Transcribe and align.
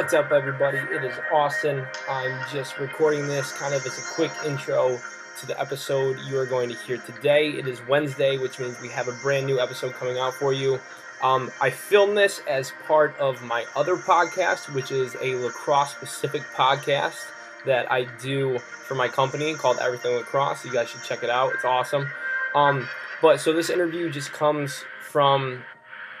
What's 0.00 0.14
up, 0.14 0.32
everybody? 0.32 0.78
It 0.78 1.04
is 1.04 1.14
Austin. 1.30 1.86
I'm 2.08 2.40
just 2.50 2.78
recording 2.78 3.26
this 3.26 3.52
kind 3.52 3.74
of 3.74 3.84
as 3.84 3.98
a 3.98 4.14
quick 4.14 4.30
intro 4.46 4.98
to 5.38 5.46
the 5.46 5.60
episode 5.60 6.16
you 6.26 6.38
are 6.38 6.46
going 6.46 6.70
to 6.70 6.74
hear 6.74 6.96
today. 6.96 7.50
It 7.50 7.68
is 7.68 7.86
Wednesday, 7.86 8.38
which 8.38 8.58
means 8.58 8.80
we 8.80 8.88
have 8.88 9.08
a 9.08 9.12
brand 9.20 9.44
new 9.44 9.60
episode 9.60 9.92
coming 9.92 10.16
out 10.18 10.32
for 10.32 10.54
you. 10.54 10.80
Um, 11.22 11.50
I 11.60 11.68
filmed 11.68 12.16
this 12.16 12.40
as 12.48 12.72
part 12.86 13.14
of 13.18 13.42
my 13.42 13.66
other 13.76 13.96
podcast, 13.96 14.72
which 14.72 14.90
is 14.90 15.16
a 15.20 15.34
lacrosse 15.34 15.90
specific 15.90 16.44
podcast 16.54 17.20
that 17.66 17.92
I 17.92 18.04
do 18.22 18.58
for 18.58 18.94
my 18.94 19.06
company 19.06 19.52
called 19.52 19.80
Everything 19.82 20.16
Lacrosse. 20.16 20.64
You 20.64 20.72
guys 20.72 20.88
should 20.88 21.04
check 21.04 21.22
it 21.22 21.28
out. 21.28 21.52
It's 21.52 21.66
awesome. 21.66 22.08
Um, 22.54 22.88
but 23.20 23.38
so 23.38 23.52
this 23.52 23.68
interview 23.68 24.10
just 24.10 24.32
comes 24.32 24.82
from 25.02 25.62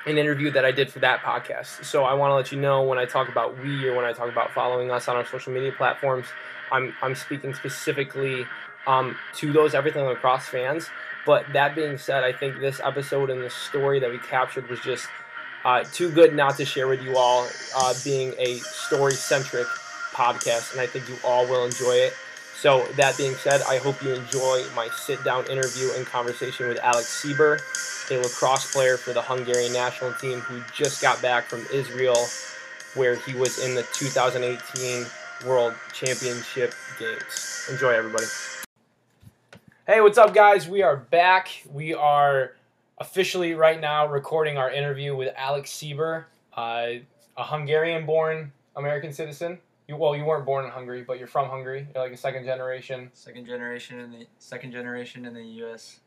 an 0.06 0.18
interview 0.18 0.50
that 0.50 0.64
I 0.64 0.72
did 0.72 0.90
for 0.90 0.98
that 1.00 1.20
podcast. 1.20 1.84
So 1.84 2.04
I 2.04 2.14
want 2.14 2.30
to 2.30 2.34
let 2.34 2.52
you 2.52 2.58
know 2.58 2.82
when 2.82 2.98
I 2.98 3.04
talk 3.04 3.28
about 3.28 3.58
we 3.62 3.86
or 3.86 3.94
when 3.94 4.04
I 4.04 4.12
talk 4.12 4.30
about 4.30 4.52
following 4.52 4.90
us 4.90 5.08
on 5.08 5.16
our 5.16 5.26
social 5.26 5.52
media 5.52 5.72
platforms, 5.72 6.26
I'm, 6.72 6.94
I'm 7.02 7.14
speaking 7.14 7.54
specifically 7.54 8.46
um, 8.86 9.16
to 9.36 9.52
those 9.52 9.74
Everything 9.74 10.04
Lacrosse 10.04 10.46
fans. 10.46 10.88
But 11.26 11.44
that 11.52 11.74
being 11.74 11.98
said, 11.98 12.24
I 12.24 12.32
think 12.32 12.60
this 12.60 12.80
episode 12.82 13.30
and 13.30 13.42
the 13.42 13.50
story 13.50 14.00
that 14.00 14.10
we 14.10 14.18
captured 14.18 14.68
was 14.68 14.80
just 14.80 15.06
uh, 15.64 15.84
too 15.92 16.10
good 16.10 16.34
not 16.34 16.56
to 16.56 16.64
share 16.64 16.88
with 16.88 17.02
you 17.02 17.16
all, 17.16 17.46
uh, 17.76 17.94
being 18.02 18.34
a 18.38 18.56
story 18.56 19.12
centric 19.12 19.66
podcast, 20.12 20.72
and 20.72 20.80
I 20.80 20.86
think 20.86 21.08
you 21.08 21.16
all 21.24 21.46
will 21.46 21.64
enjoy 21.64 21.92
it. 21.92 22.14
So, 22.60 22.84
that 22.96 23.16
being 23.16 23.36
said, 23.36 23.62
I 23.62 23.78
hope 23.78 24.02
you 24.02 24.12
enjoy 24.12 24.62
my 24.76 24.88
sit 24.88 25.24
down 25.24 25.46
interview 25.46 25.92
and 25.96 26.04
conversation 26.04 26.68
with 26.68 26.78
Alex 26.80 27.24
Sieber, 27.24 27.58
a 28.10 28.18
lacrosse 28.18 28.70
player 28.70 28.98
for 28.98 29.14
the 29.14 29.22
Hungarian 29.22 29.72
national 29.72 30.12
team 30.12 30.40
who 30.40 30.60
just 30.74 31.00
got 31.00 31.22
back 31.22 31.46
from 31.46 31.64
Israel, 31.72 32.26
where 32.94 33.14
he 33.14 33.32
was 33.32 33.64
in 33.64 33.74
the 33.74 33.82
2018 33.94 35.06
World 35.46 35.72
Championship 35.94 36.74
Games. 36.98 37.66
Enjoy, 37.70 37.92
everybody. 37.92 38.26
Hey, 39.86 40.02
what's 40.02 40.18
up, 40.18 40.34
guys? 40.34 40.68
We 40.68 40.82
are 40.82 40.98
back. 40.98 41.48
We 41.72 41.94
are 41.94 42.56
officially 42.98 43.54
right 43.54 43.80
now 43.80 44.06
recording 44.06 44.58
our 44.58 44.70
interview 44.70 45.16
with 45.16 45.32
Alex 45.34 45.70
Sieber, 45.70 46.24
uh, 46.54 46.88
a 47.38 47.44
Hungarian 47.44 48.04
born 48.04 48.52
American 48.76 49.14
citizen. 49.14 49.60
You, 49.90 49.96
well, 49.96 50.14
you 50.14 50.24
weren't 50.24 50.46
born 50.46 50.64
in 50.64 50.70
Hungary, 50.70 51.02
but 51.02 51.18
you're 51.18 51.26
from 51.26 51.48
Hungary. 51.48 51.88
You're 51.92 52.04
like 52.04 52.12
a 52.12 52.16
second 52.16 52.44
generation. 52.44 53.10
Second 53.12 53.44
generation 53.44 53.98
in 53.98 54.12
the 54.12 54.26
second 54.38 54.70
generation 54.70 55.26
in 55.26 55.34
the 55.34 55.42
U.S. 55.42 55.98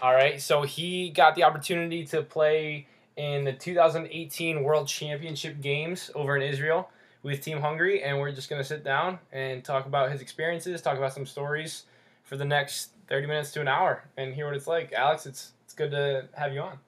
All 0.00 0.14
right, 0.14 0.40
so 0.40 0.62
he 0.62 1.10
got 1.10 1.34
the 1.34 1.44
opportunity 1.44 2.06
to 2.06 2.22
play 2.22 2.86
in 3.14 3.44
the 3.44 3.52
2018 3.52 4.62
World 4.62 4.88
Championship 4.88 5.60
Games 5.60 6.10
over 6.14 6.34
in 6.34 6.42
Israel 6.42 6.88
with 7.22 7.42
Team 7.42 7.60
Hungary, 7.60 8.02
and 8.02 8.18
we're 8.18 8.32
just 8.32 8.48
gonna 8.48 8.64
sit 8.64 8.82
down 8.82 9.18
and 9.32 9.62
talk 9.62 9.84
about 9.84 10.10
his 10.10 10.22
experiences, 10.22 10.80
talk 10.80 10.96
about 10.96 11.12
some 11.12 11.26
stories 11.26 11.84
for 12.24 12.38
the 12.38 12.44
next 12.46 12.92
30 13.08 13.26
minutes 13.26 13.52
to 13.52 13.60
an 13.60 13.68
hour, 13.68 14.04
and 14.16 14.32
hear 14.34 14.46
what 14.46 14.56
it's 14.56 14.66
like. 14.66 14.94
Alex, 14.94 15.26
it's 15.26 15.52
it's 15.66 15.74
good 15.74 15.90
to 15.90 16.26
have 16.32 16.54
you 16.54 16.62
on. 16.62 16.78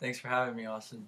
Thanks 0.00 0.18
for 0.18 0.28
having 0.28 0.54
me, 0.54 0.66
Austin. 0.66 1.06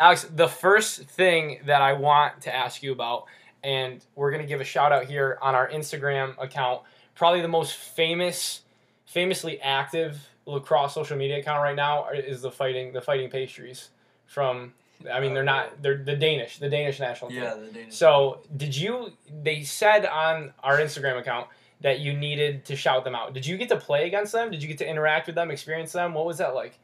Alex, 0.00 0.26
the 0.34 0.48
first 0.48 1.02
thing 1.02 1.60
that 1.66 1.82
I 1.82 1.92
want 1.92 2.40
to 2.42 2.54
ask 2.54 2.82
you 2.82 2.92
about, 2.92 3.26
and 3.62 4.04
we're 4.14 4.30
gonna 4.30 4.46
give 4.46 4.60
a 4.60 4.64
shout 4.64 4.92
out 4.92 5.04
here 5.04 5.38
on 5.42 5.54
our 5.54 5.68
Instagram 5.68 6.40
account, 6.42 6.82
probably 7.14 7.40
the 7.40 7.48
most 7.48 7.74
famous, 7.74 8.62
famously 9.06 9.60
active 9.60 10.28
lacrosse 10.46 10.94
social 10.94 11.16
media 11.16 11.38
account 11.38 11.62
right 11.62 11.76
now 11.76 12.08
is 12.08 12.42
the 12.42 12.50
fighting 12.50 12.92
the 12.92 13.00
fighting 13.00 13.30
pastries 13.30 13.90
from. 14.26 14.72
I 15.12 15.18
mean, 15.18 15.34
they're 15.34 15.42
not 15.42 15.82
they're 15.82 15.98
the 15.98 16.14
Danish, 16.14 16.58
the 16.58 16.68
Danish 16.68 17.00
national 17.00 17.30
team. 17.30 17.42
Yeah, 17.42 17.54
the 17.54 17.66
Danish. 17.72 17.94
So, 17.94 18.40
did 18.56 18.76
you? 18.76 19.12
They 19.42 19.64
said 19.64 20.06
on 20.06 20.52
our 20.62 20.78
Instagram 20.78 21.18
account 21.18 21.48
that 21.80 21.98
you 21.98 22.12
needed 22.12 22.64
to 22.66 22.76
shout 22.76 23.04
them 23.04 23.14
out. 23.14 23.34
Did 23.34 23.44
you 23.44 23.56
get 23.56 23.68
to 23.70 23.76
play 23.76 24.06
against 24.06 24.32
them? 24.32 24.50
Did 24.50 24.62
you 24.62 24.68
get 24.68 24.78
to 24.78 24.88
interact 24.88 25.26
with 25.26 25.34
them, 25.34 25.50
experience 25.50 25.92
them? 25.92 26.14
What 26.14 26.24
was 26.24 26.38
that 26.38 26.54
like? 26.54 26.78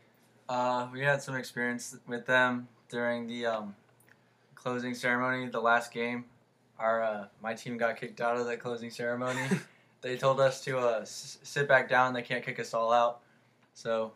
Uh, 0.49 0.89
we 0.93 1.01
had 1.01 1.23
some 1.23 1.37
experience 1.37 1.97
with 2.07 2.27
them 2.27 2.69
during 2.89 3.27
the 3.27 3.47
um, 3.47 3.77
closing 4.55 4.95
ceremony, 4.95 5.49
the 5.49 5.61
last 5.61 5.93
game. 5.93 6.25
Our 6.79 7.03
uh, 7.03 7.27
my 7.43 7.55
team 7.55 7.77
got 7.77 7.97
kicked 7.99 8.21
out 8.21 8.37
of 8.37 8.47
the 8.47 8.57
closing 8.57 8.91
ceremony. 8.91 9.41
they 10.01 10.17
told 10.17 10.41
us 10.41 10.61
to 10.65 10.79
uh, 10.79 10.99
s- 11.03 11.39
sit 11.43 11.67
back 11.69 11.89
down. 11.89 12.13
They 12.15 12.23
can't 12.23 12.45
kick 12.45 12.59
us 12.61 12.73
all 12.75 12.93
out. 12.93 13.21
So 13.75 14.13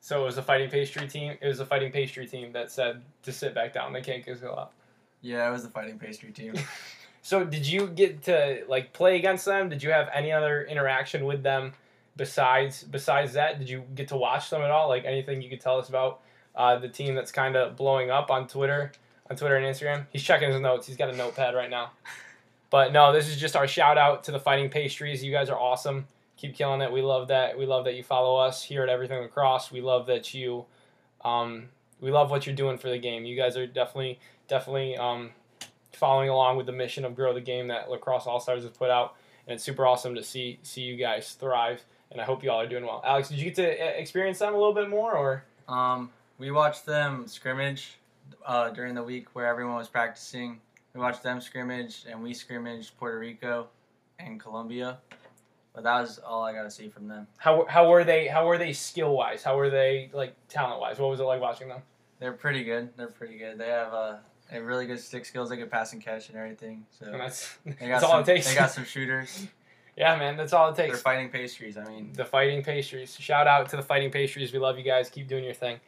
So 0.00 0.22
it 0.22 0.24
was 0.24 0.38
a 0.38 0.42
fighting 0.42 0.70
pastry 0.70 1.06
team. 1.08 1.36
It 1.40 1.46
was 1.46 1.60
a 1.60 1.66
fighting 1.66 1.92
pastry 1.92 2.26
team 2.26 2.52
that 2.52 2.70
said 2.70 3.02
to 3.22 3.32
sit 3.32 3.54
back 3.54 3.72
down. 3.72 3.92
They 3.92 4.02
can't 4.02 4.24
kick 4.24 4.36
us 4.36 4.42
all 4.42 4.58
out. 4.58 4.72
yeah, 5.22 5.48
it 5.48 5.52
was 5.52 5.62
the 5.62 5.70
fighting 5.70 5.98
pastry 5.98 6.32
team. 6.32 6.54
So 7.22 7.44
did 7.44 7.66
you 7.66 7.86
get 7.88 8.22
to 8.22 8.64
like 8.66 8.94
play 8.94 9.16
against 9.16 9.44
them? 9.44 9.68
Did 9.68 9.82
you 9.82 9.90
have 9.90 10.08
any 10.14 10.32
other 10.32 10.62
interaction 10.64 11.26
with 11.26 11.42
them 11.42 11.74
besides 12.16 12.82
besides 12.82 13.34
that? 13.34 13.58
Did 13.58 13.68
you 13.68 13.84
get 13.94 14.08
to 14.08 14.16
watch 14.16 14.48
them 14.48 14.62
at 14.62 14.70
all? 14.70 14.88
Like 14.88 15.04
anything 15.04 15.42
you 15.42 15.50
could 15.50 15.60
tell 15.60 15.78
us 15.78 15.90
about 15.90 16.20
uh, 16.56 16.78
the 16.78 16.88
team 16.88 17.14
that's 17.14 17.30
kind 17.30 17.56
of 17.56 17.76
blowing 17.76 18.10
up 18.10 18.30
on 18.30 18.48
Twitter, 18.48 18.92
on 19.30 19.36
Twitter 19.36 19.56
and 19.56 19.64
Instagram? 19.64 20.06
He's 20.12 20.22
checking 20.22 20.50
his 20.50 20.60
notes. 20.60 20.86
He's 20.86 20.96
got 20.96 21.08
a 21.08 21.16
notepad 21.16 21.54
right 21.54 21.70
now. 21.70 21.92
But 22.68 22.92
no, 22.92 23.12
this 23.12 23.28
is 23.28 23.36
just 23.36 23.56
our 23.56 23.66
shout 23.66 23.96
out 23.96 24.24
to 24.24 24.32
the 24.32 24.40
Fighting 24.40 24.68
Pastries. 24.68 25.24
You 25.24 25.32
guys 25.32 25.48
are 25.48 25.58
awesome. 25.58 26.06
Keep 26.36 26.54
killing 26.54 26.80
it. 26.80 26.92
We 26.92 27.02
love 27.02 27.28
that. 27.28 27.58
We 27.58 27.66
love 27.66 27.84
that 27.84 27.94
you 27.94 28.02
follow 28.02 28.36
us 28.36 28.62
here 28.62 28.82
at 28.82 28.88
Everything 28.88 29.20
Lacrosse. 29.22 29.70
We 29.70 29.80
love 29.80 30.06
that 30.06 30.34
you, 30.34 30.66
um, 31.24 31.68
we 32.00 32.10
love 32.10 32.30
what 32.30 32.46
you're 32.46 32.54
doing 32.54 32.78
for 32.78 32.88
the 32.88 32.98
game. 32.98 33.24
You 33.24 33.36
guys 33.36 33.56
are 33.56 33.66
definitely, 33.66 34.18
definitely 34.48 34.96
um, 34.96 35.30
following 35.92 36.28
along 36.28 36.56
with 36.56 36.66
the 36.66 36.72
mission 36.72 37.04
of 37.04 37.14
grow 37.14 37.34
the 37.34 37.40
game 37.40 37.68
that 37.68 37.90
Lacrosse 37.90 38.26
All 38.26 38.40
Stars 38.40 38.62
has 38.62 38.72
put 38.72 38.90
out, 38.90 39.16
and 39.46 39.54
it's 39.54 39.64
super 39.64 39.86
awesome 39.86 40.14
to 40.14 40.22
see 40.22 40.58
see 40.62 40.82
you 40.82 40.96
guys 40.96 41.32
thrive. 41.32 41.84
And 42.10 42.20
I 42.20 42.24
hope 42.24 42.42
you 42.42 42.50
all 42.50 42.60
are 42.60 42.66
doing 42.66 42.84
well. 42.84 43.02
Alex, 43.04 43.28
did 43.28 43.38
you 43.38 43.44
get 43.44 43.54
to 43.56 43.70
uh, 43.70 43.90
experience 43.90 44.38
them 44.38 44.54
a 44.54 44.56
little 44.56 44.74
bit 44.74 44.88
more, 44.88 45.12
or 45.12 45.44
Um, 45.70 46.10
we 46.38 46.50
watched 46.50 46.84
them 46.84 47.26
scrimmage 47.26 47.98
uh, 48.46 48.70
during 48.70 48.94
the 48.94 49.02
week 49.02 49.28
where 49.34 49.46
everyone 49.46 49.76
was 49.76 49.88
practicing. 49.88 50.60
We 50.94 51.00
watched 51.00 51.22
them 51.22 51.40
scrimmage, 51.40 52.04
and 52.08 52.22
we 52.22 52.34
scrimmaged 52.34 52.96
Puerto 52.98 53.18
Rico 53.18 53.68
and 54.18 54.40
Colombia. 54.40 54.98
But 55.72 55.84
that 55.84 56.00
was 56.00 56.18
all 56.18 56.42
I 56.42 56.52
got 56.52 56.64
to 56.64 56.70
see 56.70 56.88
from 56.88 57.06
them. 57.06 57.28
how 57.36 57.64
how 57.68 57.88
were 57.88 58.02
they? 58.02 58.26
How 58.26 58.46
were 58.46 58.58
they 58.58 58.72
skill 58.72 59.14
wise? 59.14 59.42
How 59.42 59.56
were 59.56 59.70
they 59.70 60.10
like 60.12 60.34
talent 60.48 60.80
wise? 60.80 60.98
What 60.98 61.10
was 61.10 61.20
it 61.20 61.24
like 61.24 61.40
watching 61.40 61.68
them? 61.68 61.82
They're 62.18 62.32
pretty 62.32 62.64
good. 62.64 62.90
They're 62.96 63.06
pretty 63.08 63.38
good. 63.38 63.56
They 63.56 63.68
have 63.68 63.94
uh, 63.94 64.16
they 64.50 64.56
have 64.56 64.66
really 64.66 64.86
good 64.86 64.98
stick 64.98 65.24
skills. 65.24 65.48
They 65.48 65.56
can 65.56 65.68
pass 65.68 65.92
and 65.92 66.02
catch 66.02 66.28
and 66.28 66.36
everything. 66.36 66.84
So 66.98 67.06
And 67.06 67.20
that's 67.20 67.56
they 67.64 67.72
got 67.72 67.88
that's 67.88 68.02
some, 68.02 68.10
all 68.10 68.20
it 68.20 68.26
takes. 68.26 68.48
They 68.48 68.54
got 68.56 68.70
some 68.70 68.84
shooters. 68.84 69.46
yeah, 69.96 70.16
man, 70.16 70.36
that's 70.36 70.52
all 70.52 70.70
it 70.70 70.76
takes. 70.76 70.94
They're 70.94 71.02
fighting 71.02 71.28
pastries. 71.30 71.76
I 71.76 71.84
mean, 71.84 72.12
The 72.14 72.24
Fighting 72.24 72.64
Pastries. 72.64 73.16
Shout 73.16 73.46
out 73.46 73.68
to 73.70 73.76
the 73.76 73.82
Fighting 73.82 74.10
Pastries. 74.10 74.52
We 74.52 74.58
love 74.58 74.76
you 74.76 74.84
guys. 74.84 75.08
Keep 75.08 75.28
doing 75.28 75.44
your 75.44 75.54
thing. 75.54 75.78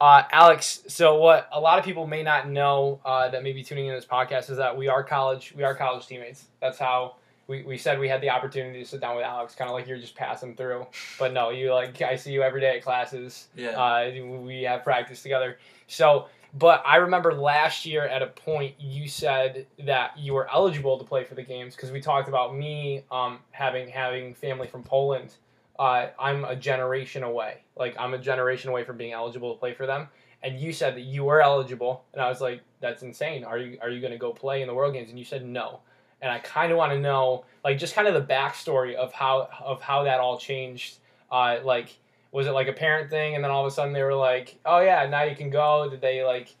Uh, 0.00 0.22
Alex, 0.30 0.84
so 0.86 1.16
what 1.16 1.48
a 1.52 1.58
lot 1.58 1.78
of 1.78 1.84
people 1.84 2.06
may 2.06 2.22
not 2.22 2.48
know 2.48 3.00
uh, 3.04 3.28
that 3.28 3.42
may 3.42 3.52
be 3.52 3.64
tuning 3.64 3.86
in 3.86 3.94
this 3.94 4.06
podcast 4.06 4.48
is 4.48 4.56
that 4.56 4.76
we 4.76 4.86
are 4.86 5.02
college 5.02 5.52
we 5.56 5.64
are 5.64 5.74
college 5.74 6.06
teammates. 6.06 6.46
That's 6.60 6.78
how 6.78 7.16
we, 7.48 7.62
we 7.64 7.78
said 7.78 7.98
we 7.98 8.08
had 8.08 8.20
the 8.20 8.30
opportunity 8.30 8.78
to 8.78 8.84
sit 8.84 9.00
down 9.00 9.16
with 9.16 9.24
Alex, 9.24 9.54
kind 9.56 9.68
of 9.68 9.74
like 9.74 9.88
you're 9.88 9.98
just 9.98 10.14
passing 10.14 10.54
through. 10.54 10.86
But 11.18 11.32
no, 11.32 11.50
you 11.50 11.72
like 11.72 12.00
I 12.00 12.14
see 12.14 12.30
you 12.30 12.42
every 12.42 12.60
day 12.60 12.76
at 12.76 12.84
classes. 12.84 13.48
yeah. 13.56 13.70
Uh, 13.70 14.12
we 14.40 14.62
have 14.62 14.84
practice 14.84 15.20
together. 15.20 15.58
So, 15.88 16.26
but 16.54 16.82
I 16.86 16.96
remember 16.96 17.34
last 17.34 17.84
year 17.84 18.06
at 18.06 18.22
a 18.22 18.28
point 18.28 18.76
you 18.78 19.08
said 19.08 19.66
that 19.80 20.16
you 20.16 20.32
were 20.32 20.48
eligible 20.48 20.96
to 20.98 21.04
play 21.04 21.24
for 21.24 21.34
the 21.34 21.42
games 21.42 21.74
because 21.74 21.90
we 21.90 22.00
talked 22.00 22.28
about 22.28 22.54
me 22.54 23.02
um, 23.10 23.40
having 23.50 23.88
having 23.88 24.34
family 24.34 24.68
from 24.68 24.84
Poland. 24.84 25.34
Uh, 25.78 26.08
I'm 26.18 26.44
a 26.44 26.56
generation 26.56 27.22
away. 27.22 27.62
Like 27.76 27.96
I'm 27.98 28.14
a 28.14 28.18
generation 28.18 28.70
away 28.70 28.84
from 28.84 28.96
being 28.96 29.12
eligible 29.12 29.54
to 29.54 29.58
play 29.58 29.74
for 29.74 29.86
them. 29.86 30.08
And 30.42 30.60
you 30.60 30.72
said 30.72 30.94
that 30.94 31.02
you 31.02 31.24
were 31.24 31.40
eligible, 31.42 32.04
and 32.12 32.22
I 32.22 32.28
was 32.28 32.40
like, 32.40 32.60
"That's 32.80 33.02
insane. 33.02 33.42
Are 33.42 33.58
you 33.58 33.78
are 33.82 33.90
you 33.90 34.00
going 34.00 34.12
to 34.12 34.18
go 34.18 34.32
play 34.32 34.62
in 34.62 34.68
the 34.68 34.74
World 34.74 34.94
Games?" 34.94 35.10
And 35.10 35.18
you 35.18 35.24
said 35.24 35.44
no. 35.44 35.80
And 36.22 36.30
I 36.30 36.38
kind 36.38 36.70
of 36.70 36.78
want 36.78 36.92
to 36.92 36.98
know, 36.98 37.44
like, 37.64 37.78
just 37.78 37.94
kind 37.94 38.08
of 38.08 38.14
the 38.14 38.32
backstory 38.32 38.94
of 38.94 39.12
how 39.12 39.48
of 39.60 39.80
how 39.82 40.04
that 40.04 40.20
all 40.20 40.38
changed. 40.38 40.98
Uh, 41.30 41.58
like, 41.64 41.98
was 42.32 42.46
it 42.46 42.52
like 42.52 42.68
a 42.68 42.72
parent 42.72 43.10
thing 43.10 43.34
and 43.34 43.42
then 43.42 43.50
all 43.50 43.64
of 43.64 43.70
a 43.70 43.74
sudden 43.74 43.92
they 43.92 44.02
were 44.02 44.14
like 44.14 44.58
oh 44.64 44.80
yeah 44.80 45.06
now 45.06 45.22
you 45.22 45.36
can 45.36 45.50
go 45.50 45.88
did 45.90 46.00
they 46.00 46.22
like 46.22 46.54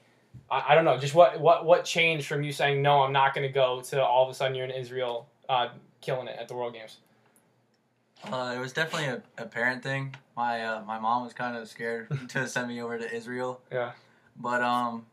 i, 0.50 0.66
I 0.68 0.74
don't 0.74 0.84
know 0.84 0.98
just 0.98 1.14
what 1.14 1.40
what 1.40 1.64
what 1.64 1.84
changed 1.84 2.26
from 2.26 2.42
you 2.42 2.52
saying 2.52 2.82
no 2.82 3.02
i'm 3.02 3.12
not 3.12 3.34
going 3.34 3.46
to 3.46 3.52
go 3.52 3.80
to 3.80 4.02
all 4.02 4.24
of 4.24 4.30
a 4.30 4.34
sudden 4.34 4.54
you're 4.54 4.64
in 4.64 4.70
israel 4.70 5.28
uh, 5.48 5.68
killing 6.00 6.28
it 6.28 6.36
at 6.38 6.48
the 6.48 6.54
world 6.54 6.74
games 6.74 6.98
Uh, 8.24 8.52
it 8.56 8.58
was 8.58 8.72
definitely 8.72 9.08
a, 9.08 9.22
a 9.42 9.46
parent 9.46 9.82
thing. 9.82 10.14
My 10.36 10.64
uh, 10.64 10.82
my 10.84 10.98
mom 10.98 11.24
was 11.24 11.32
kind 11.32 11.56
of 11.56 11.68
scared 11.68 12.08
to 12.28 12.46
send 12.46 12.68
me 12.68 12.82
over 12.82 12.98
to 12.98 13.14
Israel. 13.14 13.60
Yeah. 13.72 13.92
But 14.36 14.62
um, 14.62 15.06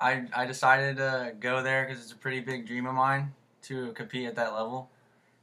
I 0.00 0.24
I 0.34 0.46
decided 0.46 0.96
to 0.98 1.34
go 1.38 1.62
there 1.62 1.86
because 1.86 2.02
it's 2.02 2.12
a 2.12 2.16
pretty 2.16 2.40
big 2.40 2.66
dream 2.66 2.86
of 2.86 2.94
mine 2.94 3.32
to 3.62 3.92
compete 3.92 4.26
at 4.26 4.34
that 4.36 4.52
level, 4.54 4.90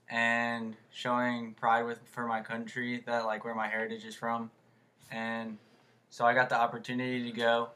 and 0.10 0.76
showing 0.92 1.54
pride 1.54 1.84
with 1.84 2.00
for 2.12 2.28
my 2.28 2.42
country 2.42 3.04
that 3.06 3.26
like 3.26 3.44
where 3.46 3.56
my 3.56 3.68
heritage 3.68 4.06
is 4.06 4.16
from, 4.16 4.52
and 5.12 5.58
so 6.10 6.26
I 6.26 6.34
got 6.34 6.50
the 6.50 6.60
opportunity 6.60 7.24
to 7.32 7.36
go, 7.36 7.70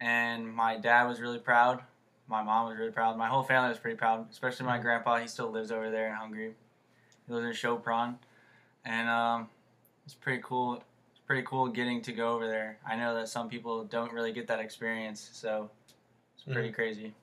and 0.00 0.52
my 0.52 0.78
dad 0.78 1.06
was 1.06 1.20
really 1.20 1.38
proud 1.38 1.82
my 2.28 2.42
mom 2.42 2.68
was 2.68 2.76
really 2.76 2.90
proud. 2.90 3.16
My 3.16 3.28
whole 3.28 3.44
family 3.44 3.68
was 3.68 3.78
pretty 3.78 3.96
proud, 3.96 4.28
especially 4.30 4.66
my 4.66 4.78
Mhm. 4.78 4.82
grandpa. 4.82 5.18
He 5.18 5.28
still 5.28 5.48
lives 5.48 5.70
over 5.70 5.90
there 5.90 6.08
in 6.08 6.14
Hungary. 6.14 6.56
He 7.26 7.34
lives 7.34 7.62
in 7.62 7.70
Sopron, 7.70 8.14
and 8.84 9.08
um, 9.08 9.48
it's 10.04 10.14
pretty 10.14 10.42
cool. 10.44 10.74
It's 10.74 11.20
pretty 11.26 11.42
cool 11.42 11.68
getting 11.68 12.02
to 12.02 12.12
go 12.12 12.32
over 12.32 12.46
there. 12.46 12.78
I 12.88 12.96
know 12.96 13.14
that 13.14 13.28
some 13.28 13.48
people 13.48 13.84
don't 13.84 14.12
really 14.12 14.32
get 14.32 14.46
that 14.48 14.60
experience, 14.60 15.28
so 15.32 15.70
it's 16.34 16.44
pretty 16.52 16.70
crazy. 16.70 17.14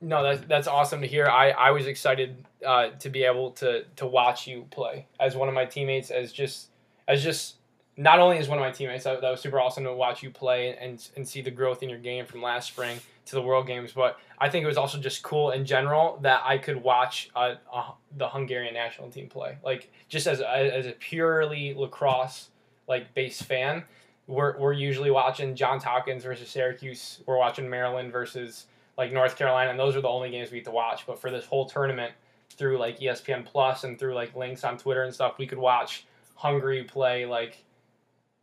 No, 0.00 0.22
that's 0.22 0.46
that's 0.46 0.68
awesome 0.68 1.00
to 1.00 1.06
hear. 1.06 1.26
I, 1.26 1.50
I 1.50 1.70
was 1.70 1.86
excited 1.86 2.44
uh, 2.64 2.90
to 3.00 3.08
be 3.08 3.24
able 3.24 3.52
to 3.52 3.84
to 3.96 4.06
watch 4.06 4.46
you 4.46 4.66
play 4.70 5.06
as 5.18 5.34
one 5.34 5.48
of 5.48 5.54
my 5.54 5.64
teammates, 5.64 6.10
as 6.10 6.32
just 6.32 6.68
as 7.08 7.22
just 7.22 7.54
not 7.96 8.18
only 8.18 8.36
as 8.36 8.48
one 8.48 8.58
of 8.58 8.62
my 8.62 8.70
teammates. 8.70 9.04
That, 9.04 9.22
that 9.22 9.30
was 9.30 9.40
super 9.40 9.58
awesome 9.58 9.84
to 9.84 9.94
watch 9.94 10.22
you 10.22 10.30
play 10.30 10.76
and 10.76 11.02
and 11.16 11.26
see 11.26 11.40
the 11.40 11.50
growth 11.50 11.82
in 11.82 11.88
your 11.88 11.98
game 11.98 12.26
from 12.26 12.42
last 12.42 12.68
spring 12.68 13.00
to 13.26 13.34
the 13.34 13.42
World 13.42 13.66
Games. 13.66 13.92
But 13.92 14.18
I 14.38 14.48
think 14.48 14.64
it 14.64 14.66
was 14.66 14.76
also 14.76 14.98
just 14.98 15.22
cool 15.22 15.50
in 15.50 15.64
general 15.64 16.18
that 16.22 16.42
I 16.44 16.58
could 16.58 16.82
watch 16.82 17.30
the 17.34 18.28
Hungarian 18.28 18.74
national 18.74 19.10
team 19.10 19.28
play. 19.28 19.58
Like 19.64 19.90
just 20.08 20.26
as 20.26 20.40
a, 20.40 20.48
as 20.48 20.86
a 20.86 20.92
purely 20.92 21.74
lacrosse 21.74 22.48
like 22.88 23.12
base 23.14 23.42
fan, 23.42 23.84
we're 24.26 24.58
we're 24.58 24.72
usually 24.72 25.10
watching 25.10 25.54
Johns 25.54 25.84
Hopkins 25.84 26.24
versus 26.24 26.48
Syracuse. 26.48 27.20
We're 27.26 27.38
watching 27.38 27.68
Maryland 27.68 28.12
versus 28.12 28.66
like 28.96 29.12
North 29.12 29.36
Carolina, 29.36 29.70
and 29.70 29.78
those 29.78 29.94
are 29.94 30.00
the 30.00 30.08
only 30.08 30.30
games 30.30 30.50
we 30.50 30.58
get 30.58 30.64
to 30.64 30.70
watch. 30.70 31.06
But 31.06 31.20
for 31.20 31.30
this 31.30 31.44
whole 31.44 31.66
tournament, 31.66 32.12
through 32.50 32.78
like 32.78 32.98
ESPN 32.98 33.44
Plus 33.44 33.84
and 33.84 33.98
through 33.98 34.14
like 34.14 34.34
links 34.34 34.64
on 34.64 34.78
Twitter 34.78 35.02
and 35.02 35.14
stuff, 35.14 35.38
we 35.38 35.46
could 35.46 35.58
watch 35.58 36.06
Hungary 36.34 36.84
play 36.84 37.26
like 37.26 37.58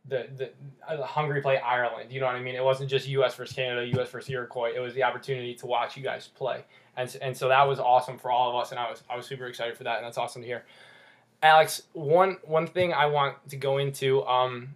the 0.06 0.26
the 0.36 0.50
uh, 0.86 1.02
Hungary 1.04 1.40
play 1.40 1.58
Ireland. 1.58 2.12
You 2.12 2.20
know 2.20 2.26
what 2.26 2.36
I 2.36 2.40
mean? 2.40 2.54
It 2.54 2.64
wasn't 2.64 2.90
just 2.90 3.08
U.S. 3.08 3.34
versus 3.34 3.54
Canada, 3.54 3.86
U.S. 3.96 4.10
versus 4.10 4.30
Iroquois. 4.30 4.72
It 4.74 4.80
was 4.80 4.94
the 4.94 5.02
opportunity 5.02 5.54
to 5.54 5.66
watch 5.66 5.96
you 5.96 6.02
guys 6.02 6.28
play, 6.28 6.64
and 6.96 7.14
and 7.22 7.36
so 7.36 7.48
that 7.48 7.66
was 7.66 7.78
awesome 7.78 8.18
for 8.18 8.30
all 8.30 8.50
of 8.50 8.56
us, 8.56 8.70
and 8.70 8.78
I 8.78 8.90
was 8.90 9.02
I 9.08 9.16
was 9.16 9.26
super 9.26 9.46
excited 9.46 9.76
for 9.76 9.84
that, 9.84 9.96
and 9.98 10.06
that's 10.06 10.18
awesome 10.18 10.42
to 10.42 10.48
hear. 10.48 10.64
Alex, 11.42 11.82
one 11.92 12.38
one 12.44 12.66
thing 12.66 12.92
I 12.92 13.06
want 13.06 13.36
to 13.50 13.56
go 13.56 13.78
into, 13.78 14.24
um, 14.26 14.74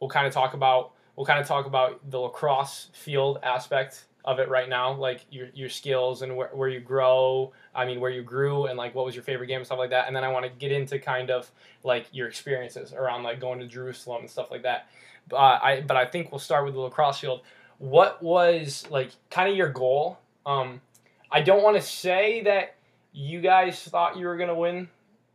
we'll 0.00 0.10
kind 0.10 0.26
of 0.26 0.32
talk 0.32 0.54
about 0.54 0.92
we'll 1.16 1.26
kind 1.26 1.40
of 1.40 1.46
talk 1.46 1.66
about 1.66 2.10
the 2.10 2.18
lacrosse 2.18 2.90
field 2.92 3.38
aspect 3.42 4.04
of 4.24 4.38
it 4.38 4.48
right 4.48 4.68
now, 4.68 4.94
like 4.94 5.26
your 5.30 5.48
your 5.54 5.68
skills 5.68 6.22
and 6.22 6.34
where, 6.36 6.48
where 6.48 6.68
you 6.68 6.80
grow. 6.80 7.52
I 7.74 7.84
mean, 7.84 8.00
where 8.00 8.10
you 8.10 8.22
grew 8.22 8.66
and 8.66 8.78
like 8.78 8.94
what 8.94 9.04
was 9.04 9.14
your 9.14 9.24
favorite 9.24 9.48
game 9.48 9.58
and 9.58 9.66
stuff 9.66 9.78
like 9.78 9.90
that. 9.90 10.06
And 10.06 10.16
then 10.16 10.24
I 10.24 10.28
want 10.28 10.46
to 10.46 10.50
get 10.50 10.72
into 10.72 10.98
kind 10.98 11.30
of 11.30 11.50
like 11.82 12.06
your 12.12 12.28
experiences 12.28 12.92
around 12.92 13.22
like 13.22 13.40
going 13.40 13.60
to 13.60 13.66
Jerusalem 13.66 14.22
and 14.22 14.30
stuff 14.30 14.50
like 14.50 14.62
that. 14.62 14.88
But 15.28 15.36
uh, 15.36 15.58
I 15.62 15.80
but 15.82 15.96
I 15.96 16.06
think 16.06 16.32
we'll 16.32 16.38
start 16.38 16.64
with 16.64 16.74
the 16.74 16.80
lacrosse 16.80 17.20
field. 17.20 17.42
What 17.78 18.22
was 18.22 18.86
like 18.90 19.10
kind 19.30 19.50
of 19.50 19.56
your 19.56 19.68
goal? 19.68 20.18
Um, 20.46 20.80
I 21.30 21.42
don't 21.42 21.62
want 21.62 21.76
to 21.76 21.82
say 21.82 22.42
that 22.42 22.76
you 23.12 23.40
guys 23.40 23.82
thought 23.82 24.16
you 24.16 24.26
were 24.26 24.36
gonna 24.36 24.54
win 24.54 24.88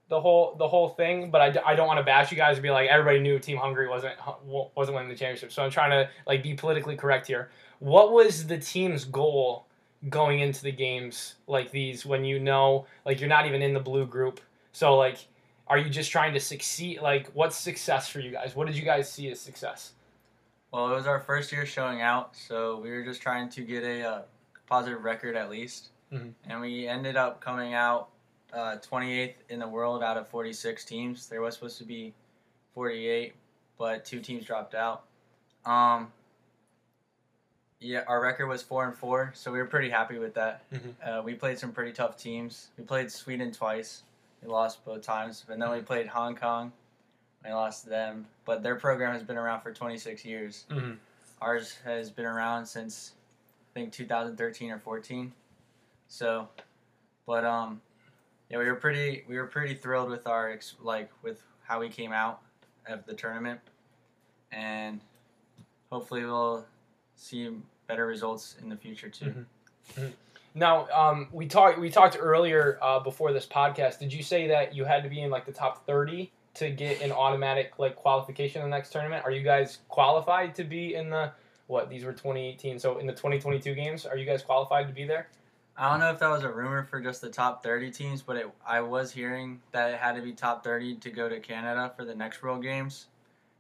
the 0.09 0.19
whole 0.19 0.56
the 0.57 0.68
whole 0.68 0.89
thing, 0.89 1.30
but 1.30 1.41
I, 1.41 1.71
I 1.71 1.75
don't 1.75 1.88
want 1.88 2.00
to 2.00 2.03
bash 2.03 2.31
you 2.31 2.38
guys 2.38 2.57
and 2.57 2.63
be 2.63 2.71
like 2.71 2.89
everybody 2.89 3.19
knew 3.19 3.38
Team 3.38 3.57
Hungary 3.57 3.88
wasn't 3.88 4.15
wasn't 4.45 4.95
winning 4.95 5.09
the 5.09 5.15
championship. 5.15 5.51
So 5.51 5.63
I'm 5.63 5.69
trying 5.69 5.91
to 5.91 6.09
like 6.25 6.41
be 6.41 6.56
politically 6.56 6.95
correct 6.95 7.27
here. 7.27 7.50
What 7.79 8.11
was 8.11 8.47
the 8.47 8.57
team's 8.57 9.05
goal 9.05 9.65
going 10.09 10.39
into 10.39 10.63
the 10.63 10.71
games 10.71 11.35
like 11.47 11.71
these 11.71 12.05
when 12.05 12.23
you 12.23 12.39
know 12.39 12.85
like 13.05 13.19
you're 13.19 13.29
not 13.29 13.45
even 13.45 13.61
in 13.61 13.73
the 13.73 13.79
blue 13.79 14.05
group? 14.05 14.39
So 14.71 14.95
like 14.95 15.17
are 15.67 15.77
you 15.77 15.89
just 15.89 16.11
trying 16.11 16.33
to 16.33 16.39
succeed 16.39 16.99
like 17.01 17.29
what's 17.33 17.55
success 17.55 18.07
for 18.09 18.19
you 18.19 18.31
guys? 18.31 18.55
What 18.55 18.67
did 18.67 18.75
you 18.75 18.83
guys 18.83 19.11
see 19.11 19.29
as 19.29 19.39
success? 19.39 19.93
Well, 20.71 20.91
it 20.91 20.95
was 20.95 21.07
our 21.07 21.19
first 21.19 21.51
year 21.51 21.65
showing 21.65 22.01
out, 22.01 22.35
so 22.35 22.77
we 22.77 22.91
were 22.91 23.03
just 23.03 23.21
trying 23.21 23.49
to 23.49 23.61
get 23.61 23.83
a 23.83 24.03
uh, 24.07 24.21
positive 24.67 25.03
record 25.03 25.35
at 25.35 25.49
least, 25.49 25.89
Mhm. 26.11 26.33
and 26.47 26.61
we 26.61 26.87
ended 26.87 27.15
up 27.17 27.39
coming 27.41 27.73
out 27.73 28.09
uh, 28.53 28.77
28th 28.77 29.35
in 29.49 29.59
the 29.59 29.67
world 29.67 30.01
out 30.03 30.17
of 30.17 30.27
46 30.27 30.83
teams. 30.85 31.27
There 31.27 31.41
was 31.41 31.53
supposed 31.55 31.77
to 31.79 31.83
be 31.85 32.13
48, 32.73 33.33
but 33.77 34.05
two 34.05 34.19
teams 34.19 34.43
dropped 34.45 34.73
out. 34.75 35.03
Um, 35.65 36.11
yeah, 37.81 38.03
our 38.07 38.21
record 38.21 38.47
was 38.47 38.61
four 38.61 38.85
and 38.85 38.95
four, 38.95 39.31
so 39.35 39.51
we 39.51 39.57
were 39.59 39.65
pretty 39.65 39.89
happy 39.89 40.17
with 40.17 40.33
that. 40.33 40.69
Mhm. 40.71 40.93
Uh, 41.01 41.21
we 41.23 41.33
played 41.33 41.57
some 41.57 41.71
pretty 41.71 41.93
tough 41.93 42.17
teams. 42.17 42.69
We 42.77 42.83
played 42.83 43.11
Sweden 43.11 43.51
twice. 43.51 44.03
We 44.41 44.47
lost 44.49 44.83
both 44.85 45.01
times, 45.01 45.45
and 45.49 45.61
then 45.61 45.71
we 45.71 45.81
played 45.81 46.07
Hong 46.07 46.35
Kong. 46.35 46.71
We 47.43 47.51
lost 47.51 47.85
them, 47.85 48.27
but 48.45 48.63
their 48.63 48.75
program 48.75 49.13
has 49.13 49.23
been 49.23 49.37
around 49.37 49.61
for 49.61 49.73
26 49.73 50.25
years. 50.25 50.65
Mm-hmm. 50.69 50.93
Ours 51.41 51.77
has 51.85 52.09
been 52.09 52.25
around 52.25 52.65
since 52.65 53.13
I 53.71 53.79
think 53.79 53.93
2013 53.93 54.71
or 54.71 54.79
14. 54.79 55.31
So, 56.09 56.49
but 57.25 57.45
um, 57.45 57.81
yeah, 58.49 58.57
we 58.57 58.65
were 58.65 58.75
pretty 58.75 59.23
we 59.27 59.37
were 59.37 59.45
pretty 59.47 59.73
thrilled 59.75 60.09
with 60.09 60.27
our 60.27 60.49
ex- 60.51 60.75
like 60.81 61.09
with 61.21 61.41
how 61.63 61.79
we 61.79 61.87
came 61.87 62.11
out 62.11 62.41
of 62.87 63.05
the 63.05 63.13
tournament, 63.13 63.61
and 64.51 64.99
hopefully 65.89 66.25
we'll 66.25 66.65
see 67.19 67.50
better 67.88 68.06
results 68.06 68.56
in 68.62 68.69
the 68.69 68.75
future 68.77 69.10
too. 69.10 69.45
Mhm. 69.95 70.13
Now, 70.56 70.88
um, 70.89 71.27
we 71.31 71.45
talked 71.48 71.80
we 71.80 71.89
talked 71.89 72.18
earlier 72.19 72.80
uh, 72.81 73.00
before 73.00 73.33
this 73.33 73.45
podcast. 73.45 74.00
Did 74.00 74.12
you 74.12 74.24
say 74.24 74.48
that 74.48 74.74
you 74.75 74.86
had 74.86 75.04
to 75.04 75.10
be 75.10 75.21
in 75.21 75.30
like 75.30 75.45
the 75.45 75.51
top 75.51 75.86
thirty 75.86 76.31
to 76.56 76.69
get 76.71 77.01
an 77.01 77.12
automatic 77.12 77.74
like 77.77 77.95
qualification 77.95 78.62
in 78.63 78.69
the 78.69 78.75
next 78.75 78.92
tournament? 78.92 79.24
Are 79.25 79.31
you 79.31 79.44
guys 79.44 79.80
qualified 79.89 80.56
to 80.56 80.63
be 80.63 80.95
in 80.95 81.10
the 81.10 81.31
what? 81.68 81.89
These 81.89 82.04
were 82.04 82.13
twenty 82.13 82.48
eighteen. 82.48 82.80
So 82.80 82.98
in 82.98 83.06
the 83.06 83.13
twenty 83.13 83.39
twenty 83.39 83.60
two 83.60 83.75
games, 83.75 84.06
are 84.06 84.18
you 84.18 84.25
guys 84.25 84.42
qualified 84.42 84.88
to 84.88 84.94
be 84.94 85.06
there? 85.06 85.27
I 85.77 85.92
don't 85.92 86.01
know 86.01 86.12
if 86.12 86.19
that 86.19 86.30
was 86.30 86.44
a 86.44 86.50
rumor 86.51 86.83
for 86.83 87.00
just 87.00 87.22
the 87.22 87.30
top 87.30 87.63
30 87.63 87.89
teams, 87.92 88.22
but 88.22 88.36
it, 88.36 88.51
I 88.68 88.81
was 88.81 89.13
hearing 89.13 89.62
that 89.72 89.92
it 89.94 89.98
had 89.98 90.18
to 90.18 90.22
be 90.22 90.33
top 90.33 90.62
30 90.62 90.95
to 90.95 91.10
go 91.10 91.30
to 91.30 91.39
Canada 91.39 91.94
for 91.95 92.04
the 92.04 92.13
next 92.13 92.44
World 92.44 92.62
Games. 92.62 93.07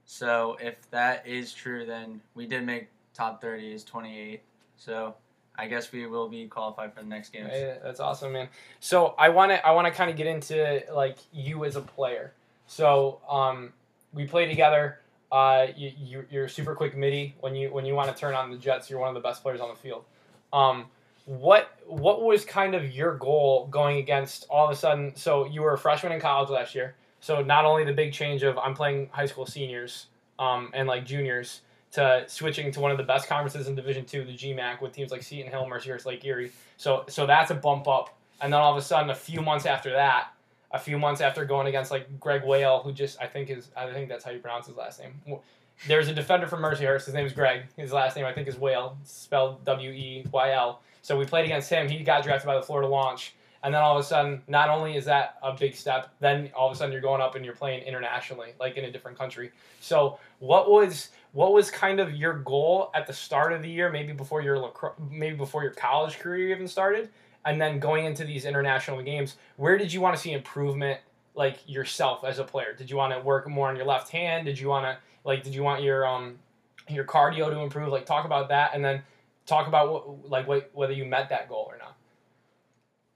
So 0.05 0.57
if 0.59 0.75
that 0.91 1.25
is 1.25 1.53
true, 1.53 1.85
then 1.85 2.19
we 2.35 2.45
did 2.45 2.65
make 2.65 2.89
top 3.19 3.41
30 3.41 3.73
is 3.73 3.83
28. 3.83 4.41
So 4.77 5.13
I 5.57 5.67
guess 5.67 5.91
we 5.91 6.07
will 6.07 6.29
be 6.29 6.47
qualified 6.47 6.93
for 6.93 7.01
the 7.01 7.07
next 7.07 7.33
games. 7.33 7.49
That's 7.83 7.99
awesome, 7.99 8.31
man. 8.31 8.47
So 8.79 9.13
I 9.19 9.27
want 9.29 9.51
to 9.51 9.65
I 9.65 9.71
want 9.71 9.87
to 9.87 9.93
kind 9.93 10.09
of 10.09 10.15
get 10.15 10.25
into 10.25 10.81
like 10.93 11.17
you 11.33 11.65
as 11.65 11.75
a 11.75 11.81
player. 11.81 12.33
So 12.65 13.19
um, 13.29 13.73
we 14.13 14.25
play 14.25 14.47
together. 14.47 14.99
Uh, 15.31 15.67
you, 15.75 15.91
you 15.99 16.25
you're 16.31 16.47
super 16.47 16.73
quick 16.73 16.95
midi 16.95 17.35
when 17.41 17.55
you 17.55 17.71
when 17.71 17.85
you 17.85 17.93
want 17.93 18.09
to 18.09 18.19
turn 18.19 18.33
on 18.35 18.49
the 18.49 18.57
Jets. 18.57 18.89
You're 18.89 18.99
one 18.99 19.09
of 19.09 19.15
the 19.15 19.27
best 19.27 19.43
players 19.43 19.59
on 19.59 19.69
the 19.69 19.75
field. 19.75 20.05
Um, 20.53 20.85
what 21.25 21.77
what 21.85 22.23
was 22.23 22.45
kind 22.45 22.73
of 22.73 22.91
your 22.95 23.15
goal 23.15 23.67
going 23.67 23.97
against 23.97 24.45
all 24.49 24.65
of 24.65 24.71
a 24.71 24.75
sudden? 24.75 25.13
So 25.15 25.45
you 25.45 25.61
were 25.61 25.73
a 25.73 25.77
freshman 25.77 26.13
in 26.13 26.21
college 26.21 26.49
last 26.49 26.73
year. 26.73 26.95
So 27.19 27.43
not 27.43 27.65
only 27.65 27.83
the 27.83 27.93
big 27.93 28.13
change 28.13 28.43
of 28.43 28.57
I'm 28.57 28.73
playing 28.73 29.09
high 29.11 29.25
school 29.25 29.45
seniors 29.45 30.07
um, 30.39 30.71
and 30.73 30.87
like 30.87 31.05
juniors 31.05 31.61
to 31.91 32.23
switching 32.27 32.71
to 32.71 32.79
one 32.79 32.91
of 32.91 32.97
the 32.97 33.03
best 33.03 33.27
conferences 33.27 33.67
in 33.67 33.75
Division 33.75 34.05
Two, 34.05 34.23
the 34.23 34.35
GMAC, 34.35 34.81
with 34.81 34.91
teams 34.91 35.11
like 35.11 35.23
Seton 35.23 35.51
Hill, 35.51 35.65
Mercyhurst, 35.65 36.05
Lake 36.05 36.23
Erie. 36.25 36.51
So 36.77 37.05
so 37.07 37.25
that's 37.25 37.51
a 37.51 37.55
bump 37.55 37.87
up. 37.87 38.15
And 38.41 38.53
then 38.53 38.59
all 38.61 38.71
of 38.71 38.77
a 38.77 38.81
sudden, 38.81 39.09
a 39.09 39.15
few 39.15 39.41
months 39.41 39.65
after 39.65 39.91
that, 39.91 40.29
a 40.71 40.79
few 40.79 40.97
months 40.97 41.19
after 41.21 41.45
going 41.45 41.67
against 41.67 41.91
like 41.91 42.19
Greg 42.19 42.43
Whale, 42.43 42.79
who 42.79 42.91
just 42.91 43.19
I 43.21 43.27
think 43.27 43.49
is 43.49 43.69
I 43.75 43.91
think 43.91 44.09
that's 44.09 44.23
how 44.23 44.31
you 44.31 44.39
pronounce 44.39 44.67
his 44.67 44.75
last 44.75 44.99
name. 44.99 45.39
There's 45.87 46.09
a 46.09 46.13
defender 46.13 46.45
from 46.45 46.61
Mercyhurst. 46.61 47.05
His 47.05 47.13
name 47.13 47.25
is 47.25 47.33
Greg. 47.33 47.63
His 47.77 47.91
last 47.91 48.15
name 48.15 48.25
I 48.25 48.33
think 48.33 48.47
is 48.47 48.57
Whale, 48.57 48.97
spelled 49.03 49.63
W 49.65 49.91
E 49.91 50.25
Y 50.31 50.51
L. 50.51 50.81
So 51.01 51.17
we 51.17 51.25
played 51.25 51.45
against 51.45 51.69
him. 51.69 51.87
He 51.87 52.03
got 52.03 52.23
drafted 52.23 52.47
by 52.47 52.55
the 52.55 52.61
Florida 52.61 52.87
Launch. 52.87 53.33
And 53.61 53.73
then 53.73 53.81
all 53.81 53.97
of 53.97 53.99
a 53.99 54.07
sudden, 54.07 54.41
not 54.47 54.69
only 54.69 54.95
is 54.95 55.03
that 55.05 55.37
a 55.43 55.53
big 55.53 55.75
step, 55.75 56.13
then 56.21 56.49
all 56.55 56.69
of 56.69 56.73
a 56.73 56.77
sudden 56.77 56.93
you're 56.93 57.01
going 57.01 57.21
up 57.21 57.35
and 57.35 57.43
you're 57.43 57.55
playing 57.55 57.83
internationally, 57.83 58.53
like 58.57 58.77
in 58.77 58.85
a 58.85 58.91
different 58.91 59.17
country. 59.17 59.51
So 59.81 60.17
what 60.39 60.71
was 60.71 61.09
what 61.31 61.53
was 61.53 61.69
kind 61.69 61.99
of 61.99 62.13
your 62.15 62.33
goal 62.33 62.91
at 62.95 63.05
the 63.05 63.13
start 63.13 63.53
of 63.53 63.61
the 63.61 63.69
year, 63.69 63.91
maybe 63.91 64.13
before 64.13 64.41
your 64.41 64.73
maybe 65.11 65.35
before 65.35 65.63
your 65.63 65.73
college 65.73 66.17
career 66.17 66.49
even 66.49 66.67
started, 66.67 67.09
and 67.45 67.61
then 67.61 67.79
going 67.79 68.05
into 68.05 68.25
these 68.25 68.45
international 68.45 69.01
games? 69.01 69.37
Where 69.57 69.77
did 69.77 69.93
you 69.93 70.01
want 70.01 70.15
to 70.15 70.21
see 70.21 70.31
improvement, 70.31 70.99
like 71.35 71.59
yourself 71.67 72.23
as 72.23 72.39
a 72.39 72.43
player? 72.43 72.73
Did 72.73 72.89
you 72.89 72.97
want 72.97 73.13
to 73.13 73.19
work 73.19 73.47
more 73.47 73.69
on 73.69 73.75
your 73.75 73.85
left 73.85 74.09
hand? 74.09 74.45
Did 74.45 74.59
you 74.59 74.67
want 74.67 74.85
to 74.85 74.97
like 75.23 75.43
did 75.43 75.53
you 75.53 75.63
want 75.63 75.83
your 75.83 76.07
um 76.07 76.39
your 76.87 77.05
cardio 77.05 77.49
to 77.49 77.59
improve? 77.59 77.89
Like 77.89 78.05
talk 78.05 78.25
about 78.25 78.49
that, 78.49 78.71
and 78.73 78.83
then 78.83 79.03
talk 79.45 79.67
about 79.67 79.91
what 79.91 80.29
like 80.29 80.47
what, 80.47 80.71
whether 80.73 80.93
you 80.93 81.05
met 81.05 81.29
that 81.29 81.47
goal 81.47 81.67
or 81.69 81.77
not. 81.77 81.95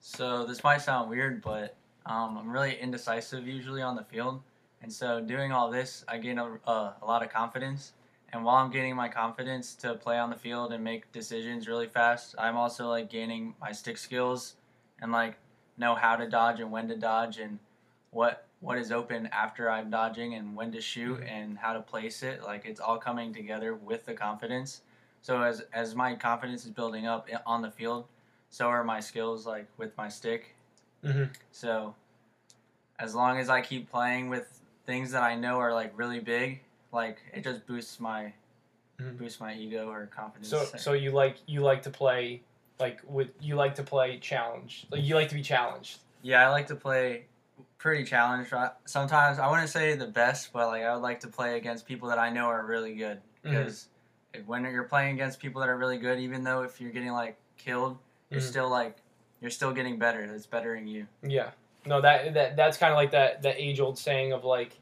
So 0.01 0.45
this 0.45 0.63
might 0.63 0.81
sound 0.81 1.09
weird, 1.09 1.41
but 1.41 1.77
um, 2.05 2.37
I'm 2.37 2.51
really 2.51 2.77
indecisive 2.79 3.47
usually 3.47 3.81
on 3.81 3.95
the 3.95 4.03
field, 4.03 4.41
and 4.81 4.91
so 4.91 5.21
doing 5.21 5.51
all 5.51 5.71
this, 5.71 6.03
I 6.07 6.17
gain 6.17 6.37
a, 6.37 6.59
uh, 6.67 6.93
a 7.01 7.05
lot 7.05 7.23
of 7.23 7.29
confidence. 7.29 7.93
And 8.33 8.43
while 8.43 8.55
I'm 8.55 8.71
gaining 8.71 8.95
my 8.95 9.09
confidence 9.09 9.75
to 9.75 9.93
play 9.93 10.17
on 10.17 10.31
the 10.31 10.35
field 10.35 10.73
and 10.73 10.83
make 10.83 11.11
decisions 11.11 11.67
really 11.67 11.85
fast, 11.87 12.33
I'm 12.39 12.57
also 12.57 12.89
like 12.89 13.07
gaining 13.09 13.53
my 13.61 13.71
stick 13.71 13.95
skills 13.97 14.55
and 15.01 15.11
like 15.11 15.37
know 15.77 15.93
how 15.93 16.15
to 16.15 16.27
dodge 16.27 16.59
and 16.59 16.71
when 16.71 16.87
to 16.87 16.97
dodge 16.97 17.37
and 17.37 17.59
what 18.09 18.47
what 18.59 18.77
is 18.77 18.91
open 18.91 19.27
after 19.27 19.69
I'm 19.69 19.89
dodging 19.89 20.33
and 20.33 20.55
when 20.55 20.71
to 20.71 20.81
shoot 20.81 21.19
Mhm. 21.19 21.27
and 21.29 21.57
how 21.59 21.73
to 21.73 21.81
place 21.81 22.23
it. 22.23 22.41
Like 22.41 22.65
it's 22.65 22.79
all 22.79 22.97
coming 22.97 23.33
together 23.33 23.75
with 23.75 24.05
the 24.05 24.13
confidence. 24.15 24.81
So 25.21 25.41
as 25.43 25.61
as 25.71 25.93
my 25.95 26.15
confidence 26.15 26.65
is 26.65 26.71
building 26.71 27.05
up 27.05 27.29
on 27.45 27.61
the 27.61 27.69
field, 27.69 28.07
so 28.49 28.67
are 28.67 28.83
my 28.83 28.99
skills 28.99 29.45
like 29.45 29.67
with 29.77 29.95
my 29.95 30.09
stick. 30.09 30.55
Mhm. 31.03 31.29
So 31.51 31.93
as 32.97 33.13
long 33.13 33.37
as 33.37 33.49
I 33.49 33.61
keep 33.61 33.91
playing 33.91 34.29
with 34.29 34.61
things 34.85 35.11
that 35.11 35.21
I 35.23 35.35
know 35.35 35.59
are 35.59 35.73
like 35.73 35.91
really 35.95 36.19
big, 36.19 36.63
like 36.93 37.17
it 37.33 37.43
just 37.43 37.65
boosts 37.67 37.99
my 37.99 38.31
Mhm. 39.01 39.17
boosts 39.17 39.39
my 39.39 39.53
ego 39.55 39.89
or 39.89 40.05
confidence. 40.07 40.47
So 40.49 40.63
so 40.77 40.93
you 40.93 41.11
like 41.11 41.37
you 41.47 41.61
like 41.61 41.81
to 41.83 41.89
play 41.89 42.41
like 42.79 43.01
with 43.07 43.29
you 43.41 43.55
like 43.55 43.75
to 43.75 43.83
play 43.83 44.17
challenge. 44.19 44.85
Like 44.91 45.03
you 45.03 45.15
like 45.15 45.29
to 45.29 45.35
be 45.35 45.41
challenged. 45.41 45.99
yeah, 46.21 46.45
I 46.47 46.49
like 46.51 46.67
to 46.67 46.75
play 46.75 47.25
pretty 47.79 48.03
challenged. 48.05 48.53
Sometimes 48.85 49.39
I 49.39 49.49
wouldn't 49.49 49.69
say 49.69 49.95
the 49.95 50.07
best, 50.07 50.53
but 50.53 50.67
like 50.67 50.83
I 50.83 50.93
would 50.93 51.01
like 51.01 51.19
to 51.21 51.27
play 51.27 51.57
against 51.57 51.85
people 51.85 52.07
that 52.09 52.17
I 52.19 52.29
know 52.29 52.45
are 52.45 52.65
really 52.65 52.93
good 52.95 53.19
because 53.41 53.89
if 54.33 54.45
when 54.45 54.63
you're 54.63 54.83
playing 54.85 55.15
against 55.15 55.39
people 55.39 55.59
that 55.61 55.69
are 55.69 55.77
really 55.77 55.97
good, 55.97 56.19
even 56.19 56.43
though 56.43 56.63
if 56.63 56.79
you're 56.79 56.91
getting 56.91 57.11
like 57.11 57.35
killed, 57.57 57.97
you're 58.29 58.39
Mhm. 58.41 58.43
still 58.49 58.69
like 58.69 58.97
you're 59.41 59.51
still 59.51 59.73
getting 59.73 59.99
better. 59.99 60.21
It's 60.21 60.45
bettering 60.45 60.87
you. 60.87 61.07
Yeah. 61.21 61.51
No, 61.85 61.99
that 61.99 62.33
that 62.35 62.55
that's 62.55 62.77
kind 62.77 62.93
of 62.93 62.97
like 62.97 63.11
that 63.11 63.41
that 63.41 63.55
age 63.57 63.79
old 63.81 63.97
saying 63.97 64.31
of 64.33 64.43
like 64.45 64.77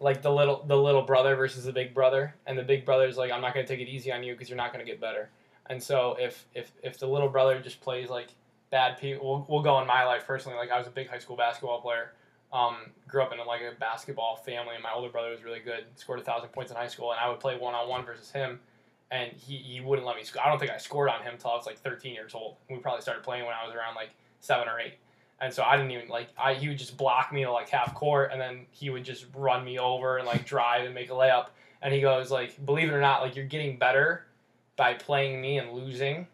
like 0.00 0.22
the 0.22 0.30
little 0.30 0.64
the 0.66 0.76
little 0.76 1.02
brother 1.02 1.36
versus 1.36 1.64
the 1.64 1.72
big 1.72 1.94
brother, 1.94 2.34
and 2.46 2.58
the 2.58 2.62
big 2.62 2.84
brother's 2.84 3.16
like, 3.16 3.30
I'm 3.30 3.42
not 3.42 3.54
gonna 3.54 3.66
take 3.66 3.80
it 3.80 3.88
easy 3.88 4.10
on 4.10 4.22
you 4.22 4.32
because 4.32 4.48
you're 4.48 4.56
not 4.56 4.72
gonna 4.72 4.84
get 4.84 5.00
better. 5.00 5.28
And 5.68 5.80
so 5.82 6.16
if 6.18 6.46
if 6.54 6.72
if 6.82 6.98
the 6.98 7.06
little 7.06 7.28
brother 7.28 7.60
just 7.60 7.80
plays 7.80 8.08
like 8.08 8.28
bad 8.70 8.98
people, 8.98 9.28
we'll, 9.28 9.46
we'll 9.48 9.62
go 9.62 9.80
in 9.80 9.86
my 9.86 10.04
life 10.04 10.26
personally. 10.26 10.58
Like 10.58 10.70
I 10.70 10.78
was 10.78 10.86
a 10.86 10.90
big 10.90 11.08
high 11.08 11.18
school 11.18 11.36
basketball 11.36 11.80
player. 11.80 12.12
Um, 12.52 12.78
grew 13.06 13.22
up 13.22 13.32
in 13.32 13.38
like 13.46 13.60
a 13.60 13.78
basketball 13.78 14.36
family, 14.36 14.74
and 14.74 14.82
my 14.82 14.90
older 14.92 15.08
brother 15.08 15.30
was 15.30 15.44
really 15.44 15.60
good. 15.60 15.84
Scored 15.94 16.18
a 16.18 16.22
thousand 16.22 16.48
points 16.48 16.72
in 16.72 16.76
high 16.76 16.88
school, 16.88 17.12
and 17.12 17.20
I 17.20 17.28
would 17.28 17.38
play 17.38 17.56
one 17.56 17.74
on 17.74 17.88
one 17.88 18.04
versus 18.04 18.30
him, 18.30 18.58
and 19.12 19.30
he, 19.32 19.56
he 19.56 19.80
wouldn't 19.80 20.06
let 20.06 20.16
me. 20.16 20.24
Score. 20.24 20.42
I 20.44 20.48
don't 20.48 20.58
think 20.58 20.72
I 20.72 20.78
scored 20.78 21.10
on 21.10 21.22
him 21.22 21.34
until 21.34 21.50
I 21.52 21.56
was 21.56 21.66
like 21.66 21.78
13 21.78 22.12
years 22.12 22.34
old. 22.34 22.56
We 22.68 22.78
probably 22.78 23.02
started 23.02 23.22
playing 23.22 23.44
when 23.44 23.54
I 23.54 23.64
was 23.64 23.76
around 23.76 23.94
like 23.94 24.10
seven 24.40 24.66
or 24.66 24.80
eight. 24.80 24.94
And 25.40 25.52
so 25.52 25.62
I 25.62 25.76
didn't 25.76 25.92
even 25.92 26.08
like 26.08 26.28
I 26.38 26.54
he 26.54 26.68
would 26.68 26.78
just 26.78 26.96
block 26.96 27.32
me 27.32 27.44
to 27.44 27.52
like 27.52 27.68
half 27.68 27.94
court 27.94 28.30
and 28.32 28.40
then 28.40 28.66
he 28.70 28.90
would 28.90 29.04
just 29.04 29.26
run 29.34 29.64
me 29.64 29.78
over 29.78 30.18
and 30.18 30.26
like 30.26 30.44
drive 30.44 30.84
and 30.84 30.94
make 30.94 31.10
a 31.10 31.14
layup. 31.14 31.46
And 31.82 31.94
he 31.94 32.00
goes 32.00 32.30
like, 32.30 32.64
believe 32.66 32.88
it 32.88 32.92
or 32.92 33.00
not, 33.00 33.22
like 33.22 33.36
you're 33.36 33.46
getting 33.46 33.78
better 33.78 34.26
by 34.76 34.94
playing 34.94 35.40
me 35.40 35.58
and 35.58 35.72
losing 35.72 36.26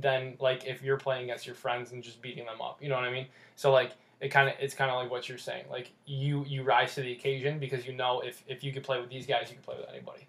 than 0.00 0.36
like 0.38 0.66
if 0.66 0.82
you're 0.82 0.98
playing 0.98 1.24
against 1.24 1.46
your 1.46 1.54
friends 1.54 1.92
and 1.92 2.02
just 2.02 2.20
beating 2.20 2.44
them 2.44 2.60
up. 2.60 2.82
You 2.82 2.90
know 2.90 2.96
what 2.96 3.04
I 3.04 3.12
mean? 3.12 3.26
So 3.56 3.72
like 3.72 3.92
it 4.20 4.28
kind 4.28 4.48
of 4.48 4.54
it's 4.60 4.74
kind 4.74 4.90
of 4.90 4.96
like 4.96 5.10
what 5.10 5.28
you're 5.28 5.38
saying. 5.38 5.64
Like 5.70 5.90
you 6.04 6.44
you 6.46 6.62
rise 6.62 6.94
to 6.96 7.00
the 7.00 7.12
occasion 7.12 7.58
because 7.58 7.86
you 7.86 7.94
know 7.94 8.20
if 8.20 8.42
if 8.46 8.62
you 8.62 8.72
could 8.72 8.82
play 8.82 9.00
with 9.00 9.08
these 9.08 9.26
guys, 9.26 9.48
you 9.48 9.54
can 9.54 9.64
play 9.64 9.76
with 9.78 9.88
anybody. 9.88 10.26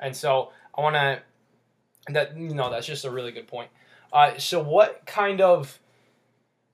And 0.00 0.16
so 0.16 0.50
I 0.76 0.80
want 0.80 0.96
to 0.96 1.22
that 2.12 2.36
you 2.36 2.54
know 2.54 2.70
that's 2.70 2.86
just 2.86 3.04
a 3.04 3.10
really 3.10 3.30
good 3.30 3.46
point. 3.46 3.70
Uh, 4.12 4.38
so 4.38 4.60
what 4.60 5.04
kind 5.06 5.40
of 5.40 5.78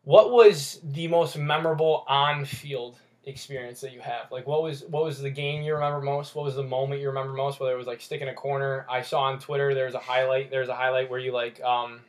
what 0.05 0.31
was 0.31 0.81
the 0.83 1.09
most 1.09 1.37
memorable 1.37 2.05
on-field 2.09 2.99
experience 3.25 3.81
that 3.81 3.93
you 3.93 4.01
have? 4.01 4.31
Like, 4.31 4.47
what 4.47 4.63
was 4.63 4.85
what 4.85 5.05
was 5.05 5.21
the 5.21 5.31
game 5.31 5.63
you 5.63 5.75
remember 5.75 6.01
most? 6.01 6.35
What 6.35 6.45
was 6.45 6.55
the 6.55 6.63
moment 6.63 7.01
you 7.01 7.09
remember 7.09 7.33
most? 7.33 7.59
Whether 7.59 7.73
it 7.73 7.79
was 7.79 7.87
like 7.87 8.01
sticking 8.01 8.29
a 8.29 8.35
corner. 8.35 8.87
I 8.89 9.03
saw 9.03 9.23
on 9.23 9.39
Twitter 9.39 9.75
there's 9.75 9.95
a 9.95 9.99
highlight. 9.99 10.51
There's 10.51 10.69
a 10.69 10.75
highlight 10.75 11.11
where 11.11 11.19
you 11.19 11.33
like 11.33 11.61
um, 11.63 12.01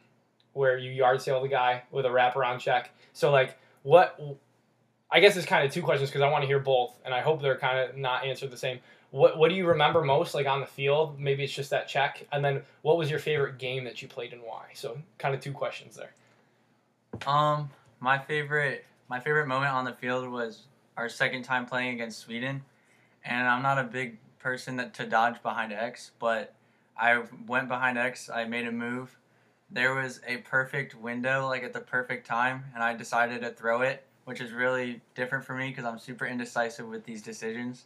where 0.53 0.77
you 0.77 0.91
yard 0.91 1.21
sale 1.21 1.41
the 1.41 1.47
guy 1.47 1.83
with 1.91 2.05
a 2.05 2.09
wraparound 2.09 2.59
check. 2.59 2.91
So 3.13 3.31
like, 3.31 3.57
what? 3.83 4.19
I 5.11 5.19
guess 5.19 5.37
it's 5.37 5.45
kind 5.45 5.65
of 5.65 5.71
two 5.71 5.83
questions 5.83 6.09
because 6.09 6.21
I 6.21 6.29
want 6.29 6.41
to 6.41 6.47
hear 6.47 6.59
both, 6.59 6.99
and 7.05 7.13
I 7.13 7.21
hope 7.21 7.41
they're 7.41 7.57
kind 7.57 7.77
of 7.77 7.95
not 7.95 8.25
answered 8.25 8.51
the 8.51 8.57
same. 8.57 8.79
What 9.11 9.37
What 9.37 9.49
do 9.49 9.55
you 9.55 9.67
remember 9.67 10.01
most, 10.01 10.33
like 10.33 10.47
on 10.47 10.59
the 10.59 10.65
field? 10.65 11.17
Maybe 11.19 11.43
it's 11.43 11.53
just 11.53 11.69
that 11.69 11.87
check, 11.87 12.27
and 12.33 12.43
then 12.43 12.63
what 12.81 12.97
was 12.97 13.09
your 13.09 13.19
favorite 13.19 13.57
game 13.57 13.85
that 13.85 14.01
you 14.01 14.09
played 14.09 14.33
and 14.33 14.41
why? 14.41 14.65
So 14.73 14.97
kind 15.17 15.33
of 15.33 15.39
two 15.39 15.53
questions 15.53 15.95
there. 15.95 16.11
Um, 17.25 17.69
my 18.05 18.19
favorite 18.19 18.85
my 19.09 19.19
favorite 19.19 19.47
moment 19.47 19.73
on 19.73 19.83
the 19.83 19.93
field 19.93 20.29
was 20.29 20.67
our 20.95 21.09
second 21.09 21.41
time 21.41 21.65
playing 21.65 21.95
against 21.95 22.19
Sweden, 22.19 22.63
and 23.23 23.47
I'm 23.47 23.63
not 23.63 23.79
a 23.79 23.83
big 23.83 24.19
person 24.37 24.75
that 24.75 24.93
to 24.93 25.07
dodge 25.07 25.41
behind 25.41 25.73
X, 25.73 26.11
but 26.19 26.53
I 26.95 27.23
went 27.47 27.67
behind 27.67 27.97
X. 27.97 28.29
I 28.29 28.45
made 28.45 28.67
a 28.67 28.71
move. 28.71 29.17
There 29.71 29.95
was 29.95 30.21
a 30.27 30.37
perfect 30.37 30.93
window, 30.93 31.47
like 31.47 31.63
at 31.63 31.73
the 31.73 31.79
perfect 31.79 32.27
time, 32.27 32.65
and 32.75 32.83
I 32.83 32.93
decided 32.93 33.41
to 33.41 33.49
throw 33.49 33.81
it, 33.81 34.05
which 34.25 34.39
is 34.39 34.51
really 34.51 35.01
different 35.15 35.43
for 35.43 35.55
me 35.55 35.69
because 35.69 35.83
I'm 35.83 35.97
super 35.97 36.27
indecisive 36.27 36.87
with 36.87 37.05
these 37.05 37.23
decisions. 37.23 37.85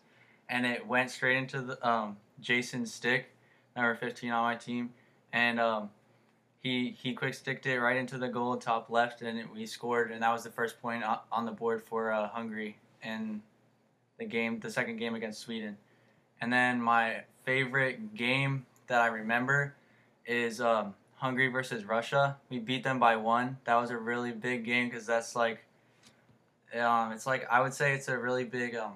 And 0.49 0.65
it 0.65 0.85
went 0.85 1.11
straight 1.11 1.37
into 1.37 1.61
the 1.61 1.87
um, 1.87 2.17
Jason's 2.41 2.93
stick, 2.93 3.29
number 3.73 3.95
15 3.95 4.31
on 4.31 4.43
my 4.43 4.55
team, 4.55 4.89
and 5.31 5.61
um, 5.61 5.91
he 6.61 6.91
he 7.01 7.13
quick 7.13 7.33
sticked 7.33 7.65
it 7.65 7.79
right 7.79 7.95
into 7.95 8.17
the 8.17 8.27
goal 8.27 8.57
top 8.57 8.89
left, 8.89 9.21
and 9.21 9.49
we 9.51 9.65
scored, 9.65 10.11
and 10.11 10.21
that 10.21 10.31
was 10.31 10.43
the 10.43 10.51
first 10.51 10.81
point 10.81 11.03
on 11.31 11.45
the 11.45 11.51
board 11.51 11.81
for 11.83 12.11
uh, 12.11 12.27
Hungary 12.27 12.77
in 13.01 13.41
the 14.17 14.25
game, 14.25 14.59
the 14.59 14.69
second 14.69 14.97
game 14.97 15.15
against 15.15 15.39
Sweden. 15.39 15.77
And 16.41 16.51
then 16.51 16.81
my 16.81 17.23
favorite 17.45 18.15
game 18.15 18.65
that 18.87 19.01
I 19.01 19.07
remember 19.07 19.75
is 20.25 20.59
um, 20.59 20.93
Hungary 21.15 21.47
versus 21.47 21.85
Russia. 21.85 22.37
We 22.49 22.59
beat 22.59 22.83
them 22.83 22.99
by 22.99 23.15
one. 23.15 23.57
That 23.63 23.75
was 23.75 23.89
a 23.89 23.97
really 23.97 24.31
big 24.31 24.65
game 24.65 24.89
because 24.89 25.05
that's 25.05 25.35
like, 25.35 25.63
um, 26.77 27.13
it's 27.13 27.25
like 27.25 27.47
I 27.49 27.61
would 27.61 27.73
say 27.73 27.93
it's 27.93 28.09
a 28.09 28.17
really 28.17 28.43
big. 28.43 28.75
Um, 28.75 28.93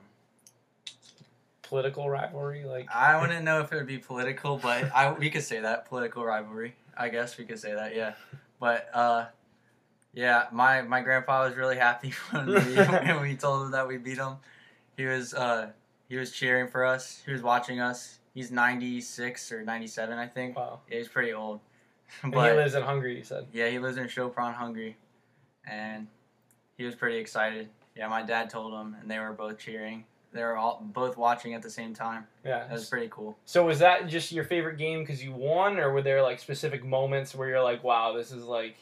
Political 1.63 2.07
rivalry, 2.07 2.65
like 2.65 2.93
I 2.93 3.19
wouldn't 3.19 3.43
know 3.43 3.61
if 3.61 3.71
it 3.71 3.77
would 3.77 3.87
be 3.87 3.97
political, 3.97 4.57
but 4.57 4.93
I 4.93 5.11
we 5.13 5.31
could 5.31 5.43
say 5.43 5.61
that 5.61 5.87
political 5.87 6.23
rivalry. 6.23 6.75
I 6.97 7.09
guess 7.09 7.37
we 7.37 7.45
could 7.45 7.59
say 7.59 7.73
that, 7.73 7.95
yeah. 7.95 8.13
But 8.59 8.89
uh, 8.93 9.25
yeah, 10.13 10.45
my 10.51 10.81
my 10.81 11.01
grandpa 11.01 11.45
was 11.45 11.55
really 11.55 11.77
happy 11.77 12.13
when 12.31 12.47
we 12.47 12.53
when 12.75 13.21
we 13.21 13.35
told 13.35 13.65
him 13.65 13.71
that 13.71 13.87
we 13.87 13.97
beat 13.97 14.17
him. 14.17 14.37
He 14.95 15.05
was 15.05 15.33
uh 15.33 15.71
he 16.07 16.17
was 16.17 16.31
cheering 16.31 16.67
for 16.67 16.85
us. 16.85 17.21
He 17.25 17.31
was 17.31 17.41
watching 17.41 17.79
us. 17.79 18.19
He's 18.33 18.51
ninety 18.51 19.01
six 19.01 19.51
or 19.51 19.63
ninety 19.63 19.87
seven, 19.87 20.17
I 20.17 20.27
think. 20.27 20.55
wow. 20.55 20.79
Yeah, 20.89 20.97
he's 20.97 21.07
pretty 21.07 21.33
old. 21.33 21.59
And 22.21 22.31
he 22.33 22.39
lives 22.39 22.75
in 22.75 22.83
Hungary. 22.83 23.17
You 23.17 23.23
said. 23.23 23.47
yeah, 23.51 23.69
he 23.69 23.79
lives 23.79 23.97
in 23.97 24.05
Sopron, 24.05 24.53
Hungary, 24.53 24.97
and 25.67 26.07
he 26.77 26.83
was 26.83 26.93
pretty 26.93 27.17
excited. 27.17 27.69
Yeah, 27.95 28.07
my 28.07 28.21
dad 28.21 28.51
told 28.51 28.73
him, 28.73 28.95
and 29.01 29.09
they 29.09 29.17
were 29.17 29.33
both 29.33 29.57
cheering. 29.57 30.05
They 30.33 30.41
were 30.43 30.57
all 30.57 30.81
both 30.83 31.15
watching 31.15 31.53
at 31.53 31.61
the 31.61 31.69
same 31.69 31.93
time. 31.93 32.25
Yeah. 32.43 32.59
That 32.59 32.71
was 32.71 32.89
pretty 32.89 33.07
cool. 33.09 33.37
So 33.45 33.65
was 33.65 33.79
that 33.79 34.07
just 34.07 34.31
your 34.31 34.43
favorite 34.43 34.77
game 34.77 35.01
because 35.01 35.23
you 35.23 35.31
won, 35.31 35.79
or 35.79 35.93
were 35.93 36.01
there 36.01 36.21
like 36.21 36.39
specific 36.39 36.83
moments 36.83 37.35
where 37.35 37.47
you're 37.47 37.63
like, 37.63 37.83
"Wow, 37.83 38.13
this 38.13 38.31
is 38.31 38.43
like." 38.43 38.77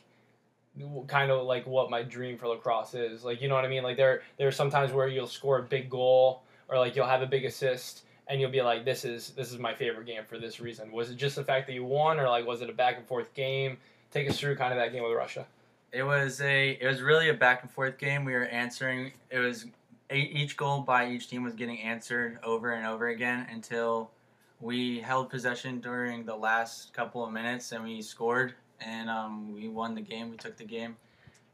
kind 1.08 1.32
of 1.32 1.44
like 1.44 1.68
what 1.68 1.90
my 1.90 2.02
dream 2.02 2.38
for 2.38 2.48
lacrosse 2.48 2.94
is 2.94 3.26
like 3.26 3.42
you 3.42 3.50
know 3.50 3.56
what 3.56 3.66
i 3.66 3.68
mean 3.68 3.84
like 3.84 3.98
there 3.98 4.22
there's 4.38 4.56
sometimes 4.56 4.94
where 4.94 5.10
you'll 5.10 5.28
score 5.28 5.60
a 5.60 5.64
big 5.64 5.90
goal 5.90 6.44
or 6.70 6.78
like 6.78 6.96
you'll 6.96 7.06
have 7.06 7.22
a 7.22 7.26
big 7.28 7.44
assist 7.44 8.04
and 8.30 8.40
you'll 8.40 8.50
be 8.50 8.62
like 8.62 8.86
this 8.86 9.04
is 9.04 9.32
this 9.32 9.52
is 9.52 9.60
my 9.60 9.74
favorite 9.74 10.08
game 10.08 10.24
for 10.26 10.38
this 10.38 10.62
reason 10.62 10.90
was 10.90 11.10
it 11.12 11.18
just 11.18 11.36
the 11.36 11.44
fact 11.44 11.68
that 11.68 11.74
you 11.74 11.84
won 11.84 12.22
or 12.22 12.30
like 12.30 12.48
was 12.48 12.62
it 12.62 12.70
a 12.70 12.74
back 12.74 12.96
and 12.96 13.06
forth 13.06 13.34
game 13.34 13.78
take 14.12 14.30
us 14.30 14.40
through 14.40 14.56
kind 14.56 14.72
of 14.72 14.80
that 14.80 14.94
game 14.94 15.04
with 15.04 15.12
russia 15.12 15.46
It 15.92 16.04
was 16.04 16.40
a 16.40 16.70
it 16.80 16.88
was 16.88 17.02
really 17.02 17.28
a 17.28 17.34
back 17.34 17.64
and 17.64 17.70
forth 17.70 17.98
game. 17.98 18.24
We 18.24 18.32
were 18.32 18.46
answering. 18.46 19.12
It 19.30 19.40
was 19.40 19.66
each 20.12 20.58
goal 20.58 20.82
by 20.82 21.10
each 21.10 21.28
team 21.30 21.44
was 21.44 21.54
getting 21.54 21.80
answered 21.82 22.40
over 22.44 22.72
and 22.72 22.86
over 22.86 23.08
again 23.10 23.48
until 23.52 24.12
we 24.60 25.00
held 25.00 25.30
possession 25.30 25.80
during 25.80 26.26
the 26.26 26.36
last 26.36 26.94
couple 26.94 27.24
of 27.26 27.32
minutes 27.32 27.72
and 27.72 27.84
we 27.84 28.02
scored 28.02 28.54
and 28.80 29.10
um, 29.10 29.54
we 29.54 29.68
won 29.68 29.96
the 29.96 30.02
game. 30.02 30.30
We 30.32 30.38
took 30.38 30.58
the 30.58 30.64
game, 30.64 30.96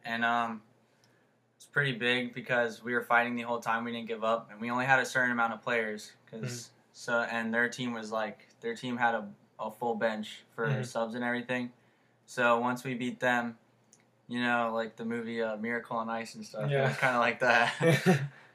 and 0.06 0.24
um, 0.24 0.62
it's 1.58 1.66
pretty 1.66 1.92
big 1.92 2.34
because 2.34 2.82
we 2.84 2.94
were 2.94 3.04
fighting 3.04 3.36
the 3.36 3.42
whole 3.42 3.60
time. 3.60 3.84
We 3.84 3.92
didn't 3.92 4.08
give 4.08 4.24
up, 4.24 4.50
and 4.52 4.62
we 4.62 4.72
only 4.72 4.86
had 4.86 5.00
a 5.00 5.06
certain 5.06 5.32
amount 5.32 5.54
of 5.54 5.62
players 5.62 6.14
because 6.26 6.70
so 6.94 7.20
and 7.30 7.54
their 7.54 7.68
team 7.68 7.94
was 7.94 8.12
like 8.12 8.48
their 8.62 8.76
team 8.76 8.96
had 8.96 9.14
a, 9.16 9.28
a 9.60 9.70
full 9.72 9.96
bench 9.96 10.44
for 10.56 10.68
Mhm. 10.68 10.86
subs 10.86 11.16
and 11.16 11.24
everything. 11.24 11.72
So 12.28 12.60
once 12.60 12.84
we 12.86 12.94
beat 12.94 13.20
them, 13.20 13.58
you 14.30 14.42
know, 14.42 14.72
like 14.74 14.96
the 14.96 15.06
movie 15.06 15.42
uh, 15.42 15.58
Miracle 15.58 15.98
on 15.98 16.10
Ice 16.10 16.36
and 16.36 16.46
stuff. 16.46 16.70
Yeah. 16.72 16.86
It 16.86 16.88
was 16.90 16.98
kind 16.98 17.16
of 17.16 17.20
like 17.22 17.40
that. 17.40 17.74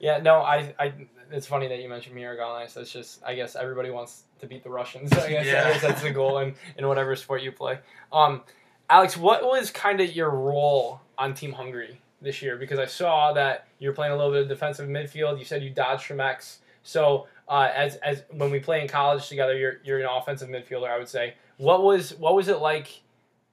yeah, 0.00 0.18
no, 0.18 0.36
I, 0.40 0.74
I, 0.78 0.92
it's 1.30 1.46
funny 1.46 1.68
that 1.68 1.80
you 1.80 1.88
mentioned 1.88 2.14
Miracle 2.14 2.44
on 2.44 2.66
That's 2.74 2.90
just, 2.90 3.22
I 3.24 3.34
guess 3.34 3.54
everybody 3.54 3.90
wants 3.90 4.24
to 4.40 4.46
beat 4.46 4.64
the 4.64 4.70
Russians. 4.70 5.12
I 5.12 5.28
guess, 5.28 5.46
Yeah. 5.46 5.66
I 5.66 5.72
guess 5.72 5.82
that's 5.82 6.02
the 6.02 6.10
goal 6.10 6.38
in, 6.38 6.54
in 6.76 6.88
whatever 6.88 7.14
sport 7.14 7.42
you 7.42 7.52
play. 7.52 7.78
Um, 8.12 8.42
Alex, 8.88 9.16
what 9.16 9.44
was 9.44 9.70
kind 9.70 10.00
of 10.00 10.16
your 10.16 10.30
role 10.30 11.00
on 11.18 11.34
Team 11.34 11.52
Hungary 11.52 12.00
this 12.20 12.42
year? 12.42 12.56
Because 12.56 12.78
I 12.78 12.86
saw 12.86 13.32
that 13.34 13.68
you're 13.78 13.92
playing 13.92 14.12
a 14.12 14.16
little 14.16 14.32
bit 14.32 14.42
of 14.42 14.48
defensive 14.48 14.88
midfield. 14.88 15.38
You 15.38 15.44
said 15.44 15.62
you 15.62 15.70
dodged 15.70 16.04
from 16.06 16.20
X. 16.20 16.60
So 16.82 17.28
uh, 17.46 17.68
as, 17.74 17.96
as 17.96 18.24
when 18.30 18.50
we 18.50 18.58
play 18.58 18.80
in 18.80 18.88
college 18.88 19.28
together, 19.28 19.56
you're, 19.56 19.80
you're 19.84 20.00
an 20.00 20.06
offensive 20.10 20.48
midfielder, 20.48 20.88
I 20.88 20.98
would 20.98 21.08
say. 21.08 21.34
What 21.58 21.82
was 21.82 22.14
what 22.14 22.34
was 22.34 22.48
it 22.48 22.60
like 22.60 23.02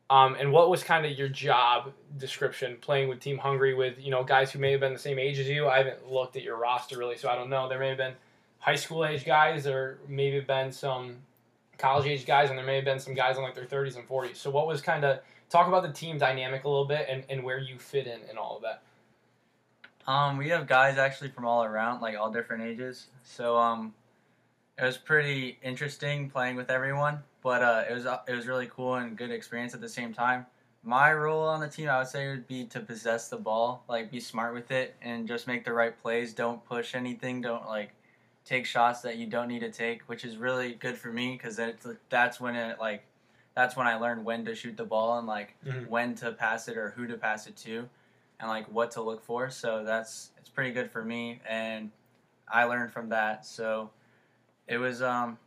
um, 0.09 0.35
and 0.39 0.51
what 0.51 0.69
was 0.69 0.83
kind 0.83 1.05
of 1.05 1.11
your 1.17 1.29
job 1.29 1.91
description 2.17 2.77
playing 2.79 3.09
with 3.09 3.19
Team 3.19 3.37
Hungary 3.37 3.73
with 3.73 3.95
you 3.99 4.11
know 4.11 4.23
guys 4.23 4.51
who 4.51 4.59
may 4.59 4.71
have 4.71 4.79
been 4.79 4.93
the 4.93 4.99
same 4.99 5.19
age 5.19 5.39
as 5.39 5.47
you? 5.47 5.67
I 5.67 5.79
haven't 5.79 6.09
looked 6.09 6.35
at 6.35 6.43
your 6.43 6.57
roster 6.57 6.97
really, 6.97 7.17
so 7.17 7.29
I 7.29 7.35
don't 7.35 7.49
know. 7.49 7.67
There 7.67 7.79
may 7.79 7.89
have 7.89 7.97
been 7.97 8.13
high 8.59 8.75
school 8.75 9.05
age 9.05 9.25
guys, 9.25 9.67
or 9.67 9.99
maybe 10.07 10.39
been 10.39 10.71
some 10.71 11.17
college 11.77 12.07
age 12.07 12.25
guys, 12.25 12.49
and 12.49 12.57
there 12.57 12.65
may 12.65 12.75
have 12.75 12.85
been 12.85 12.99
some 12.99 13.13
guys 13.13 13.37
in 13.37 13.43
like 13.43 13.55
their 13.55 13.65
30s 13.65 13.97
and 13.97 14.07
40s. 14.07 14.37
So 14.37 14.49
what 14.49 14.67
was 14.67 14.81
kind 14.81 15.03
of 15.03 15.19
talk 15.49 15.67
about 15.67 15.83
the 15.83 15.91
team 15.91 16.17
dynamic 16.17 16.63
a 16.63 16.69
little 16.69 16.85
bit 16.85 17.07
and, 17.09 17.23
and 17.29 17.43
where 17.43 17.57
you 17.57 17.77
fit 17.77 18.07
in 18.07 18.19
and 18.29 18.37
all 18.37 18.57
of 18.57 18.63
that. 18.63 18.81
Um, 20.09 20.37
we 20.37 20.49
have 20.49 20.67
guys 20.67 20.97
actually 20.97 21.29
from 21.29 21.45
all 21.45 21.63
around, 21.63 22.01
like 22.01 22.17
all 22.17 22.31
different 22.31 22.63
ages. 22.63 23.07
So 23.23 23.57
um, 23.57 23.93
it 24.77 24.83
was 24.83 24.97
pretty 24.97 25.57
interesting 25.63 26.29
playing 26.29 26.55
with 26.55 26.69
everyone, 26.69 27.23
but 27.41 27.61
uh, 27.63 27.83
it 27.89 27.93
was 27.93 28.05
uh, 28.05 28.19
it 28.27 28.33
was 28.33 28.47
really 28.47 28.67
cool 28.67 28.95
and 28.95 29.17
good 29.17 29.31
experience 29.31 29.73
at 29.73 29.81
the 29.81 29.89
same 29.89 30.13
time. 30.13 30.45
My 30.83 31.11
role 31.11 31.43
on 31.43 31.59
the 31.59 31.67
team, 31.67 31.89
I 31.89 31.97
would 31.99 32.07
say, 32.07 32.29
would 32.29 32.47
be 32.47 32.65
to 32.65 32.79
possess 32.79 33.27
the 33.27 33.37
ball, 33.37 33.83
like 33.89 34.11
be 34.11 34.19
smart 34.19 34.53
with 34.53 34.71
it, 34.71 34.95
and 35.01 35.27
just 35.27 35.47
make 35.47 35.65
the 35.65 35.73
right 35.73 35.99
plays. 36.01 36.33
Don't 36.33 36.63
push 36.65 36.95
anything. 36.95 37.41
Don't 37.41 37.65
like 37.67 37.91
take 38.45 38.65
shots 38.65 39.01
that 39.01 39.17
you 39.17 39.27
don't 39.27 39.47
need 39.47 39.59
to 39.59 39.71
take, 39.71 40.03
which 40.03 40.23
is 40.23 40.37
really 40.37 40.73
good 40.75 40.97
for 40.97 41.11
me 41.11 41.33
because 41.33 41.59
that's 42.09 42.39
when 42.39 42.55
it 42.55 42.79
like 42.79 43.03
that's 43.55 43.75
when 43.75 43.87
I 43.87 43.95
learned 43.95 44.23
when 44.23 44.45
to 44.45 44.53
shoot 44.55 44.77
the 44.77 44.85
ball 44.85 45.17
and 45.17 45.27
like 45.27 45.55
Mhm. 45.65 45.87
when 45.87 46.15
to 46.15 46.31
pass 46.31 46.67
it 46.67 46.77
or 46.77 46.91
who 46.91 47.07
to 47.07 47.17
pass 47.17 47.47
it 47.47 47.55
to, 47.57 47.89
and 48.39 48.47
like 48.49 48.71
what 48.71 48.91
to 48.91 49.01
look 49.01 49.23
for. 49.23 49.49
So 49.49 49.83
that's 49.83 50.31
it's 50.37 50.49
pretty 50.49 50.71
good 50.71 50.91
for 50.91 51.03
me, 51.03 51.41
and 51.49 51.91
I 52.47 52.65
learned 52.65 52.91
from 52.93 53.09
that. 53.09 53.45
So 53.45 53.89
it 54.67 54.77
was 54.77 55.01
um 55.01 55.37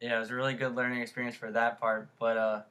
yeah, 0.00 0.16
it 0.16 0.20
was 0.20 0.30
a 0.30 0.34
really 0.34 0.54
good 0.54 0.76
learning 0.76 1.00
experience 1.00 1.34
for 1.36 1.50
that 1.50 1.80
part. 1.80 2.08
But 2.20 2.36
uh, 2.36 2.62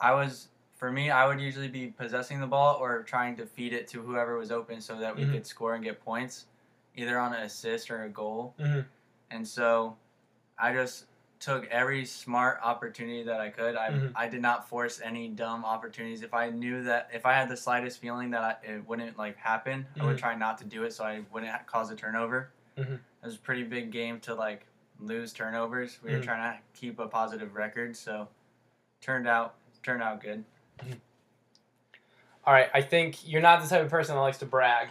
I 0.00 0.12
was 0.12 0.48
for 0.76 0.90
me, 0.92 1.10
I 1.10 1.26
would 1.26 1.40
usually 1.40 1.68
be 1.68 1.88
possessing 1.88 2.40
the 2.40 2.46
ball 2.46 2.76
or 2.80 3.02
trying 3.02 3.36
to 3.36 3.46
feed 3.46 3.72
it 3.72 3.88
to 3.88 4.02
whoever 4.02 4.36
was 4.38 4.50
open 4.52 4.80
so 4.80 4.96
that 4.98 5.16
we 5.16 5.22
Mhm. 5.24 5.32
could 5.32 5.46
score 5.46 5.74
and 5.74 5.82
get 5.82 6.04
points, 6.04 6.46
either 6.94 7.18
on 7.18 7.32
an 7.34 7.42
assist 7.42 7.90
or 7.90 8.04
a 8.04 8.08
goal. 8.08 8.54
Mhm. 8.58 8.84
And 9.30 9.46
so 9.48 9.96
I 10.58 10.72
just 10.72 11.06
took 11.40 11.66
every 11.66 12.04
smart 12.04 12.60
opportunity 12.62 13.22
that 13.24 13.40
I 13.40 13.50
could. 13.50 13.74
I, 13.76 13.90
Mhm. 13.90 14.12
I 14.14 14.28
did 14.28 14.40
not 14.40 14.68
force 14.68 15.00
any 15.00 15.28
dumb 15.28 15.64
opportunities. 15.64 16.22
If 16.22 16.32
I 16.34 16.50
knew 16.50 16.82
that 16.84 17.10
if 17.12 17.26
I 17.26 17.32
had 17.32 17.48
the 17.48 17.56
slightest 17.56 18.00
feeling 18.00 18.30
that 18.30 18.42
I, 18.64 18.66
it 18.74 18.86
wouldn't 18.86 19.18
like 19.18 19.36
happen, 19.36 19.86
I 20.00 20.04
would 20.04 20.16
Mhm. 20.16 20.20
try 20.20 20.34
not 20.36 20.58
to 20.58 20.64
do 20.64 20.84
it 20.84 20.92
so 20.92 21.04
I 21.04 21.24
wouldn't 21.32 21.66
cause 21.66 21.90
a 21.90 21.96
turnover. 21.96 22.50
Mhm. 22.78 22.94
It 22.94 23.00
was 23.26 23.36
a 23.36 23.38
pretty 23.38 23.62
big 23.64 23.90
game 23.90 24.20
to 24.20 24.34
like 24.34 24.66
lose 25.00 25.32
turnovers. 25.32 25.98
We 26.02 26.12
were 26.12 26.18
Mhm. 26.18 26.24
trying 26.24 26.56
to 26.56 26.62
keep 26.78 26.98
a 26.98 27.06
positive 27.08 27.54
record, 27.54 27.96
so 27.96 28.28
turned 29.00 29.26
out 29.28 29.54
turned 29.82 30.02
out 30.02 30.20
good. 30.22 30.44
All 32.46 32.52
right, 32.52 32.68
I 32.74 32.82
think 32.82 33.26
you're 33.26 33.40
not 33.42 33.62
the 33.62 33.68
type 33.68 33.82
of 33.82 33.90
person 33.90 34.14
that 34.14 34.20
likes 34.20 34.38
to 34.38 34.46
brag, 34.46 34.88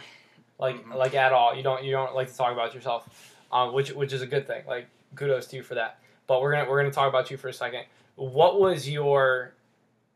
like 0.58 0.86
like 0.88 1.14
at 1.14 1.32
all. 1.32 1.54
You 1.54 1.62
don't 1.62 1.84
you 1.84 1.92
don't 1.92 2.14
like 2.14 2.28
to 2.28 2.36
talk 2.36 2.52
about 2.52 2.74
yourself, 2.74 3.36
um, 3.52 3.72
which 3.72 3.92
which 3.92 4.12
is 4.12 4.22
a 4.22 4.26
good 4.26 4.46
thing. 4.46 4.64
Like 4.66 4.88
kudos 5.14 5.46
to 5.48 5.56
you 5.56 5.62
for 5.62 5.74
that. 5.76 5.98
But 6.26 6.40
we're 6.42 6.52
gonna 6.52 6.68
we're 6.68 6.78
gonna 6.80 6.92
talk 6.92 7.08
about 7.08 7.30
you 7.30 7.36
for 7.36 7.48
a 7.48 7.52
second. 7.52 7.84
What 8.16 8.60
was 8.60 8.88
your 8.88 9.52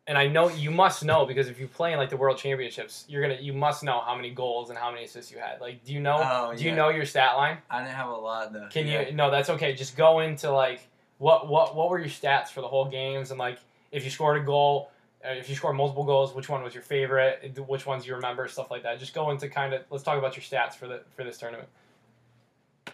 and 0.09 0.17
I 0.19 0.27
know 0.27 0.49
you 0.49 0.71
must 0.71 1.05
know 1.05 1.27
because 1.27 1.49
if 1.49 1.61
you 1.61 1.69
play 1.69 1.93
in 1.93 1.99
like 1.99 2.09
the 2.09 2.17
World 2.17 2.39
Championships, 2.39 3.05
you're 3.09 3.23
gonna 3.23 3.39
you 3.41 3.53
must 3.53 3.85
know 3.85 4.01
how 4.01 4.17
many 4.17 4.31
goals 4.31 4.71
and 4.71 4.79
how 4.79 4.91
many 4.91 5.05
assists 5.05 5.31
you 5.31 5.39
had. 5.39 5.61
Like, 5.61 5.85
do 5.85 5.93
you 5.93 6.01
know? 6.01 6.19
Oh, 6.21 6.57
do 6.57 6.65
you 6.65 6.75
know 6.75 6.89
your 6.89 7.05
stat 7.05 7.37
line? 7.37 7.59
I 7.71 7.81
didn't 7.83 7.95
have 7.95 8.09
a 8.09 8.13
lot 8.17 8.53
though. 8.53 8.67
Can 8.71 8.87
Yeah. 8.87 9.03
you? 9.09 9.13
No, 9.13 9.31
that's 9.31 9.51
okay. 9.51 9.75
Just 9.75 9.97
go 9.97 10.21
into 10.21 10.51
like 10.51 10.81
what 11.19 11.47
what 11.47 11.77
what 11.77 11.91
were 11.91 11.99
your 11.99 12.09
stats 12.09 12.49
for 12.49 12.63
the 12.63 12.69
whole 12.69 12.87
games 12.87 13.31
and 13.31 13.39
like 13.39 13.59
if 13.93 14.03
you 14.05 14.11
scored 14.11 14.41
a 14.41 14.45
goal, 14.45 14.91
uh, 15.25 15.31
if 15.33 15.49
you 15.49 15.55
scored 15.55 15.77
multiple 15.77 16.05
goals, 16.05 16.35
which 16.35 16.49
one 16.49 16.63
was 16.63 16.73
your 16.75 16.83
favorite? 16.83 17.59
Which 17.67 17.85
ones 17.87 18.07
you 18.07 18.15
remember? 18.15 18.49
Stuff 18.49 18.71
like 18.71 18.83
that. 18.85 18.99
Just 18.99 19.13
go 19.15 19.31
into 19.31 19.49
kind 19.49 19.75
of 19.75 19.83
let's 19.91 20.03
talk 20.05 20.17
about 20.19 20.37
your 20.37 20.43
stats 20.43 20.75
for 20.75 20.87
the 20.89 21.03
for 21.17 21.23
this 21.25 21.37
tournament. 21.39 21.69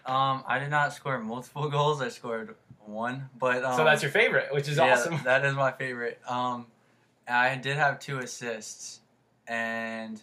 Um, 0.05 0.43
I 0.47 0.59
did 0.59 0.69
not 0.69 0.93
score 0.93 1.17
multiple 1.19 1.69
goals. 1.77 2.01
I 2.01 2.09
scored 2.09 2.55
one, 2.85 3.29
but 3.39 3.63
um, 3.63 3.77
so 3.77 3.83
that's 3.83 4.01
your 4.03 4.11
favorite, 4.11 4.53
which 4.53 4.67
is 4.67 4.77
yeah, 4.77 4.93
awesome. 4.93 5.19
That 5.23 5.43
is 5.45 5.55
my 5.55 5.71
favorite. 5.71 6.19
Um, 6.27 6.67
I 7.27 7.55
did 7.55 7.77
have 7.77 7.99
two 7.99 8.19
assists, 8.19 8.99
and 9.47 10.21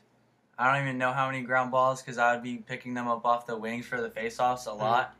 I 0.59 0.73
don't 0.73 0.83
even 0.87 0.99
know 0.99 1.12
how 1.12 1.27
many 1.27 1.43
ground 1.43 1.71
balls 1.71 2.01
because 2.03 2.19
I 2.19 2.35
would 2.35 2.43
be 2.43 2.59
picking 2.59 2.95
them 2.95 3.09
up 3.09 3.25
off 3.25 3.47
the 3.47 3.57
wings 3.57 3.87
for 3.87 4.01
the 4.01 4.09
faceoffs 4.11 4.67
a 4.67 4.71
Mm-hmm. 4.71 4.81
lot, 4.81 5.15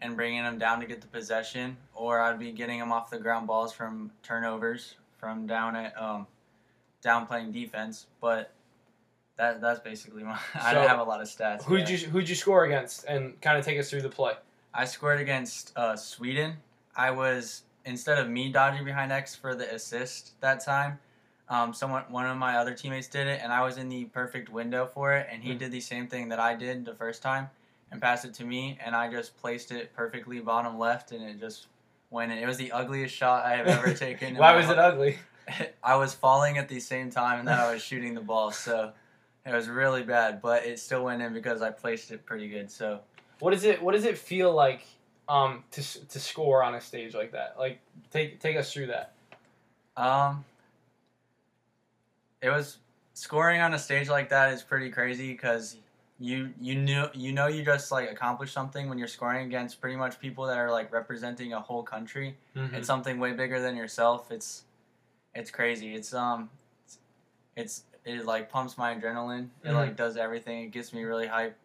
and 0.00 0.16
bringing 0.16 0.42
them 0.42 0.58
down 0.58 0.80
to 0.80 0.86
get 0.86 1.00
the 1.00 1.06
possession, 1.06 1.76
or 1.94 2.20
I'd 2.20 2.38
be 2.38 2.50
getting 2.52 2.78
them 2.80 2.90
off 2.92 3.08
the 3.10 3.18
ground 3.18 3.46
balls 3.46 3.72
from 3.72 4.10
turnovers 4.22 4.96
from 5.18 5.46
down 5.46 5.76
at 5.76 5.96
um, 6.00 6.26
down 7.02 7.26
playing 7.26 7.52
defense. 7.52 8.06
But 8.20 8.52
that 9.36 9.60
that's 9.60 9.80
basically 9.80 10.22
my. 10.24 10.38
I 10.54 10.72
So, 10.72 10.78
didn't 10.80 10.88
have 10.88 10.98
a 10.98 11.04
lot 11.04 11.20
of 11.22 11.28
stats. 11.28 11.62
Who'd 11.64 11.88
you 11.88 11.98
who'd 11.98 12.28
you 12.28 12.34
score 12.34 12.64
against? 12.64 13.04
And 13.04 13.40
kind 13.40 13.56
of 13.56 13.64
take 13.64 13.78
us 13.78 13.88
through 13.88 14.02
the 14.02 14.08
play. 14.10 14.32
I 14.74 14.84
scored 14.86 15.20
against 15.20 15.72
uh, 15.76 15.96
Sweden. 15.96 16.56
I 16.96 17.10
was 17.12 17.62
instead 17.84 18.18
of 18.18 18.28
me 18.28 18.50
dodging 18.50 18.84
behind 18.84 19.12
X 19.12 19.34
for 19.36 19.54
the 19.54 19.72
assist 19.74 20.38
that 20.40 20.64
time, 20.64 20.98
um, 21.52 21.74
someone 21.74 22.02
one 22.08 22.24
of 22.26 22.36
my 22.38 22.56
other 22.56 22.72
teammates 22.74 23.08
did 23.08 23.26
it, 23.26 23.40
and 23.42 23.52
I 23.52 23.62
was 23.62 23.76
in 23.76 23.88
the 23.90 24.06
perfect 24.06 24.48
window 24.48 24.86
for 24.86 25.12
it, 25.12 25.28
and 25.30 25.42
he 25.42 25.52
Mhm. 25.54 25.58
did 25.58 25.70
the 25.72 25.80
same 25.80 26.08
thing 26.08 26.30
that 26.30 26.40
I 26.40 26.54
did 26.54 26.84
the 26.86 26.94
first 26.94 27.22
time, 27.22 27.50
and 27.90 28.00
passed 28.00 28.24
it 28.24 28.32
to 28.34 28.44
me, 28.44 28.78
and 28.82 28.96
I 28.96 29.10
just 29.10 29.36
placed 29.36 29.70
it 29.70 29.92
perfectly 29.94 30.40
bottom 30.40 30.78
left, 30.78 31.12
and 31.12 31.22
it 31.22 31.38
just 31.38 31.66
went 32.10 32.32
in. 32.32 32.38
It 32.38 32.46
was 32.46 32.56
the 32.56 32.72
ugliest 32.72 33.14
shot 33.14 33.44
I 33.44 33.56
have 33.56 33.66
ever 33.66 33.92
taken. 34.06 34.36
Why 34.36 34.56
was 34.56 34.70
it 34.70 34.78
ugly? 34.78 35.18
I 35.84 35.96
was 35.96 36.14
falling 36.14 36.56
at 36.56 36.68
the 36.68 36.80
same 36.80 37.10
time, 37.10 37.40
and 37.40 37.46
then 37.46 37.58
I 37.58 37.70
was 37.72 37.82
shooting 37.82 38.14
the 38.14 38.22
ball, 38.22 38.50
so. 38.50 38.92
It 39.44 39.52
was 39.52 39.68
really 39.68 40.04
bad, 40.04 40.40
but 40.40 40.64
it 40.64 40.78
still 40.78 41.02
went 41.02 41.20
in 41.20 41.32
because 41.32 41.62
I 41.62 41.72
placed 41.72 42.12
it 42.12 42.24
pretty 42.24 42.48
good. 42.48 42.70
So 42.70 43.00
What 43.40 43.50
does 43.50 43.64
it 43.64 43.82
What 43.82 43.90
does 43.90 44.04
it 44.04 44.16
feel 44.16 44.52
like 44.52 44.86
um, 45.28 45.64
to 45.72 45.82
to 46.06 46.20
score 46.20 46.62
on 46.62 46.76
a 46.76 46.80
stage 46.80 47.12
like 47.12 47.32
that? 47.32 47.56
Like 47.58 47.80
take 48.12 48.38
take 48.38 48.56
us 48.56 48.72
through 48.72 48.86
that. 48.86 49.14
Um, 49.96 50.44
it 52.42 52.50
was 52.50 52.78
scoring 53.14 53.60
on 53.60 53.72
a 53.74 53.78
stage 53.78 54.08
like 54.08 54.28
that 54.30 54.52
is 54.52 54.62
pretty 54.62 54.90
crazy 54.90 55.32
because 55.32 55.76
you 56.18 56.50
you 56.60 56.74
knew 56.74 57.06
you 57.14 57.32
know 57.32 57.46
you 57.46 57.64
just 57.64 57.90
like 57.90 58.10
accomplished 58.10 58.52
something 58.52 58.88
when 58.88 58.98
you're 58.98 59.08
scoring 59.08 59.46
against 59.46 59.80
pretty 59.80 59.96
much 59.96 60.18
people 60.20 60.44
that 60.46 60.58
are 60.58 60.70
like 60.70 60.92
representing 60.92 61.52
a 61.52 61.60
whole 61.60 61.82
country. 61.82 62.36
Mm-hmm. 62.56 62.74
It's 62.76 62.86
something 62.86 63.18
way 63.18 63.32
bigger 63.32 63.60
than 63.60 63.76
yourself. 63.76 64.30
It's 64.30 64.64
it's 65.34 65.50
crazy. 65.50 65.94
It's 65.94 66.12
um 66.14 66.50
it's, 66.86 66.98
it's 67.56 67.82
it 68.04 68.24
like 68.26 68.50
pumps 68.50 68.76
my 68.76 68.94
adrenaline. 68.94 69.48
It 69.64 69.68
Mhm. 69.68 69.74
like 69.74 69.96
does 69.96 70.16
everything. 70.16 70.64
It 70.64 70.70
gets 70.72 70.92
me 70.92 71.04
really 71.04 71.26
hype. 71.26 71.56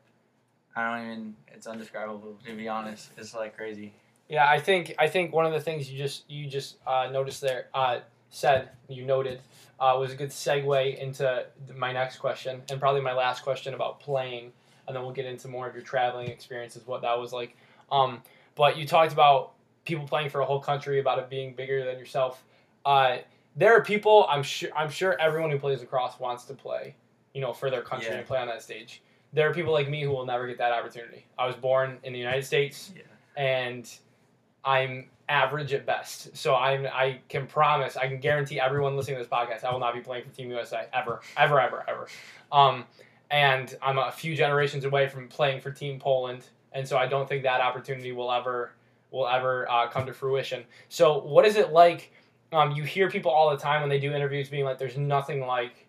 I 0.75 0.95
don't 0.97 1.05
even. 1.07 1.35
It's 1.53 1.65
undescribable 1.65 2.37
to 2.45 2.53
be 2.55 2.67
honest. 2.67 3.09
It's 3.17 3.33
like 3.33 3.55
crazy. 3.57 3.93
Yeah, 4.29 4.47
I 4.49 4.59
think 4.59 4.93
I 4.99 5.07
think 5.07 5.33
one 5.33 5.45
of 5.45 5.53
the 5.53 5.59
things 5.61 5.91
you 5.91 5.97
just 5.97 6.29
you 6.29 6.47
just 6.47 6.77
uh, 6.85 7.09
noticed 7.11 7.41
there 7.41 7.67
uh, 7.73 7.99
said 8.29 8.69
you 8.87 9.05
noted 9.05 9.41
uh, 9.79 9.95
was 9.99 10.11
a 10.11 10.15
good 10.15 10.29
segue 10.29 10.97
into 10.97 11.45
my 11.75 11.91
next 11.93 12.17
question 12.17 12.61
and 12.69 12.79
probably 12.79 13.01
my 13.01 13.13
last 13.13 13.43
question 13.43 13.73
about 13.73 13.99
playing, 13.99 14.51
and 14.87 14.95
then 14.95 15.03
we'll 15.03 15.11
get 15.13 15.25
into 15.25 15.47
more 15.47 15.67
of 15.67 15.73
your 15.75 15.83
traveling 15.83 16.27
experiences, 16.27 16.85
what 16.87 17.01
that 17.01 17.17
was 17.17 17.31
like. 17.33 17.55
Um, 17.91 18.21
but 18.55 18.77
you 18.77 18.87
talked 18.87 19.13
about 19.13 19.53
people 19.85 20.07
playing 20.07 20.29
for 20.29 20.41
a 20.41 20.45
whole 20.45 20.59
country, 20.59 20.99
about 20.99 21.19
it 21.19 21.29
being 21.29 21.53
bigger 21.53 21.85
than 21.85 21.97
yourself. 21.99 22.43
Uh, 22.85 23.17
there 23.55 23.73
are 23.75 23.81
people 23.83 24.25
I'm 24.29 24.43
sure 24.43 24.69
I'm 24.75 24.89
sure 24.89 25.19
everyone 25.19 25.51
who 25.51 25.59
plays 25.59 25.79
lacrosse 25.79 26.19
wants 26.19 26.45
to 26.45 26.53
play, 26.53 26.95
you 27.33 27.41
know, 27.41 27.53
for 27.53 27.69
their 27.69 27.81
country 27.81 28.09
Yeah. 28.11 28.17
and 28.17 28.27
play 28.27 28.39
on 28.39 28.47
that 28.47 28.61
stage. 28.61 29.01
There 29.33 29.49
are 29.49 29.53
people 29.53 29.73
like 29.73 29.89
me 29.89 30.01
who 30.03 30.11
will 30.11 30.25
never 30.25 30.47
get 30.47 30.57
that 30.59 30.71
opportunity. 30.71 31.25
I 31.37 31.45
was 31.47 31.55
born 31.55 31.97
in 32.03 32.13
the 32.13 32.19
United 32.19 32.45
States 32.45 32.93
Yeah. 32.95 33.03
and 33.35 33.89
I'm 34.63 35.09
average 35.29 35.73
at 35.73 35.85
best. 35.85 36.35
So 36.35 36.55
I'm 36.55 36.87
I 36.87 37.19
can 37.29 37.47
promise, 37.47 37.97
I 37.97 38.07
can 38.07 38.19
guarantee 38.19 38.59
everyone 38.59 38.95
listening 38.95 39.17
to 39.17 39.23
this 39.23 39.31
podcast, 39.31 39.63
I 39.63 39.71
will 39.71 39.79
not 39.79 39.93
be 39.93 40.01
playing 40.01 40.23
for 40.23 40.29
Team 40.35 40.49
USA 40.49 40.87
ever, 40.93 41.21
ever, 41.35 41.59
ever, 41.59 41.83
ever. 41.87 42.07
Um, 42.51 42.85
and 43.29 43.75
I'm 43.81 43.97
a 43.97 44.11
few 44.11 44.35
generations 44.35 44.85
away 44.85 45.07
from 45.07 45.27
playing 45.27 45.61
for 45.61 45.71
Team 45.71 45.99
Poland, 45.99 46.45
and 46.71 46.87
so 46.87 46.97
I 46.97 47.07
don't 47.07 47.27
think 47.27 47.43
that 47.43 47.59
opportunity 47.61 48.11
will 48.11 48.31
ever 48.31 48.71
will 49.11 49.27
ever 49.27 49.69
uh, 49.69 49.87
come 49.87 50.05
to 50.05 50.13
fruition. 50.13 50.63
So 50.89 51.19
what 51.19 51.45
is 51.45 51.55
it 51.55 51.71
like? 51.71 52.11
Um, 52.53 52.71
you 52.71 52.83
hear 52.83 53.09
people 53.09 53.31
all 53.31 53.49
the 53.49 53.57
time 53.57 53.81
when 53.81 53.89
they 53.89 53.99
do 53.99 54.13
interviews 54.13 54.47
being 54.47 54.63
like, 54.63 54.77
"There's 54.77 54.97
nothing 54.97 55.45
like 55.45 55.87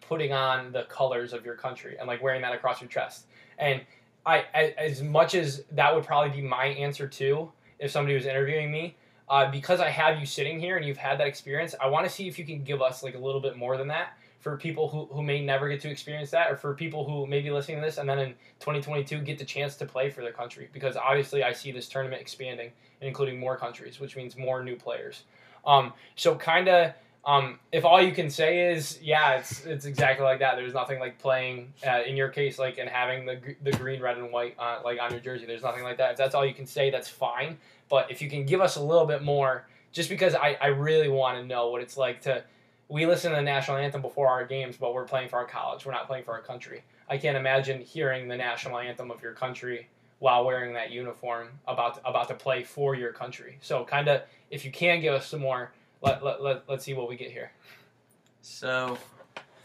putting 0.00 0.32
on 0.32 0.72
the 0.72 0.84
colors 0.84 1.32
of 1.32 1.44
your 1.44 1.54
country 1.54 1.96
and 1.98 2.08
like 2.08 2.22
wearing 2.22 2.42
that 2.42 2.52
across 2.52 2.80
your 2.80 2.88
chest." 2.88 3.26
And 3.58 3.82
I, 4.26 4.44
I 4.54 4.74
as 4.78 5.02
much 5.02 5.34
as 5.34 5.64
that 5.72 5.94
would 5.94 6.04
probably 6.04 6.30
be 6.30 6.46
my 6.46 6.66
answer 6.66 7.06
too, 7.06 7.52
if 7.78 7.90
somebody 7.90 8.14
was 8.14 8.26
interviewing 8.26 8.70
me, 8.70 8.96
uh, 9.28 9.50
because 9.50 9.80
I 9.80 9.90
have 9.90 10.18
you 10.18 10.26
sitting 10.26 10.58
here 10.58 10.76
and 10.76 10.86
you've 10.86 10.96
had 10.96 11.20
that 11.20 11.26
experience, 11.26 11.74
I 11.80 11.88
want 11.88 12.06
to 12.06 12.12
see 12.12 12.28
if 12.28 12.38
you 12.38 12.44
can 12.44 12.64
give 12.64 12.80
us 12.80 13.02
like 13.02 13.14
a 13.14 13.18
little 13.18 13.40
bit 13.40 13.56
more 13.56 13.76
than 13.76 13.88
that 13.88 14.16
for 14.40 14.56
people 14.56 14.88
who, 14.88 15.06
who 15.12 15.22
may 15.22 15.44
never 15.44 15.68
get 15.68 15.80
to 15.80 15.90
experience 15.90 16.30
that, 16.30 16.50
or 16.50 16.56
for 16.56 16.72
people 16.72 17.04
who 17.04 17.26
may 17.26 17.40
be 17.40 17.50
listening 17.50 17.78
to 17.78 17.84
this 17.84 17.98
and 17.98 18.08
then 18.08 18.18
in 18.18 18.28
2022 18.60 19.20
get 19.20 19.38
the 19.38 19.44
chance 19.44 19.76
to 19.76 19.84
play 19.84 20.08
for 20.08 20.22
their 20.22 20.32
country. 20.32 20.68
Because 20.72 20.96
obviously, 20.96 21.42
I 21.42 21.52
see 21.52 21.72
this 21.72 21.88
tournament 21.88 22.22
expanding 22.22 22.70
and 23.00 23.08
including 23.08 23.38
more 23.38 23.56
countries, 23.56 24.00
which 24.00 24.16
means 24.16 24.36
more 24.36 24.62
new 24.62 24.76
players. 24.76 25.24
Um, 25.66 25.92
so 26.16 26.34
kind 26.34 26.68
of. 26.68 26.92
Um, 27.28 27.58
if 27.72 27.84
all 27.84 28.00
you 28.00 28.12
can 28.12 28.30
say 28.30 28.72
is, 28.72 28.98
yeah, 29.02 29.34
it's 29.34 29.66
it's 29.66 29.84
exactly 29.84 30.24
like 30.24 30.38
that. 30.38 30.56
There's 30.56 30.72
nothing 30.72 30.98
like 30.98 31.18
playing 31.18 31.74
uh, 31.86 32.00
in 32.06 32.16
your 32.16 32.30
case, 32.30 32.58
like 32.58 32.78
and 32.78 32.88
having 32.88 33.26
the 33.26 33.38
the 33.62 33.70
green, 33.72 34.00
red, 34.00 34.16
and 34.16 34.32
white 34.32 34.54
uh, 34.58 34.80
like 34.82 34.98
on 34.98 35.10
your 35.10 35.20
jersey. 35.20 35.44
There's 35.44 35.62
nothing 35.62 35.82
like 35.82 35.98
that. 35.98 36.12
If 36.12 36.16
that's 36.16 36.34
all 36.34 36.46
you 36.46 36.54
can 36.54 36.66
say, 36.66 36.88
that's 36.88 37.06
fine. 37.08 37.58
But 37.90 38.10
if 38.10 38.22
you 38.22 38.30
can 38.30 38.46
give 38.46 38.62
us 38.62 38.76
a 38.76 38.82
little 38.82 39.04
bit 39.04 39.22
more, 39.22 39.66
just 39.92 40.08
because 40.08 40.34
I, 40.34 40.56
I 40.58 40.68
really 40.68 41.10
want 41.10 41.36
to 41.36 41.44
know 41.44 41.68
what 41.68 41.82
it's 41.82 41.98
like 41.98 42.22
to. 42.22 42.42
We 42.88 43.04
listen 43.04 43.32
to 43.32 43.36
the 43.36 43.42
national 43.42 43.76
anthem 43.76 44.00
before 44.00 44.28
our 44.28 44.46
games, 44.46 44.78
but 44.78 44.94
we're 44.94 45.04
playing 45.04 45.28
for 45.28 45.36
our 45.36 45.44
college. 45.44 45.84
We're 45.84 45.92
not 45.92 46.06
playing 46.06 46.24
for 46.24 46.32
our 46.32 46.40
country. 46.40 46.82
I 47.10 47.18
can't 47.18 47.36
imagine 47.36 47.82
hearing 47.82 48.28
the 48.28 48.38
national 48.38 48.78
anthem 48.78 49.10
of 49.10 49.22
your 49.22 49.34
country 49.34 49.86
while 50.20 50.46
wearing 50.46 50.72
that 50.72 50.90
uniform 50.90 51.48
about 51.66 52.00
about 52.06 52.28
to 52.28 52.34
play 52.34 52.64
for 52.64 52.94
your 52.94 53.12
country. 53.12 53.58
So 53.60 53.84
kind 53.84 54.08
of 54.08 54.22
if 54.50 54.64
you 54.64 54.70
can 54.70 55.02
give 55.02 55.12
us 55.12 55.26
some 55.26 55.40
more, 55.40 55.72
let, 56.02 56.24
let, 56.24 56.42
let, 56.42 56.62
let's 56.68 56.84
see 56.84 56.94
what 56.94 57.08
we 57.08 57.16
get 57.16 57.30
here. 57.30 57.52
So, 58.40 58.98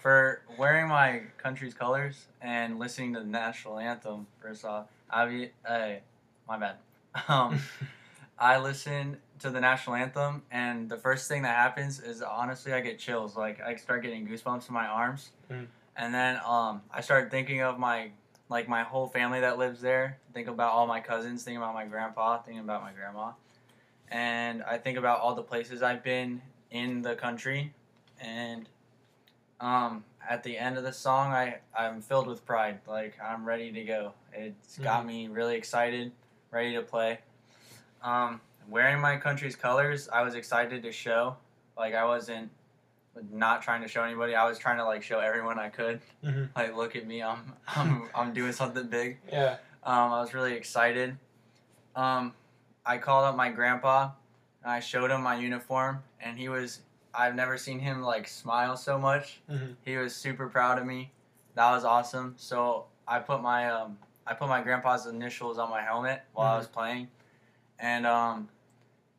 for 0.01 0.41
wearing 0.57 0.87
my 0.87 1.21
country's 1.37 1.73
colors 1.73 2.27
and 2.41 2.79
listening 2.79 3.13
to 3.13 3.19
the 3.19 3.25
national 3.25 3.79
anthem, 3.79 4.27
first 4.41 4.65
off, 4.65 4.87
I 5.09 5.25
be, 5.25 5.51
uh, 5.67 5.89
my 6.47 6.57
bad. 6.57 6.75
Um, 7.27 7.59
I 8.39 8.57
listen 8.57 9.17
to 9.39 9.51
the 9.51 9.61
national 9.61 9.95
anthem, 9.95 10.41
and 10.51 10.89
the 10.89 10.97
first 10.97 11.27
thing 11.27 11.43
that 11.43 11.55
happens 11.55 11.99
is 11.99 12.23
honestly 12.23 12.73
I 12.73 12.81
get 12.81 12.97
chills. 12.97 13.37
Like 13.37 13.61
I 13.61 13.75
start 13.75 14.01
getting 14.01 14.27
goosebumps 14.27 14.67
in 14.67 14.73
my 14.73 14.87
arms, 14.87 15.29
Mm. 15.51 15.67
and 15.95 16.13
then 16.13 16.39
um, 16.43 16.81
I 16.91 17.01
start 17.01 17.29
thinking 17.29 17.61
of 17.61 17.77
my 17.77 18.09
like 18.49 18.67
my 18.67 18.81
whole 18.81 19.07
family 19.07 19.41
that 19.41 19.59
lives 19.59 19.79
there. 19.81 20.17
Think 20.33 20.47
about 20.47 20.71
all 20.73 20.87
my 20.87 20.99
cousins. 20.99 21.43
Think 21.43 21.57
about 21.57 21.75
my 21.75 21.85
grandpa. 21.85 22.39
Think 22.41 22.59
about 22.59 22.81
my 22.81 22.91
grandma, 22.91 23.33
and 24.13 24.61
I 24.63 24.77
think 24.77 24.97
about 24.97 25.19
all 25.19 25.33
the 25.33 25.41
places 25.43 25.81
I've 25.81 26.03
been 26.03 26.41
in 26.71 27.01
the 27.01 27.15
country, 27.15 27.73
and 28.21 28.69
um, 29.59 30.03
at 30.29 30.43
the 30.43 30.57
end 30.57 30.77
of 30.77 30.83
the 30.83 30.93
song, 30.93 31.33
I 31.33 31.57
I'm 31.77 31.99
filled 32.01 32.27
with 32.27 32.45
pride. 32.45 32.79
Like 32.87 33.17
I'm 33.21 33.43
ready 33.43 33.71
to 33.71 33.83
go. 33.83 34.13
It's 34.31 34.77
got 34.77 35.05
me 35.05 35.27
really 35.27 35.55
excited, 35.55 36.11
ready 36.51 36.73
to 36.75 36.81
play. 36.83 37.19
Um, 38.03 38.39
wearing 38.69 39.01
my 39.01 39.17
country's 39.17 39.55
colors, 39.55 40.07
I 40.13 40.21
was 40.21 40.35
excited 40.35 40.83
to 40.83 40.91
show. 40.91 41.35
Like 41.75 41.95
I 41.95 42.05
wasn't 42.05 42.49
not 43.31 43.61
trying 43.61 43.81
to 43.81 43.87
show 43.87 44.03
anybody. 44.03 44.35
I 44.35 44.47
was 44.47 44.57
trying 44.59 44.77
to 44.77 44.85
like 44.85 45.01
show 45.03 45.19
everyone 45.19 45.57
I 45.59 45.69
could. 45.69 46.01
Mhm. 46.23 46.49
Like 46.55 46.75
look 46.75 46.95
at 46.95 47.07
me, 47.07 47.23
I'm 47.23 47.53
I'm 47.67 48.09
I'm 48.13 48.33
doing 48.33 48.51
something 48.51 48.87
big. 48.87 49.17
Yeah. 49.31 49.57
Um, 49.83 50.11
I 50.13 50.21
was 50.21 50.33
really 50.35 50.53
excited. 50.53 51.17
Um, 51.95 52.33
I 52.85 52.97
called 52.97 53.25
up 53.25 53.35
my 53.35 53.49
grandpa 53.49 54.11
and 54.63 54.71
I 54.71 54.79
showed 54.79 55.11
him 55.11 55.21
my 55.21 55.35
uniform, 55.35 56.03
and 56.21 56.37
he 56.37 56.49
was. 56.49 56.79
I've 57.15 57.35
never 57.35 57.57
seen 57.59 57.77
him 57.79 58.01
like 58.01 58.27
smile 58.27 58.75
so 58.75 58.97
much. 58.97 59.39
Mhm. 59.49 59.75
He 59.85 59.97
was 59.97 60.15
super 60.15 60.49
proud 60.49 60.79
of 60.79 60.85
me. 60.85 61.11
That 61.53 61.69
was 61.71 61.83
awesome. 61.85 62.33
So 62.37 62.85
I 63.07 63.19
put 63.19 63.41
my 63.41 63.69
um, 63.69 63.97
I 64.25 64.33
put 64.33 64.47
my 64.49 64.61
grandpa's 64.63 65.05
initials 65.05 65.59
on 65.59 65.69
my 65.69 65.81
helmet 65.81 66.23
while 66.33 66.47
I 66.47 66.55
Mhm. 66.55 66.57
was 66.59 66.67
playing, 66.67 67.07
and 67.79 68.05
um, 68.07 68.49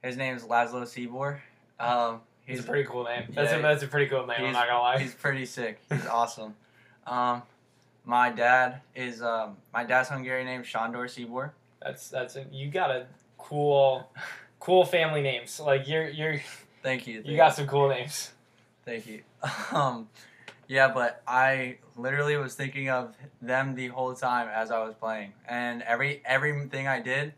his 0.03 0.17
name 0.17 0.35
is 0.37 0.43
Laszlo 0.45 0.83
Sibor. 0.83 1.39
Um, 1.79 2.21
He's 2.47 2.59
he's 2.59 2.65
a 2.67 2.69
pretty 2.69 2.89
cool 2.89 3.05
name. 3.05 3.25
That's 3.35 3.53
Yeah, 3.53 3.59
a 3.59 3.63
that's 3.63 3.83
a 3.85 3.87
pretty 3.89 4.07
cool 4.11 4.27
name. 4.27 4.45
I'm 4.45 4.53
not 4.53 4.67
gonna 4.67 4.81
lie. 4.81 4.99
He's 4.99 5.15
pretty 5.15 5.47
sick. 5.47 5.81
He's 5.91 6.07
awesome. 6.07 6.55
Um, 7.07 7.43
my 8.05 8.29
dad 8.31 8.81
is 8.95 9.23
um, 9.23 9.57
my 9.73 9.85
dad's 9.85 10.09
Hungarian 10.09 10.47
name 10.47 10.63
Shandor 10.65 11.05
Sibor. 11.09 11.53
That's 11.81 12.09
that's 12.09 12.35
a, 12.37 12.45
you 12.51 12.71
got 12.71 12.91
a 12.91 13.07
cool, 13.49 14.11
cool 14.59 14.85
family 14.85 15.23
names. 15.23 15.61
Like 15.61 15.87
you're 15.89 16.09
you're 16.09 16.41
Thank 16.83 17.07
you. 17.07 17.23
you 17.25 17.37
got 17.37 17.55
some 17.55 17.67
cool 17.67 17.89
names. 17.89 18.33
Thank 18.85 19.07
you. 19.07 19.23
Um, 19.73 20.09
yeah, 20.67 20.89
but 20.93 21.23
I 21.27 21.79
literally 21.97 22.37
was 22.37 22.55
thinking 22.55 22.89
of 22.89 23.15
them 23.43 23.75
the 23.75 23.89
whole 23.89 24.15
time 24.15 24.49
as 24.49 24.71
I 24.71 24.83
was 24.83 24.95
playing, 24.95 25.33
and 25.47 25.83
every 25.83 26.23
everything 26.25 26.89
I 26.89 27.01
did, 27.01 27.35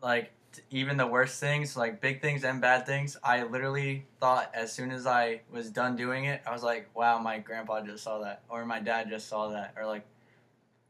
like 0.00 0.30
t- 0.52 0.62
even 0.70 0.96
the 0.96 1.06
worst 1.06 1.40
things, 1.40 1.76
like 1.76 2.00
big 2.00 2.22
things 2.22 2.44
and 2.44 2.60
bad 2.60 2.86
things, 2.86 3.16
I 3.24 3.42
literally 3.42 4.06
thought 4.20 4.52
as 4.54 4.72
soon 4.72 4.92
as 4.92 5.06
I 5.06 5.40
was 5.50 5.70
done 5.70 5.96
doing 5.96 6.26
it, 6.26 6.42
I 6.46 6.52
was 6.52 6.62
like, 6.62 6.88
"Wow, 6.94 7.18
my 7.18 7.38
grandpa 7.40 7.80
just 7.82 8.04
saw 8.04 8.20
that, 8.20 8.42
or 8.48 8.64
my 8.64 8.78
dad 8.78 9.08
just 9.10 9.28
saw 9.28 9.48
that, 9.48 9.74
or 9.76 9.86
like." 9.86 10.04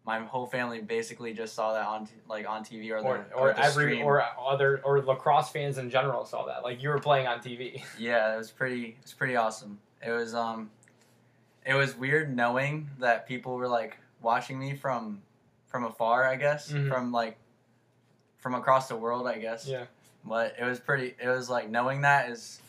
My 0.05 0.19
whole 0.19 0.47
family 0.47 0.81
basically 0.81 1.33
just 1.33 1.55
saw 1.55 1.75
that 1.75 1.87
on 1.87 2.07
t- 2.07 2.13
like 2.29 2.49
on 2.49 2.65
TV 2.65 2.91
or 2.91 3.01
the, 3.01 3.07
Or 3.07 3.27
or 3.37 3.53
the 3.53 3.61
every 3.65 3.93
stream. 3.95 4.05
or 4.05 4.23
other 4.41 4.81
or 4.85 5.01
lacrosse 5.01 5.51
fans 5.51 5.79
in 5.79 5.91
general 5.91 6.25
saw 6.25 6.45
that. 6.47 6.65
Like 6.65 6.83
you 6.83 6.89
were 6.89 6.99
playing 6.99 7.29
on 7.29 7.39
TV. 7.39 7.83
Yeah, 7.99 8.35
it 8.35 8.39
was 8.39 8.51
pretty. 8.51 8.85
It 8.87 8.97
was 9.03 9.13
pretty 9.13 9.37
awesome. 9.37 9.79
It 10.05 10.11
was 10.11 10.35
um, 10.35 10.71
it 11.65 11.75
was 11.75 11.97
weird 11.97 12.35
knowing 12.35 12.91
that 12.99 13.29
people 13.29 13.55
were 13.55 13.69
like 13.69 13.97
watching 14.21 14.59
me 14.59 14.75
from, 14.75 15.23
from 15.69 15.85
afar. 15.85 16.25
I 16.25 16.35
guess 16.35 16.73
Mhm. 16.73 16.89
from 16.89 17.13
like, 17.13 17.37
from 18.39 18.55
across 18.57 18.89
the 18.89 18.97
world. 18.97 19.29
I 19.29 19.39
guess. 19.39 19.69
Yeah. 19.69 19.85
But 20.25 20.57
it 20.59 20.65
was 20.65 20.81
pretty. 20.81 21.15
It 21.23 21.29
was 21.29 21.49
like 21.49 21.69
knowing 21.71 22.01
that 22.01 22.29
is, 22.29 22.61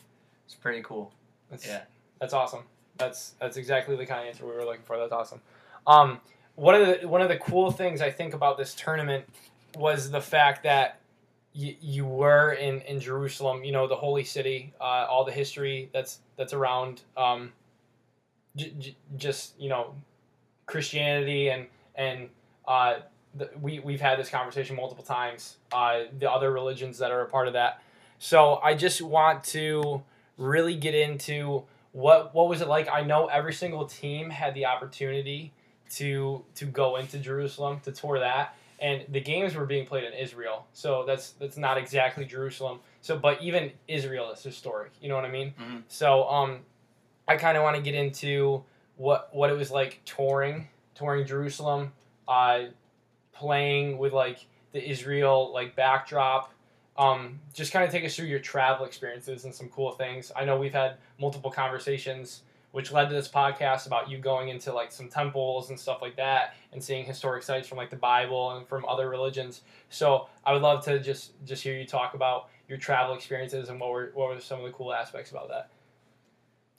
it's 0.45 0.53
pretty 0.55 0.83
cool. 0.83 1.11
That's, 1.49 1.65
Yeah. 1.65 1.81
That's 2.19 2.33
awesome. 2.33 2.63
That's 2.97 3.31
that's 3.39 3.57
exactly 3.57 3.95
the 3.95 4.05
kind 4.05 4.21
of 4.21 4.27
answer 4.27 4.45
we 4.45 4.51
were 4.51 4.65
looking 4.65 4.83
for. 4.83 4.97
That's 4.99 5.11
awesome. 5.11 5.41
Um, 5.87 6.19
one 6.55 6.75
of 6.75 7.01
the 7.01 7.07
one 7.07 7.21
of 7.21 7.29
the 7.29 7.37
cool 7.37 7.71
things 7.71 8.01
I 8.01 8.11
think 8.11 8.33
about 8.33 8.57
this 8.57 8.73
tournament 8.75 9.25
was 9.75 10.11
the 10.11 10.21
fact 10.21 10.63
that 10.63 10.99
you, 11.53 11.75
you 11.81 12.05
were 12.05 12.51
in, 12.53 12.81
in 12.81 12.99
Jerusalem. 12.99 13.63
You 13.63 13.71
know, 13.71 13.87
the 13.87 13.95
holy 13.95 14.23
city, 14.23 14.73
uh, 14.79 15.05
all 15.09 15.25
the 15.25 15.31
history 15.31 15.89
that's 15.93 16.19
that's 16.37 16.53
around. 16.53 17.01
Um, 17.17 17.53
j- 18.55 18.73
j- 18.77 18.97
just 19.17 19.59
you 19.59 19.69
know, 19.69 19.95
Christianity 20.65 21.49
and 21.49 21.67
and 21.95 22.29
uh, 22.67 22.97
the, 23.35 23.49
we 23.59 23.79
we've 23.79 24.01
had 24.01 24.19
this 24.19 24.29
conversation 24.29 24.75
multiple 24.75 25.03
times. 25.03 25.57
Uh, 25.71 26.03
the 26.19 26.29
other 26.29 26.51
religions 26.51 26.99
that 26.99 27.11
are 27.11 27.21
a 27.21 27.29
part 27.29 27.47
of 27.47 27.53
that. 27.53 27.81
So 28.19 28.55
I 28.63 28.75
just 28.75 29.01
want 29.01 29.43
to 29.45 30.03
really 30.37 30.75
get 30.75 30.93
into 30.93 31.63
what 31.93 32.33
what 32.35 32.47
was 32.47 32.61
it 32.61 32.67
like. 32.67 32.87
I 32.91 33.01
know 33.01 33.25
every 33.25 33.53
single 33.53 33.85
team 33.85 34.29
had 34.29 34.53
the 34.53 34.67
opportunity 34.67 35.51
to 35.97 36.43
to 36.55 36.65
go 36.65 36.95
into 36.97 37.17
Jerusalem 37.19 37.79
to 37.83 37.91
tour 37.91 38.19
that, 38.19 38.55
and 38.79 39.05
the 39.09 39.21
games 39.21 39.55
were 39.55 39.65
being 39.65 39.85
played 39.85 40.03
in 40.03 40.13
Israel. 40.13 40.65
So 40.73 41.03
that's 41.05 41.31
that's 41.31 41.57
not 41.57 41.77
exactly 41.77 42.25
Jerusalem. 42.25 42.79
So, 43.01 43.17
but 43.17 43.41
even 43.41 43.71
Israel 43.87 44.31
is 44.31 44.41
historic. 44.41 44.91
You 45.01 45.09
know 45.09 45.15
what 45.15 45.25
I 45.25 45.31
mean? 45.31 45.53
Mhm. 45.59 45.83
So, 45.87 46.27
um, 46.29 46.59
I 47.27 47.37
kind 47.37 47.57
of 47.57 47.63
want 47.63 47.75
to 47.75 47.81
get 47.81 47.95
into 47.95 48.63
what 48.97 49.29
what 49.33 49.49
it 49.49 49.57
was 49.57 49.71
like 49.71 50.01
touring 50.05 50.67
touring 50.95 51.25
Jerusalem, 51.25 51.91
uh, 52.27 52.65
playing 53.33 53.97
with 53.97 54.13
like 54.13 54.45
the 54.71 54.89
Israel 54.89 55.51
like 55.53 55.75
backdrop. 55.75 56.51
Um, 56.95 57.39
just 57.53 57.71
kind 57.73 57.83
of 57.83 57.89
take 57.91 58.05
us 58.05 58.15
through 58.15 58.27
your 58.27 58.39
travel 58.39 58.85
experiences 58.85 59.45
and 59.45 59.53
some 59.53 59.67
cool 59.69 59.93
things. 59.93 60.31
I 60.35 60.45
know 60.45 60.57
we've 60.57 60.73
had 60.73 60.97
multiple 61.19 61.49
conversations 61.49 62.43
which 62.73 62.91
led 62.91 63.07
to 63.07 63.13
this 63.13 63.27
podcast 63.27 63.85
about 63.85 64.09
you 64.09 64.17
going 64.17 64.49
into 64.49 64.73
like 64.73 64.91
some 64.91 65.07
temples 65.07 65.69
and 65.69 65.79
stuff 65.79 65.99
like 66.01 66.15
that 66.15 66.55
and 66.71 66.83
seeing 66.83 67.05
historic 67.05 67.43
sites 67.43 67.67
from 67.67 67.77
like 67.77 67.91
the 67.91 67.95
Bible 67.95 68.57
and 68.57 68.67
from 68.67 68.83
other 68.85 69.09
religions. 69.09 69.61
So 69.89 70.27
I 70.43 70.53
would 70.53 70.63
love 70.63 70.83
to 70.85 70.99
just 70.99 71.33
just 71.45 71.61
hear 71.61 71.77
you 71.77 71.85
talk 71.85 72.15
about 72.15 72.49
your 72.67 72.79
travel 72.79 73.13
experiences 73.13 73.69
and 73.69 73.79
what 73.79 73.91
were 73.91 74.11
what 74.15 74.29
were 74.29 74.39
some 74.39 74.59
of 74.59 74.65
the 74.65 74.71
cool 74.71 74.91
aspects 74.91 75.29
about 75.29 75.49
that. 75.49 75.69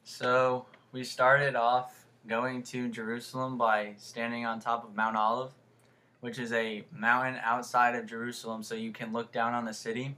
So 0.03 0.67
we 0.91 1.05
started 1.05 1.55
off 1.55 2.07
going 2.27 2.65
to 2.65 2.89
Jerusalem 2.89 3.57
by 3.57 3.95
standing 3.97 4.45
on 4.45 4.59
top 4.59 4.83
of 4.83 4.97
Mount 4.97 5.17
Olive, 5.17 5.53
which 6.21 6.41
is 6.41 6.53
a 6.53 6.85
mountain 6.91 7.39
outside 7.45 7.95
of 7.95 8.05
Jerusalem, 8.05 8.65
so 8.65 8.75
you 8.75 8.91
can 8.91 9.13
look 9.13 9.31
down 9.31 9.55
on 9.55 9.65
the 9.65 9.75
city. 9.75 10.17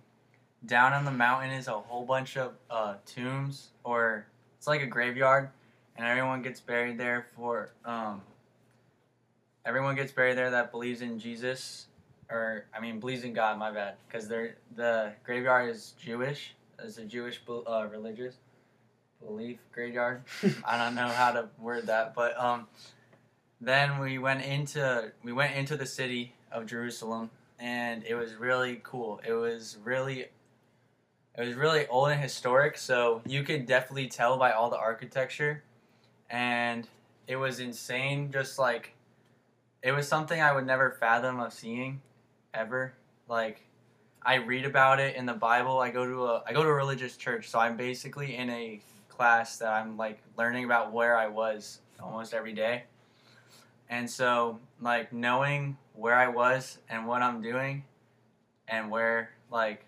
Down 0.65 0.95
on 0.95 1.05
the 1.05 1.11
mountain 1.11 1.51
is 1.51 1.69
a 1.69 1.73
whole 1.73 2.07
bunch 2.07 2.39
of 2.39 2.55
uh, 2.71 2.95
tombs, 3.05 3.69
or 3.85 4.27
it's 4.57 4.67
like 4.67 4.81
a 4.81 4.87
graveyard, 4.87 5.51
and 5.97 6.07
everyone 6.07 6.43
gets 6.43 6.61
buried 6.61 6.99
there 6.99 7.27
for. 7.35 7.71
Um, 7.85 8.23
everyone 9.65 9.97
gets 9.97 10.13
buried 10.13 10.37
there 10.37 10.51
that 10.51 10.71
believes 10.71 11.03
in 11.03 11.19
Jesus, 11.19 11.87
or 12.31 12.65
I 12.75 12.81
mean 12.81 13.01
believes 13.01 13.25
in 13.25 13.33
God. 13.33 13.59
My 13.59 13.71
bad, 13.71 13.95
because 14.07 14.29
they're 14.29 14.57
the 14.75 15.13
graveyard 15.25 15.71
is 15.71 15.95
Jewish. 16.03 16.55
It's 16.83 16.99
a 16.99 17.05
Jewish 17.05 17.41
uh, 17.49 17.87
religious 17.91 18.37
belief 19.25 19.59
graveyard. 19.73 20.23
I 20.65 20.77
don't 20.77 20.95
know 20.95 21.09
how 21.09 21.33
to 21.33 21.49
word 21.59 21.87
that, 21.87 22.15
but 22.15 22.39
um, 22.39 22.67
then 23.61 23.99
we 23.99 24.19
went 24.19 24.45
into 24.45 25.13
we 25.23 25.33
went 25.33 25.55
into 25.57 25.77
the 25.77 25.87
city 25.87 26.35
of 26.53 26.67
Jerusalem, 26.67 27.31
and 27.59 28.05
it 28.05 28.15
was 28.15 28.35
really 28.35 28.81
cool. 28.83 29.21
It 29.27 29.33
was 29.33 29.79
really 29.83 30.27
it 31.37 31.45
was 31.45 31.55
really 31.55 31.87
old 31.89 32.11
and 32.11 32.21
historic, 32.21 32.79
so 32.79 33.23
you 33.27 33.43
could 33.43 33.67
definitely 33.67 34.09
tell 34.09 34.39
by 34.39 34.53
all 34.53 34.71
the 34.71 34.79
architecture, 34.79 35.63
and 36.31 36.87
it 37.27 37.37
was 37.37 37.61
insane. 37.61 38.31
Just 38.33 38.59
like 38.59 38.93
it 39.83 39.93
was 39.93 40.09
something 40.09 40.41
I 40.41 40.53
would 40.53 40.67
never 40.67 40.91
fathom 40.91 41.41
of 41.41 41.53
seeing, 41.53 42.01
ever. 42.55 42.93
Like 43.29 43.63
I 44.23 44.37
read 44.37 44.65
about 44.65 44.99
it 45.01 45.17
in 45.17 45.27
the 45.27 45.35
Bible. 45.35 45.79
I 45.79 45.91
go 45.91 46.07
to 46.07 46.25
a 46.27 46.43
I 46.47 46.53
go 46.53 46.63
to 46.63 46.69
a 46.69 46.75
religious 46.75 47.17
church, 47.17 47.49
so 47.49 47.59
I'm 47.59 47.77
basically 47.77 48.37
in 48.37 48.51
a 48.51 48.81
class 49.09 49.59
that 49.59 49.73
I'm 49.73 49.97
like 49.97 50.21
learning 50.37 50.65
about 50.65 50.93
where 50.93 51.17
I 51.17 51.29
was 51.29 51.81
almost 52.01 52.35
every 52.35 52.53
day. 52.53 52.85
And 53.89 54.11
so 54.11 54.59
like 54.81 55.13
knowing 55.13 55.77
where 55.95 56.15
I 56.15 56.29
was 56.29 56.79
and 56.89 57.07
what 57.07 57.23
I'm 57.23 57.41
doing 57.41 57.85
and 58.69 58.91
where 58.91 59.31
like 59.51 59.85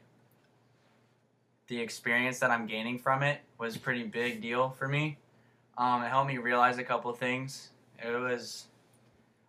the 1.66 1.80
experience 1.80 2.38
that 2.38 2.50
I'm 2.50 2.66
gaining 2.66 2.98
from 2.98 3.22
it 3.22 3.40
was 3.58 3.76
pretty 3.76 4.04
big 4.04 4.40
deal 4.40 4.70
for 4.70 4.88
me. 4.88 5.18
Um, 5.78 6.02
it 6.02 6.08
helped 6.08 6.28
me 6.28 6.38
realize 6.38 6.78
a 6.78 6.84
couple 6.84 7.12
things. 7.12 7.70
It 8.04 8.10
was 8.10 8.66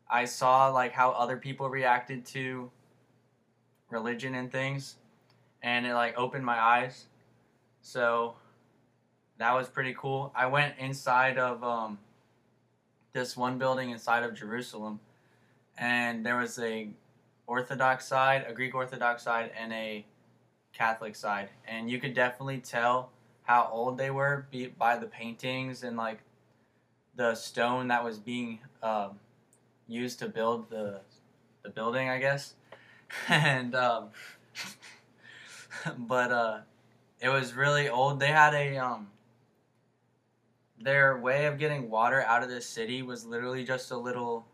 I 0.07 0.25
saw 0.25 0.69
like 0.69 0.91
how 0.91 1.11
other 1.11 1.37
people 1.37 1.69
reacted 1.69 2.25
to 2.27 2.69
religion 3.89 4.35
and 4.35 4.51
things, 4.51 4.95
and 5.63 5.87
it 5.87 5.95
like 5.95 6.17
opened 6.17 6.45
my 6.45 6.59
eyes. 6.59 7.07
So 7.81 8.35
that 9.39 9.53
was 9.55 9.67
pretty 9.69 9.95
cool. 9.97 10.31
I 10.35 10.45
went 10.45 10.75
inside 10.77 11.39
of 11.39 11.63
um, 11.63 11.97
this 13.11 13.35
one 13.35 13.57
building 13.57 13.89
inside 13.89 14.23
of 14.23 14.35
Jerusalem, 14.35 14.99
and 15.79 16.23
there 16.23 16.37
was 16.37 16.59
a 16.59 16.89
Orthodox 17.47 18.05
side, 18.05 18.45
a 18.47 18.53
Greek 18.53 18.75
Orthodox 18.75 19.23
side, 19.23 19.49
and 19.59 19.73
a 19.73 20.05
Catholic 20.73 21.15
side, 21.15 21.49
and 21.67 21.89
you 21.89 21.99
could 21.99 22.13
definitely 22.13 22.59
tell 22.59 23.09
how 23.49 23.67
old 23.71 23.97
they 23.97 24.11
were 24.11 24.45
by 24.77 24.95
the 24.95 25.07
paintings 25.07 25.81
and 25.81 25.97
like 25.97 26.19
the 27.15 27.33
stone 27.33 27.87
that 27.87 28.03
was 28.03 28.19
being 28.19 28.59
um, 28.83 29.19
used 29.87 30.19
to 30.19 30.29
build 30.29 30.69
the 30.69 31.01
the 31.63 31.69
building, 31.69 32.09
I 32.09 32.19
guess. 32.19 32.53
and 33.27 33.73
um, 33.73 34.09
but 35.97 36.31
uh, 36.31 36.57
it 37.19 37.29
was 37.29 37.55
really 37.55 37.89
old. 37.89 38.19
They 38.19 38.27
had 38.27 38.53
a 38.53 38.77
um, 38.77 39.07
their 40.79 41.17
way 41.17 41.47
of 41.47 41.57
getting 41.57 41.89
water 41.89 42.21
out 42.21 42.43
of 42.43 42.49
the 42.49 42.61
city 42.61 43.01
was 43.01 43.25
literally 43.25 43.63
just 43.63 43.89
a 43.89 43.97
little 43.97 44.45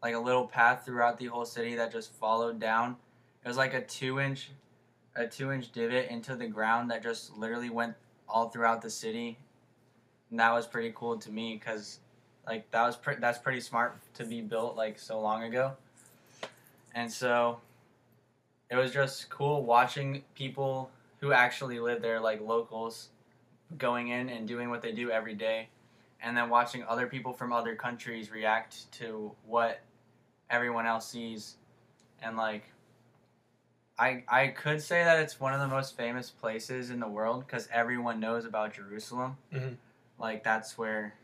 like 0.00 0.14
a 0.14 0.20
little 0.20 0.46
path 0.46 0.84
throughout 0.86 1.18
the 1.18 1.26
whole 1.26 1.44
city 1.44 1.74
that 1.74 1.90
just 1.90 2.12
followed 2.12 2.60
down. 2.60 2.94
It 3.44 3.48
was 3.48 3.56
like 3.56 3.74
a 3.74 3.82
two 3.82 4.20
inch 4.20 4.52
a 5.16 5.26
two 5.26 5.50
inch 5.50 5.72
divot 5.72 6.08
into 6.08 6.36
the 6.36 6.46
ground 6.46 6.92
that 6.92 7.02
just 7.02 7.36
literally 7.36 7.70
went 7.70 7.96
all 8.28 8.48
throughout 8.48 8.82
the 8.82 8.90
city. 8.90 9.38
And 10.30 10.40
that 10.40 10.52
was 10.52 10.66
pretty 10.66 10.92
cool 10.94 11.18
to 11.18 11.30
me 11.30 11.54
because 11.54 12.00
like 12.46 12.70
that 12.70 12.84
was 12.86 12.96
pre- 12.96 13.16
that's 13.16 13.38
pretty 13.38 13.60
smart 13.60 13.98
to 14.14 14.24
be 14.24 14.40
built 14.40 14.76
like 14.76 14.98
so 14.98 15.20
long 15.20 15.44
ago. 15.44 15.72
And 16.94 17.10
so 17.10 17.58
it 18.70 18.76
was 18.76 18.92
just 18.92 19.28
cool 19.30 19.64
watching 19.64 20.22
people 20.34 20.90
who 21.20 21.32
actually 21.32 21.80
live 21.80 22.02
there 22.02 22.20
like 22.20 22.40
locals 22.40 23.08
going 23.78 24.08
in 24.08 24.28
and 24.28 24.46
doing 24.46 24.70
what 24.70 24.82
they 24.82 24.92
do 24.92 25.10
every 25.10 25.34
day 25.34 25.68
and 26.22 26.36
then 26.36 26.48
watching 26.48 26.84
other 26.84 27.06
people 27.06 27.32
from 27.32 27.52
other 27.52 27.74
countries 27.74 28.30
react 28.30 28.90
to 28.92 29.32
what 29.46 29.80
everyone 30.50 30.86
else 30.86 31.08
sees 31.08 31.56
and 32.22 32.36
like 32.36 32.64
I 33.98 34.24
I 34.28 34.48
could 34.48 34.82
say 34.82 35.04
that 35.04 35.20
it's 35.20 35.38
one 35.38 35.54
of 35.54 35.60
the 35.60 35.68
most 35.68 35.96
famous 35.96 36.30
places 36.30 36.90
in 36.90 37.00
the 37.00 37.08
world 37.08 37.44
because 37.46 37.68
everyone 37.72 38.20
knows 38.20 38.44
about 38.44 38.74
Jerusalem. 38.74 39.36
Mm-hmm. 39.52 39.74
Like 40.18 40.42
that's 40.42 40.76
where 40.76 41.14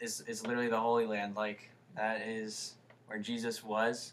is 0.00 0.22
is 0.22 0.46
literally 0.46 0.68
the 0.68 0.80
Holy 0.80 1.06
Land. 1.06 1.36
Like 1.36 1.70
that 1.96 2.22
is 2.26 2.74
where 3.06 3.18
Jesus 3.18 3.62
was, 3.62 4.12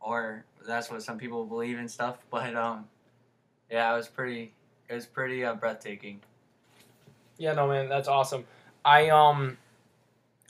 or 0.00 0.44
that's 0.66 0.90
what 0.90 1.02
some 1.02 1.18
people 1.18 1.44
believe 1.44 1.78
and 1.78 1.90
stuff. 1.90 2.18
But 2.30 2.54
um, 2.56 2.86
yeah, 3.70 3.92
it 3.92 3.96
was 3.96 4.08
pretty. 4.08 4.52
It 4.88 4.94
was 4.94 5.06
pretty 5.06 5.44
uh, 5.44 5.54
breathtaking. 5.54 6.20
Yeah, 7.38 7.52
no, 7.52 7.68
man, 7.68 7.88
that's 7.88 8.08
awesome. 8.08 8.44
I 8.84 9.10
um, 9.10 9.58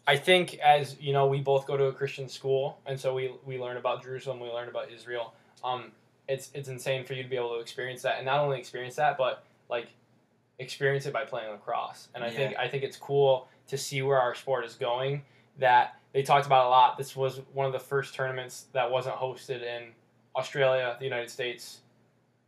I 0.06 0.16
think 0.16 0.58
as 0.58 0.96
you 1.00 1.12
know, 1.12 1.26
we 1.26 1.40
both 1.40 1.66
go 1.66 1.76
to 1.76 1.84
a 1.84 1.92
Christian 1.92 2.28
school, 2.28 2.78
and 2.86 2.98
so 2.98 3.14
we 3.14 3.32
we 3.44 3.58
learn 3.58 3.76
about 3.76 4.02
Jerusalem, 4.02 4.40
we 4.40 4.48
learn 4.48 4.68
about 4.68 4.90
Israel. 4.90 5.34
Um, 5.62 5.92
it's 6.30 6.50
it's 6.54 6.68
insane 6.68 7.04
for 7.04 7.14
you 7.14 7.22
to 7.22 7.28
be 7.28 7.36
able 7.36 7.54
to 7.54 7.60
experience 7.60 8.02
that, 8.02 8.16
and 8.16 8.26
not 8.26 8.38
only 8.38 8.58
experience 8.58 8.94
that, 8.96 9.18
but 9.18 9.44
like 9.68 9.88
experience 10.58 11.06
it 11.06 11.12
by 11.12 11.24
playing 11.24 11.50
lacrosse. 11.50 12.08
And 12.14 12.22
I 12.22 12.28
yeah. 12.28 12.36
think 12.36 12.56
I 12.58 12.68
think 12.68 12.84
it's 12.84 12.96
cool 12.96 13.48
to 13.68 13.76
see 13.76 14.02
where 14.02 14.20
our 14.20 14.34
sport 14.34 14.64
is 14.64 14.74
going. 14.74 15.22
That 15.58 15.96
they 16.12 16.22
talked 16.22 16.46
about 16.46 16.66
a 16.66 16.68
lot. 16.68 16.96
This 16.96 17.16
was 17.16 17.40
one 17.52 17.66
of 17.66 17.72
the 17.72 17.80
first 17.80 18.14
tournaments 18.14 18.66
that 18.72 18.90
wasn't 18.90 19.16
hosted 19.16 19.62
in 19.62 19.88
Australia, 20.36 20.96
the 20.98 21.04
United 21.04 21.30
States, 21.30 21.80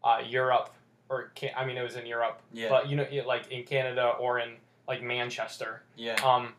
uh, 0.04 0.20
Europe, 0.26 0.72
or 1.08 1.32
I 1.56 1.66
mean 1.66 1.76
it 1.76 1.82
was 1.82 1.96
in 1.96 2.06
Europe, 2.06 2.40
yeah. 2.52 2.68
but 2.68 2.88
you 2.88 2.96
know 2.96 3.06
like 3.26 3.50
in 3.50 3.64
Canada 3.64 4.12
or 4.20 4.38
in 4.38 4.52
like 4.86 5.02
Manchester. 5.02 5.82
Yeah. 5.96 6.14
Um, 6.24 6.54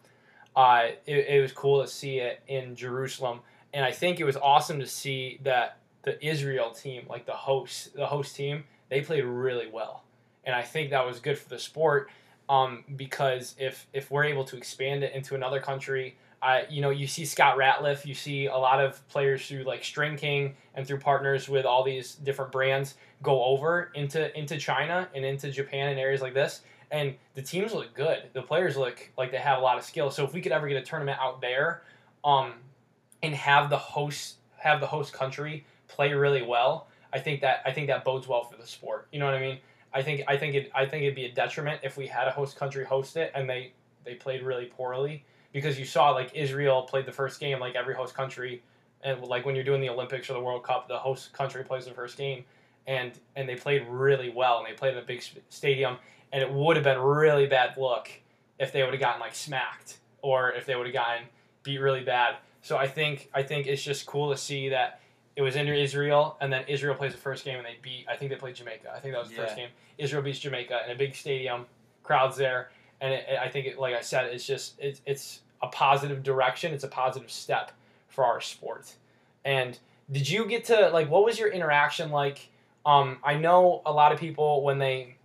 uh, 0.55 0.89
it, 1.07 1.27
it 1.27 1.41
was 1.41 1.51
cool 1.51 1.81
to 1.81 1.87
see 1.87 2.19
it 2.19 2.41
in 2.47 2.75
Jerusalem, 2.75 3.39
and 3.73 3.85
I 3.85 3.91
think 3.91 4.19
it 4.19 4.23
was 4.23 4.37
awesome 4.37 4.79
to 4.79 4.87
see 4.87 5.39
that 5.43 5.77
the 6.03 6.23
Israel 6.25 6.71
team, 6.71 7.05
like 7.09 7.25
the 7.25 7.33
host, 7.33 7.95
the 7.95 8.05
host 8.05 8.35
team, 8.35 8.65
they 8.89 9.01
played 9.01 9.23
really 9.23 9.67
well, 9.71 10.03
and 10.43 10.55
I 10.55 10.61
think 10.61 10.91
that 10.91 11.05
was 11.05 11.19
good 11.19 11.37
for 11.37 11.49
the 11.49 11.59
sport. 11.59 12.09
Um, 12.49 12.83
because 12.97 13.55
if 13.57 13.87
if 13.93 14.11
we're 14.11 14.25
able 14.25 14.43
to 14.45 14.57
expand 14.57 15.03
it 15.03 15.13
into 15.13 15.33
another 15.33 15.61
country, 15.61 16.17
uh, 16.41 16.63
you 16.69 16.81
know, 16.81 16.89
you 16.89 17.07
see 17.07 17.23
Scott 17.23 17.57
Ratliff, 17.57 18.05
you 18.05 18.13
see 18.13 18.47
a 18.47 18.57
lot 18.57 18.81
of 18.81 19.07
players 19.07 19.47
through 19.47 19.63
like 19.63 19.81
String 19.81 20.17
King 20.17 20.55
and 20.75 20.85
through 20.85 20.99
partners 20.99 21.47
with 21.47 21.65
all 21.65 21.83
these 21.83 22.15
different 22.15 22.51
brands 22.51 22.95
go 23.21 23.45
over 23.45 23.91
into 23.95 24.37
into 24.37 24.57
China 24.57 25.07
and 25.15 25.23
into 25.23 25.49
Japan 25.51 25.89
and 25.89 25.99
areas 25.99 26.21
like 26.21 26.33
this, 26.33 26.61
and 26.91 27.15
the 27.35 27.41
teams 27.41 27.73
look 27.73 27.93
good. 27.93 28.23
The 28.33 28.41
players 28.41 28.75
look 28.75 29.09
like 29.17 29.31
they 29.31 29.37
have 29.37 29.59
a 29.59 29.61
lot 29.61 29.77
of 29.77 29.85
skill. 29.85 30.11
So 30.11 30.25
if 30.25 30.33
we 30.33 30.41
could 30.41 30.51
ever 30.51 30.67
get 30.67 30.75
a 30.75 30.81
tournament 30.81 31.17
out 31.21 31.39
there, 31.39 31.83
um, 32.25 32.55
and 33.21 33.33
have 33.33 33.69
the 33.69 33.77
host 33.77 34.35
have 34.57 34.81
the 34.81 34.87
host 34.87 35.13
country 35.13 35.65
play 35.93 36.13
really 36.13 36.41
well, 36.41 36.87
I 37.13 37.19
think 37.19 37.41
that 37.41 37.61
I 37.65 37.71
think 37.71 37.87
that 37.87 38.03
bodes 38.03 38.27
well 38.27 38.43
for 38.43 38.57
the 38.57 38.67
sport. 38.67 39.07
You 39.11 39.19
know 39.19 39.25
what 39.25 39.35
I 39.35 39.39
mean? 39.39 39.59
I 39.93 40.01
think 40.01 40.23
I 40.27 40.37
think 40.37 40.55
it 40.55 40.71
I 40.73 40.85
think 40.85 41.03
it'd 41.03 41.15
be 41.15 41.25
a 41.25 41.31
detriment 41.31 41.81
if 41.83 41.97
we 41.97 42.07
had 42.07 42.27
a 42.27 42.31
host 42.31 42.57
country 42.57 42.83
host 42.83 43.15
it 43.15 43.31
and 43.35 43.49
they 43.49 43.71
they 44.03 44.15
played 44.15 44.43
really 44.43 44.65
poorly 44.65 45.23
because 45.51 45.77
you 45.77 45.85
saw 45.85 46.09
like 46.09 46.33
Israel 46.33 46.83
played 46.83 47.05
the 47.05 47.11
first 47.11 47.39
game 47.39 47.59
like 47.59 47.75
every 47.75 47.93
host 47.93 48.15
country 48.15 48.63
and 49.03 49.21
like 49.21 49.45
when 49.45 49.55
you're 49.55 49.63
doing 49.63 49.81
the 49.81 49.89
Olympics 49.89 50.29
or 50.29 50.33
the 50.33 50.41
World 50.41 50.63
Cup 50.63 50.87
the 50.87 50.97
host 50.97 51.31
country 51.33 51.63
plays 51.63 51.85
the 51.85 51.91
first 51.91 52.17
game 52.17 52.43
and 52.87 53.11
and 53.35 53.47
they 53.47 53.55
played 53.55 53.85
really 53.87 54.29
well 54.29 54.57
and 54.57 54.67
they 54.67 54.73
played 54.73 54.93
in 54.93 54.99
a 54.99 55.05
big 55.05 55.23
stadium 55.49 55.97
and 56.31 56.41
it 56.41 56.51
would 56.51 56.75
have 56.75 56.83
been 56.83 56.99
really 56.99 57.45
bad 57.45 57.77
look 57.77 58.09
if 58.59 58.71
they 58.71 58.81
would 58.81 58.93
have 58.93 59.01
gotten 59.01 59.21
like 59.21 59.35
smacked 59.35 59.99
or 60.23 60.51
if 60.53 60.65
they 60.65 60.75
would 60.75 60.87
have 60.87 60.93
gotten 60.93 61.25
beat 61.61 61.77
really 61.77 62.03
bad. 62.03 62.37
So 62.63 62.77
I 62.77 62.87
think 62.87 63.29
I 63.33 63.43
think 63.43 63.67
it's 63.67 63.83
just 63.83 64.07
cool 64.07 64.31
to 64.31 64.37
see 64.37 64.69
that 64.69 64.99
it 65.35 65.41
was 65.41 65.55
in 65.55 65.67
Israel, 65.67 66.37
and 66.41 66.53
then 66.53 66.63
Israel 66.67 66.95
plays 66.95 67.11
the 67.11 67.17
first 67.17 67.43
game, 67.43 67.57
and 67.57 67.65
they 67.65 67.77
beat. 67.81 68.05
I 68.09 68.15
think 68.15 68.31
they 68.31 68.37
played 68.37 68.55
Jamaica. 68.55 68.93
I 68.95 68.99
think 68.99 69.13
that 69.13 69.21
was 69.21 69.29
the 69.29 69.35
yeah. 69.35 69.45
first 69.45 69.55
game. 69.55 69.69
Israel 69.97 70.21
beats 70.21 70.39
Jamaica 70.39 70.81
in 70.85 70.91
a 70.91 70.95
big 70.95 71.15
stadium, 71.15 71.65
crowds 72.03 72.37
there, 72.37 72.69
and 73.01 73.13
it, 73.13 73.25
it, 73.27 73.39
I 73.39 73.49
think, 73.49 73.65
it, 73.65 73.79
like 73.79 73.95
I 73.95 74.01
said, 74.01 74.25
it's 74.27 74.45
just 74.45 74.75
it's 74.79 75.01
it's 75.05 75.41
a 75.61 75.67
positive 75.67 76.23
direction. 76.23 76.73
It's 76.73 76.83
a 76.83 76.89
positive 76.89 77.31
step 77.31 77.71
for 78.09 78.25
our 78.25 78.41
sport. 78.41 78.93
And 79.45 79.77
did 80.11 80.29
you 80.29 80.45
get 80.45 80.65
to 80.65 80.89
like 80.89 81.09
what 81.09 81.25
was 81.25 81.39
your 81.39 81.49
interaction 81.49 82.11
like? 82.11 82.49
Um, 82.85 83.17
I 83.23 83.35
know 83.35 83.81
a 83.85 83.91
lot 83.91 84.11
of 84.11 84.19
people 84.19 84.63
when 84.63 84.77
they 84.77 85.15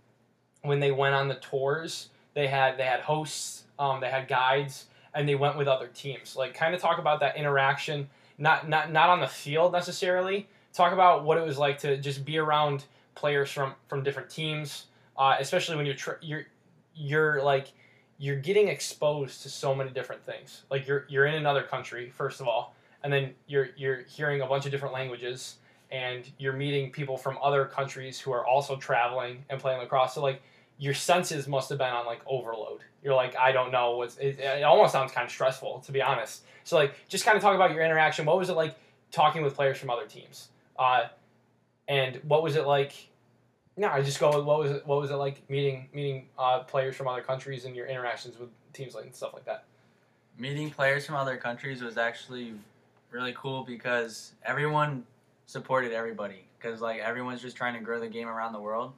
when 0.61 0.79
they 0.79 0.91
went 0.91 1.15
on 1.15 1.27
the 1.27 1.35
tours, 1.35 2.09
they 2.33 2.47
had 2.47 2.77
they 2.77 2.83
had 2.83 3.01
hosts, 3.01 3.65
um, 3.77 4.01
they 4.01 4.09
had 4.09 4.27
guides, 4.27 4.85
and 5.13 5.27
they 5.27 5.35
went 5.35 5.57
with 5.57 5.67
other 5.67 5.87
teams. 5.87 6.35
Like, 6.35 6.53
kind 6.53 6.73
of 6.73 6.81
talk 6.81 6.99
about 6.99 7.19
that 7.21 7.37
interaction 7.37 8.09
not 8.39 8.67
not 8.67 8.91
not 8.91 9.09
on 9.09 9.19
the 9.19 9.27
field 9.27 9.71
necessarily. 9.71 10.47
Talk 10.73 10.93
about 10.93 11.23
what 11.23 11.37
it 11.37 11.45
was 11.45 11.57
like 11.57 11.77
to 11.79 11.97
just 11.97 12.25
be 12.25 12.37
around 12.37 12.85
players 13.15 13.51
from 13.51 13.73
from 13.87 14.03
different 14.03 14.29
teams, 14.29 14.85
uh, 15.17 15.35
especially 15.39 15.75
when 15.75 15.85
you're 15.85 15.95
tr- 15.95 16.21
you're 16.21 16.45
you're 16.95 17.43
like 17.43 17.73
you're 18.17 18.37
getting 18.37 18.67
exposed 18.67 19.43
to 19.43 19.49
so 19.49 19.75
many 19.75 19.89
different 19.91 20.23
things. 20.25 20.63
Like 20.69 20.87
you're 20.87 21.05
you're 21.09 21.25
in 21.25 21.35
another 21.35 21.63
country 21.63 22.09
first 22.09 22.41
of 22.41 22.47
all, 22.47 22.75
and 23.03 23.11
then 23.11 23.33
you're 23.47 23.69
you're 23.77 24.03
hearing 24.03 24.41
a 24.41 24.47
bunch 24.47 24.65
of 24.65 24.71
different 24.71 24.93
languages, 24.93 25.57
and 25.91 26.29
you're 26.37 26.53
meeting 26.53 26.91
people 26.91 27.17
from 27.17 27.37
other 27.43 27.65
countries 27.65 28.19
who 28.19 28.31
are 28.31 28.45
also 28.45 28.75
traveling 28.77 29.43
and 29.49 29.59
playing 29.59 29.79
lacrosse. 29.79 30.15
So 30.15 30.21
like 30.21 30.41
your 30.79 30.93
senses 30.93 31.47
must 31.47 31.69
have 31.69 31.77
been 31.77 31.89
on 31.89 32.05
like 32.05 32.21
overload. 32.25 32.81
You're 33.03 33.13
like, 33.13 33.35
I 33.37 33.51
don't 33.51 33.71
know 33.71 33.97
what's. 33.97 34.17
It, 34.17 34.39
it 34.39 34.63
almost 34.63 34.93
sounds 34.93 35.11
kind 35.11 35.25
of 35.25 35.31
stressful 35.31 35.81
to 35.81 35.91
be 35.91 36.01
honest. 36.01 36.43
So 36.63 36.77
like, 36.77 36.93
just 37.07 37.25
kind 37.25 37.35
of 37.35 37.43
talk 37.43 37.53
about 37.53 37.71
your 37.71 37.83
interaction. 37.83 38.25
What 38.25 38.37
was 38.37 38.49
it 38.49 38.53
like 38.53 38.75
talking 39.11 39.43
with 39.43 39.55
players 39.55 39.77
from 39.77 39.89
other 39.89 40.05
teams? 40.05 40.49
Uh, 40.77 41.07
and 41.87 42.21
what 42.23 42.41
was 42.41 42.55
it 42.55 42.65
like? 42.65 42.93
No, 43.75 43.89
I 43.89 44.01
just 44.01 44.19
go 44.19 44.41
what 44.41 44.59
was 44.59 44.71
it? 44.71 44.87
What 44.87 45.01
was 45.01 45.11
it 45.11 45.15
like 45.15 45.47
meeting 45.49 45.89
meeting 45.93 46.27
uh, 46.37 46.59
players 46.59 46.95
from 46.95 47.07
other 47.07 47.21
countries 47.21 47.65
and 47.65 47.75
your 47.75 47.85
interactions 47.85 48.39
with 48.39 48.49
teams 48.73 48.95
like 48.95 49.05
and 49.05 49.15
stuff 49.15 49.33
like 49.33 49.45
that? 49.45 49.65
Meeting 50.37 50.69
players 50.69 51.05
from 51.05 51.15
other 51.15 51.35
countries 51.35 51.81
was 51.81 51.97
actually 51.97 52.53
really 53.11 53.33
cool 53.35 53.63
because 53.63 54.33
everyone 54.43 55.03
supported 55.45 55.91
everybody 55.91 56.45
because 56.57 56.79
like 56.79 56.99
everyone's 56.99 57.41
just 57.41 57.57
trying 57.57 57.73
to 57.73 57.79
grow 57.79 57.99
the 57.99 58.07
game 58.07 58.27
around 58.27 58.53
the 58.53 58.61
world. 58.61 58.93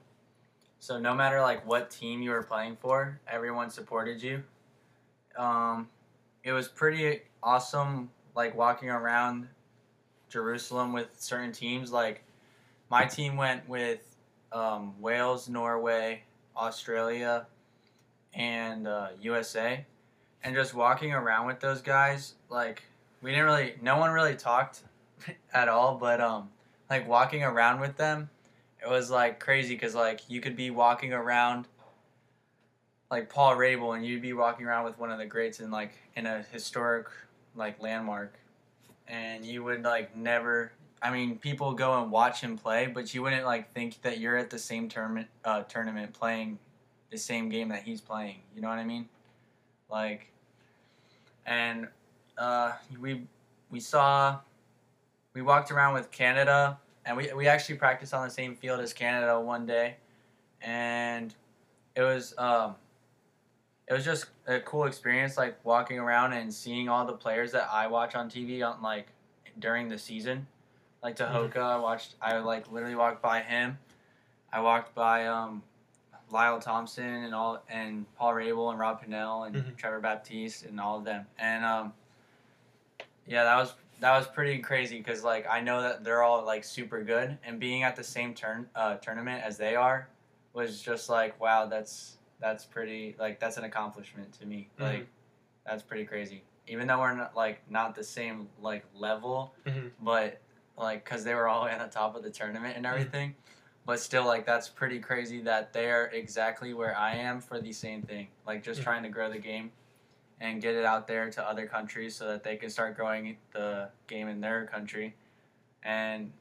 So 0.82 0.98
no 0.98 1.13
matter 1.13 1.39
like 1.41 1.63
what 1.67 1.91
team 1.91 2.24
you 2.24 2.32
were 2.32 2.41
playing 2.41 2.76
for, 2.82 3.20
everyone 3.28 3.70
supported 3.70 4.20
you. 4.20 4.41
Um, 5.38 5.88
it 6.44 6.54
was 6.54 6.67
pretty 6.67 7.22
awesome 7.44 8.10
like 8.36 8.58
walking 8.58 8.89
around 8.89 9.48
Jerusalem 10.28 10.91
with 10.91 11.10
certain 11.20 11.52
teams. 11.52 11.91
Like 11.91 12.24
my 12.89 13.06
team 13.06 13.38
went 13.38 13.70
with 13.70 14.00
um, 14.52 15.00
Wales, 15.00 15.48
Norway, 15.48 16.24
Australia, 16.58 17.46
and 18.34 18.88
uh, 18.88 19.10
USA, 19.22 19.86
and 20.44 20.56
just 20.56 20.74
walking 20.74 21.13
around 21.13 21.46
with 21.46 21.60
those 21.60 21.84
guys, 21.84 22.34
like 22.50 22.82
we 23.22 23.30
didn't 23.30 23.46
really, 23.46 23.76
no 23.84 24.00
one 24.00 24.10
really 24.10 24.36
talked 24.36 24.82
at 25.54 25.70
all, 25.70 25.94
but 26.00 26.20
um, 26.20 26.50
like 26.89 27.08
walking 27.08 27.44
around 27.44 27.80
with 27.80 27.98
them, 27.98 28.32
it 28.82 28.89
was 28.89 29.12
like 29.12 29.39
crazy 29.39 29.76
because 29.76 29.96
like 29.96 30.22
you 30.28 30.41
could 30.41 30.56
be 30.56 30.72
walking 30.72 31.13
around 31.13 31.67
like 33.10 33.30
Paul 33.30 33.56
Rabil 33.56 33.96
and 33.96 34.06
you'd 34.06 34.22
be 34.22 34.34
walking 34.34 34.65
around 34.65 34.86
with 34.86 34.98
one 34.98 35.12
of 35.12 35.20
the 35.20 35.26
greats 35.26 35.60
in 35.60 35.70
like 35.70 35.91
in 36.15 36.26
a 36.26 36.44
historic 36.52 37.08
like 37.56 37.82
landmark. 37.82 38.39
And 39.08 39.46
you 39.46 39.63
would 39.63 39.84
like 39.84 40.15
never 40.15 40.72
I 41.02 41.12
mean 41.12 41.38
people 41.38 41.74
go 41.74 42.02
and 42.02 42.12
watch 42.12 42.41
him 42.41 42.58
play 42.58 42.88
but 42.88 43.13
you 43.13 43.22
wouldn't 43.22 43.46
like 43.46 43.74
think 43.74 44.02
that 44.02 44.20
you're 44.20 44.38
at 44.38 44.50
the 44.50 44.60
same 44.60 44.88
tournament 44.89 45.28
uh, 45.46 45.63
tournament 45.63 46.13
playing 46.13 46.58
the 47.12 47.17
same 47.17 47.50
game 47.50 47.70
that 47.70 47.84
he's 47.84 48.02
playing 48.02 48.38
you 48.56 48.62
know 48.62 48.70
what 48.70 48.78
I 48.78 48.86
mean? 48.86 49.10
Like 49.89 50.32
and 51.46 51.88
uh, 52.38 52.74
we 53.00 53.28
we 53.70 53.80
saw 53.80 54.39
we 55.34 55.41
walked 55.41 55.72
around 55.72 55.94
with 55.94 56.12
Canada 56.12 56.78
and 57.06 57.18
we, 57.18 57.32
we 57.34 57.48
actually 57.48 57.76
practiced 57.76 58.14
on 58.14 58.28
the 58.28 58.34
same 58.34 58.56
field 58.56 58.80
as 58.80 58.94
Canada 58.94 59.40
one 59.40 59.66
day 59.66 59.96
and 60.62 61.34
it 61.96 62.02
was 62.02 62.34
um, 62.38 62.76
it 63.88 63.94
was 63.94 64.06
just 64.06 64.28
a 64.48 64.60
cool 64.62 64.86
experience 64.86 65.38
like 65.38 65.64
walking 65.66 66.00
around 66.00 66.34
and 66.34 66.54
seeing 66.54 66.88
all 66.90 67.06
the 67.06 67.14
players 67.14 67.52
that 67.52 67.68
I 67.72 67.88
watch 67.88 68.16
on 68.16 68.30
TV 68.30 68.64
on 68.66 68.82
like 68.82 69.08
during 69.60 69.90
the 69.90 69.98
season. 69.98 70.48
Like 71.04 71.16
Tehoka, 71.18 71.58
I 71.58 71.78
watched 71.78 72.16
I 72.22 72.38
like 72.38 72.72
literally 72.72 72.96
walked 72.96 73.22
by 73.22 73.42
him. 73.42 73.78
I 74.54 74.62
walked 74.62 74.94
by 74.96 75.28
um 75.28 75.64
Lyle 76.30 76.60
Thompson 76.60 77.04
and 77.24 77.34
all 77.36 77.62
and 77.70 78.06
Paul 78.16 78.34
Rabil 78.36 78.70
and 78.70 78.80
Rob 78.80 79.04
Pannell 79.04 79.48
and 79.48 79.56
Mhm. 79.56 79.78
Trevor 79.78 80.00
Baptiste 80.00 80.66
and 80.66 80.80
all 80.80 81.00
of 81.00 81.04
them. 81.06 81.26
And 81.40 81.66
um 81.66 81.94
yeah, 83.28 83.44
that 83.44 83.58
was 83.58 83.74
that 84.02 84.18
was 84.18 84.28
pretty 84.28 84.60
crazy 84.60 84.98
because 84.98 85.24
like 85.24 85.46
I 85.50 85.62
know 85.62 85.82
that 85.82 86.04
they're 86.04 86.24
all 86.24 86.44
like 86.46 86.64
super 86.64 87.02
good 87.04 87.38
and 87.46 87.60
being 87.60 87.84
at 87.84 87.96
the 87.96 88.04
same 88.04 88.34
turn 88.34 88.68
uh, 88.76 88.96
tournament 88.96 89.44
as 89.44 89.58
they 89.58 89.76
are 89.76 90.10
was 90.54 90.82
just 90.82 91.08
like 91.08 91.40
wow 91.40 91.66
that's 91.68 92.18
that's 92.42 92.66
pretty 92.66 93.16
like 93.20 93.40
that's 93.40 93.58
an 93.58 93.64
accomplishment 93.64 94.34
to 94.40 94.46
me 94.46 94.68
Mhm. 94.78 94.84
like 94.84 95.08
that's 95.66 95.84
pretty 95.84 96.04
crazy 96.04 96.44
even 96.68 96.88
though 96.88 97.00
we're 97.00 97.14
not 97.16 97.36
like 97.36 97.62
not 97.70 97.96
the 97.96 98.04
same 98.04 98.50
like 98.60 98.84
level 98.96 99.54
Mhm. 99.66 99.92
but 100.02 100.42
like 100.78 101.04
because 101.06 101.24
they 101.24 101.36
were 101.36 101.48
all 101.48 101.66
at 101.74 101.80
the 101.80 101.88
top 101.88 102.16
of 102.16 102.24
the 102.24 102.30
tournament 102.32 102.76
and 102.76 102.86
everything 102.86 103.36
but 103.86 104.00
still 104.00 104.26
like 104.26 104.46
that's 104.48 104.68
pretty 104.68 105.00
crazy 105.00 105.42
that 105.42 105.74
they're 105.74 106.06
exactly 106.08 106.74
where 106.74 106.98
i 106.98 107.14
am 107.16 107.40
for 107.40 107.60
the 107.62 107.72
same 107.72 108.02
thing 108.02 108.28
like 108.48 108.64
just 108.64 108.82
Mhm. 108.82 108.84
trying 108.84 109.04
to 109.04 109.10
grow 109.10 109.30
the 109.32 109.40
game 109.40 109.72
and 110.42 110.62
get 110.62 110.76
it 110.76 110.84
out 110.84 111.08
there 111.08 111.30
to 111.30 111.42
other 111.48 111.66
countries 111.68 112.16
so 112.16 112.28
that 112.28 112.44
they 112.44 112.58
can 112.58 112.70
start 112.70 112.98
growing 112.98 113.38
the 113.54 113.88
game 114.08 114.28
in 114.28 114.42
their 114.42 114.66
country 114.66 115.16
and 115.84 116.32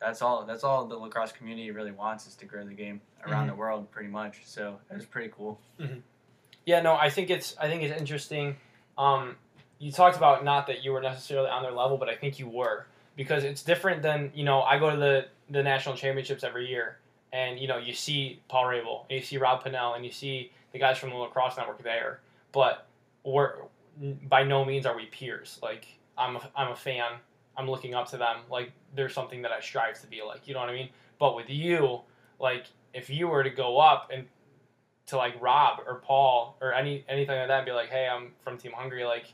that's 0.00 0.20
all 0.20 0.44
that's 0.44 0.64
all 0.64 0.84
the 0.86 0.96
lacrosse 0.96 1.32
community 1.32 1.70
really 1.70 1.92
wants 1.92 2.26
is 2.26 2.34
to 2.36 2.44
grow 2.44 2.64
the 2.64 2.74
game 2.74 3.00
around 3.26 3.46
Mhm. 3.46 3.50
the 3.50 3.54
world 3.56 3.90
pretty 3.90 4.08
much 4.10 4.40
so 4.44 4.78
it 4.90 4.94
was 4.94 5.06
pretty 5.06 5.32
cool 5.34 5.58
Yeah, 6.66 6.80
no, 6.82 6.96
I 6.96 7.10
think 7.10 7.30
it's 7.30 7.56
I 7.58 7.68
think 7.68 7.84
it's 7.84 7.96
interesting. 8.00 8.56
Um, 8.98 9.36
you 9.78 9.92
talked 9.92 10.16
about 10.16 10.42
not 10.44 10.66
that 10.66 10.82
you 10.82 10.90
were 10.90 11.00
necessarily 11.00 11.48
on 11.48 11.62
their 11.62 11.70
level, 11.70 11.96
but 11.96 12.08
I 12.08 12.16
think 12.16 12.40
you 12.40 12.48
were 12.48 12.86
because 13.14 13.44
it's 13.44 13.62
different 13.62 14.02
than 14.02 14.32
you 14.34 14.42
know. 14.42 14.62
I 14.62 14.76
go 14.80 14.90
to 14.90 14.96
the 14.96 15.28
the 15.48 15.62
national 15.62 15.94
championships 15.94 16.42
every 16.42 16.66
year, 16.66 16.98
and 17.32 17.60
you 17.60 17.68
know 17.68 17.78
you 17.78 17.92
see 17.92 18.40
Paul 18.48 18.64
Rabil, 18.64 19.02
and 19.08 19.16
you 19.20 19.22
see 19.24 19.36
Rob 19.38 19.62
Pannell, 19.62 19.94
and 19.94 20.04
you 20.04 20.10
see 20.10 20.50
the 20.72 20.80
guys 20.80 20.98
from 20.98 21.10
the 21.10 21.16
lacrosse 21.16 21.56
network 21.56 21.80
there, 21.84 22.18
but 22.50 22.86
we're 23.26 23.54
by 24.28 24.44
no 24.44 24.64
means 24.64 24.86
are 24.86 24.96
we 24.96 25.06
peers. 25.06 25.58
Like 25.62 25.86
I'm 26.16 26.36
a, 26.36 26.50
I'm 26.54 26.72
a 26.72 26.76
fan. 26.76 27.12
I'm 27.56 27.68
looking 27.68 27.94
up 27.94 28.08
to 28.10 28.16
them. 28.16 28.36
Like 28.50 28.72
there's 28.94 29.12
something 29.12 29.42
that 29.42 29.52
I 29.52 29.60
strive 29.60 30.00
to 30.00 30.06
be 30.06 30.22
like. 30.26 30.46
You 30.46 30.54
know 30.54 30.60
what 30.60 30.70
I 30.70 30.74
mean? 30.74 30.88
But 31.18 31.34
with 31.34 31.50
you, 31.50 32.00
like 32.38 32.66
if 32.94 33.10
you 33.10 33.28
were 33.28 33.42
to 33.42 33.50
go 33.50 33.78
up 33.78 34.10
and 34.12 34.26
to 35.06 35.16
like 35.16 35.40
Rob 35.40 35.80
or 35.86 35.96
Paul 35.96 36.56
or 36.60 36.72
any 36.72 37.04
anything 37.08 37.38
like 37.38 37.48
that 37.48 37.58
and 37.58 37.66
be 37.66 37.72
like, 37.72 37.90
hey, 37.90 38.08
I'm 38.08 38.32
from 38.42 38.58
Team 38.58 38.72
Hungary, 38.72 39.04
like 39.04 39.26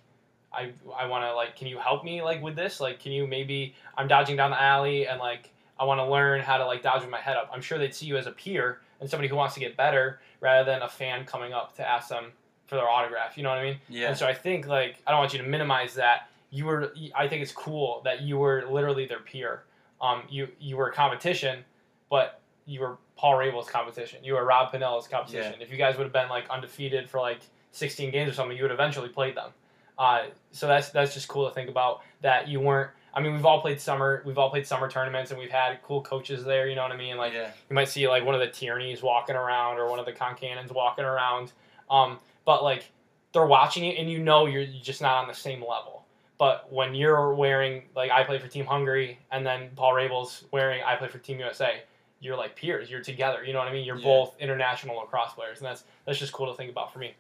I 0.52 0.72
I 0.96 1.06
want 1.06 1.24
to 1.24 1.34
like, 1.34 1.56
can 1.56 1.66
you 1.66 1.78
help 1.78 2.04
me 2.04 2.22
like 2.22 2.42
with 2.42 2.56
this? 2.56 2.80
Like, 2.80 2.98
can 2.98 3.12
you 3.12 3.26
maybe 3.26 3.74
I'm 3.96 4.08
dodging 4.08 4.36
down 4.36 4.50
the 4.50 4.60
alley 4.60 5.06
and 5.06 5.18
like 5.18 5.50
I 5.78 5.84
want 5.84 5.98
to 5.98 6.06
learn 6.06 6.40
how 6.40 6.58
to 6.58 6.66
like 6.66 6.82
dodge 6.82 7.02
with 7.02 7.10
my 7.10 7.20
head 7.20 7.36
up. 7.36 7.50
I'm 7.52 7.60
sure 7.60 7.78
they'd 7.78 7.94
see 7.94 8.06
you 8.06 8.16
as 8.16 8.26
a 8.26 8.32
peer 8.32 8.80
and 9.00 9.10
somebody 9.10 9.28
who 9.28 9.36
wants 9.36 9.54
to 9.54 9.60
get 9.60 9.76
better 9.76 10.20
rather 10.40 10.70
than 10.70 10.82
a 10.82 10.88
fan 10.88 11.24
coming 11.24 11.52
up 11.52 11.74
to 11.76 11.88
ask 11.88 12.08
them 12.08 12.26
for 12.72 12.76
their 12.76 12.88
autograph. 12.88 13.36
You 13.36 13.42
know 13.42 13.50
what 13.50 13.58
I 13.58 13.64
mean? 13.64 13.76
yeah 13.90 14.08
And 14.08 14.16
so 14.16 14.26
I 14.26 14.32
think 14.32 14.66
like 14.66 14.96
I 15.06 15.10
don't 15.10 15.20
want 15.20 15.34
you 15.34 15.38
to 15.42 15.46
minimize 15.46 15.92
that. 15.94 16.28
You 16.50 16.64
were 16.64 16.94
I 17.14 17.28
think 17.28 17.42
it's 17.42 17.52
cool 17.52 18.00
that 18.04 18.22
you 18.22 18.38
were 18.38 18.64
literally 18.70 19.04
their 19.06 19.20
peer. 19.20 19.64
Um, 20.00 20.22
you 20.30 20.48
you 20.58 20.78
were 20.78 20.90
competition, 20.90 21.64
but 22.08 22.40
you 22.64 22.80
were 22.80 22.96
Paul 23.16 23.34
Rabil's 23.34 23.68
competition. 23.68 24.24
You 24.24 24.34
were 24.34 24.44
Rob 24.46 24.72
Pannell's 24.72 25.06
competition. 25.06 25.52
If 25.60 25.70
you 25.70 25.76
guys 25.76 25.98
would 25.98 26.04
have 26.04 26.14
been 26.14 26.30
like 26.30 26.48
undefeated 26.48 27.10
for 27.10 27.20
like 27.20 27.40
16 27.72 28.10
games 28.10 28.30
or 28.30 28.34
something, 28.34 28.56
you 28.56 28.62
would 28.64 28.72
eventually 28.72 29.10
played 29.10 29.36
them. 29.36 29.50
Uh, 29.98 30.22
so 30.50 30.66
that's 30.66 30.88
that's 30.88 31.12
just 31.12 31.28
cool 31.28 31.46
to 31.46 31.54
think 31.54 31.68
about 31.68 32.00
that 32.22 32.48
you 32.48 32.58
weren't. 32.58 32.90
I 33.14 33.20
mean, 33.20 33.34
we've 33.34 33.44
all 33.44 33.60
played 33.60 33.78
summer. 33.78 34.22
We've 34.24 34.38
all 34.38 34.48
played 34.48 34.66
summer 34.66 34.90
tournaments, 34.90 35.30
and 35.30 35.38
we've 35.38 35.50
had 35.50 35.82
cool 35.82 36.00
coaches 36.00 36.42
there. 36.44 36.66
You 36.68 36.74
know 36.76 36.82
what 36.82 36.92
I 36.92 36.96
mean? 36.96 37.18
Like 37.18 37.34
yeah 37.34 37.50
you 37.68 37.74
might 37.74 37.88
see 37.88 38.08
like 38.08 38.24
one 38.24 38.34
of 38.34 38.40
the 38.40 38.46
Tierneys 38.46 39.02
walking 39.02 39.36
around 39.36 39.76
or 39.76 39.90
one 39.90 39.98
of 39.98 40.06
the 40.06 40.12
Concannons 40.12 40.72
walking 40.72 41.04
around. 41.04 41.52
Um, 41.90 42.18
but 42.44 42.62
like 42.62 42.90
they're 43.32 43.46
watching 43.46 43.84
it 43.84 43.98
and 43.98 44.10
you 44.10 44.18
know 44.18 44.46
you're 44.46 44.66
just 44.66 45.00
not 45.00 45.22
on 45.22 45.28
the 45.28 45.34
same 45.34 45.60
level. 45.60 46.04
But 46.38 46.72
when 46.72 46.94
you're 46.94 47.34
wearing 47.34 47.84
like 47.94 48.10
I 48.10 48.24
play 48.24 48.38
for 48.38 48.48
Team 48.48 48.66
Hungary 48.66 49.18
and 49.30 49.46
then 49.46 49.70
Paul 49.76 49.92
Rabil's 49.92 50.44
wearing 50.50 50.82
I 50.82 50.96
play 50.96 51.08
for 51.08 51.18
Team 51.18 51.38
USA, 51.38 51.82
you're 52.20 52.36
like 52.36 52.56
peers. 52.56 52.90
You're 52.90 53.02
together. 53.02 53.44
You 53.44 53.52
know 53.52 53.58
what 53.60 53.68
I 53.68 53.72
mean? 53.72 53.84
You're 53.84 53.96
Yeah. 53.98 54.04
both 54.04 54.34
international 54.40 54.96
lacrosse 54.96 55.34
players, 55.34 55.58
and 55.58 55.66
that's 55.66 55.84
that's 56.04 56.18
just 56.18 56.32
cool 56.32 56.46
to 56.48 56.54
think 56.54 56.70
about 56.70 56.92
for 56.92 56.98
me. 56.98 57.14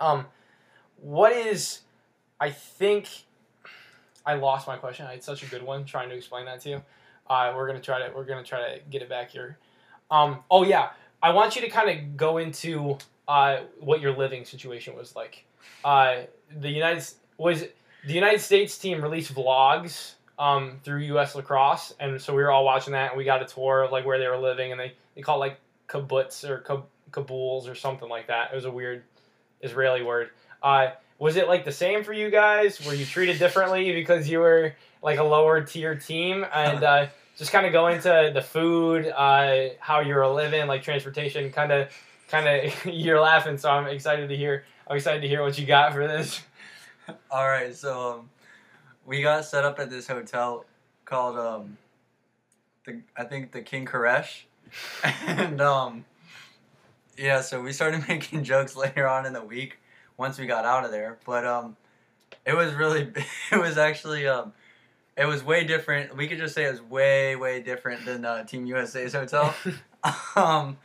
Um, 0.00 0.26
what 1.00 1.32
is 1.32 1.80
I 2.40 2.50
think 2.50 3.08
I 4.24 4.34
lost 4.34 4.66
my 4.66 4.76
question. 4.76 5.06
I 5.06 5.12
had 5.12 5.24
such 5.24 5.42
a 5.42 5.46
good 5.46 5.62
one 5.62 5.84
trying 5.84 6.08
to 6.10 6.14
explain 6.14 6.44
that 6.46 6.60
to 6.62 6.68
you. 6.70 6.82
Uh, 7.28 7.52
we're 7.54 7.66
gonna 7.66 7.80
try 7.80 8.06
to 8.06 8.14
we're 8.14 8.24
gonna 8.24 8.44
try 8.44 8.74
to 8.74 8.80
get 8.90 9.02
it 9.02 9.08
back 9.08 9.30
here. 9.30 9.58
Um, 10.10 10.38
oh 10.50 10.64
yeah, 10.64 10.90
I 11.22 11.30
want 11.30 11.54
you 11.56 11.62
to 11.62 11.68
kind 11.68 11.90
of 11.90 12.16
go 12.16 12.38
into 12.38 12.96
uh, 13.28 13.58
what 13.78 14.00
your 14.00 14.16
living 14.16 14.44
situation 14.44 14.96
was 14.96 15.14
like. 15.14 15.44
Uh, 15.84 16.22
the 16.60 16.70
United 16.70 17.04
was 17.36 17.60
the 18.06 18.12
United 18.12 18.40
States 18.40 18.76
team 18.78 19.02
released 19.02 19.34
vlogs 19.34 20.14
um, 20.38 20.80
through 20.82 21.00
U.S. 21.00 21.34
Lacrosse, 21.34 21.94
and 22.00 22.20
so 22.20 22.34
we 22.34 22.42
were 22.42 22.50
all 22.50 22.64
watching 22.64 22.94
that, 22.94 23.10
and 23.10 23.18
we 23.18 23.24
got 23.24 23.42
a 23.42 23.44
tour 23.44 23.82
of 23.82 23.92
like 23.92 24.06
where 24.06 24.18
they 24.18 24.26
were 24.26 24.38
living, 24.38 24.72
and 24.72 24.80
they 24.80 24.94
they 25.14 25.20
call 25.20 25.36
it 25.36 25.46
like 25.46 25.60
kibbutz 25.88 26.48
or 26.48 26.58
kab- 26.58 26.86
kabuls 27.10 27.68
or 27.68 27.74
something 27.74 28.08
like 28.08 28.26
that. 28.28 28.50
It 28.52 28.54
was 28.54 28.64
a 28.64 28.70
weird 28.70 29.04
Israeli 29.60 30.02
word. 30.02 30.30
Uh, 30.62 30.90
was 31.18 31.36
it 31.36 31.48
like 31.48 31.64
the 31.64 31.72
same 31.72 32.04
for 32.04 32.12
you 32.12 32.30
guys? 32.30 32.84
Were 32.86 32.94
you 32.94 33.04
treated 33.04 33.38
differently 33.38 33.92
because 33.92 34.28
you 34.28 34.38
were 34.38 34.74
like 35.02 35.18
a 35.18 35.24
lower 35.24 35.62
tier 35.62 35.96
team? 35.96 36.46
And 36.54 36.84
uh, 36.84 37.06
just 37.36 37.50
kind 37.52 37.66
of 37.66 37.72
go 37.72 37.88
into 37.88 38.30
the 38.32 38.42
food, 38.42 39.06
uh, 39.06 39.70
how 39.80 40.00
you 40.00 40.14
were 40.14 40.26
living, 40.28 40.66
like 40.66 40.82
transportation, 40.82 41.50
kind 41.50 41.72
of, 41.72 41.88
kind 42.28 42.46
of. 42.46 42.84
You're 42.94 43.20
laughing, 43.20 43.58
so 43.58 43.70
I'm 43.70 43.86
excited 43.86 44.28
to 44.28 44.36
hear. 44.36 44.64
I'm 44.86 44.96
excited 44.96 45.22
to 45.22 45.28
hear 45.28 45.42
what 45.42 45.58
you 45.58 45.66
got 45.66 45.92
for 45.92 46.06
this. 46.06 46.42
All 47.30 47.46
right, 47.46 47.74
so 47.74 48.18
um, 48.18 48.30
we 49.06 49.22
got 49.22 49.44
set 49.44 49.64
up 49.64 49.78
at 49.78 49.90
this 49.90 50.06
hotel 50.06 50.64
called 51.04 51.38
um, 51.38 51.78
the 52.84 53.00
I 53.16 53.24
think 53.24 53.52
the 53.52 53.62
King 53.62 53.86
Koresh, 53.86 54.42
and 55.26 55.60
um, 55.60 56.04
yeah, 57.16 57.40
so 57.40 57.60
we 57.60 57.72
started 57.72 58.06
making 58.08 58.44
jokes 58.44 58.76
later 58.76 59.08
on 59.08 59.26
in 59.26 59.32
the 59.32 59.42
week 59.42 59.78
once 60.16 60.38
we 60.38 60.46
got 60.46 60.64
out 60.64 60.84
of 60.84 60.90
there, 60.90 61.18
but 61.24 61.46
um, 61.46 61.76
it 62.44 62.54
was 62.54 62.74
really 62.74 63.10
it 63.52 63.60
was 63.60 63.78
actually 63.78 64.26
um, 64.26 64.52
it 65.16 65.24
was 65.24 65.42
way 65.42 65.64
different. 65.64 66.16
We 66.16 66.28
could 66.28 66.38
just 66.38 66.54
say 66.54 66.66
it 66.66 66.70
was 66.70 66.82
way 66.82 67.36
way 67.36 67.62
different 67.62 68.04
than 68.04 68.24
uh, 68.24 68.44
Team 68.44 68.66
USA's 68.66 69.14
hotel. 69.14 69.54
um, 70.36 70.76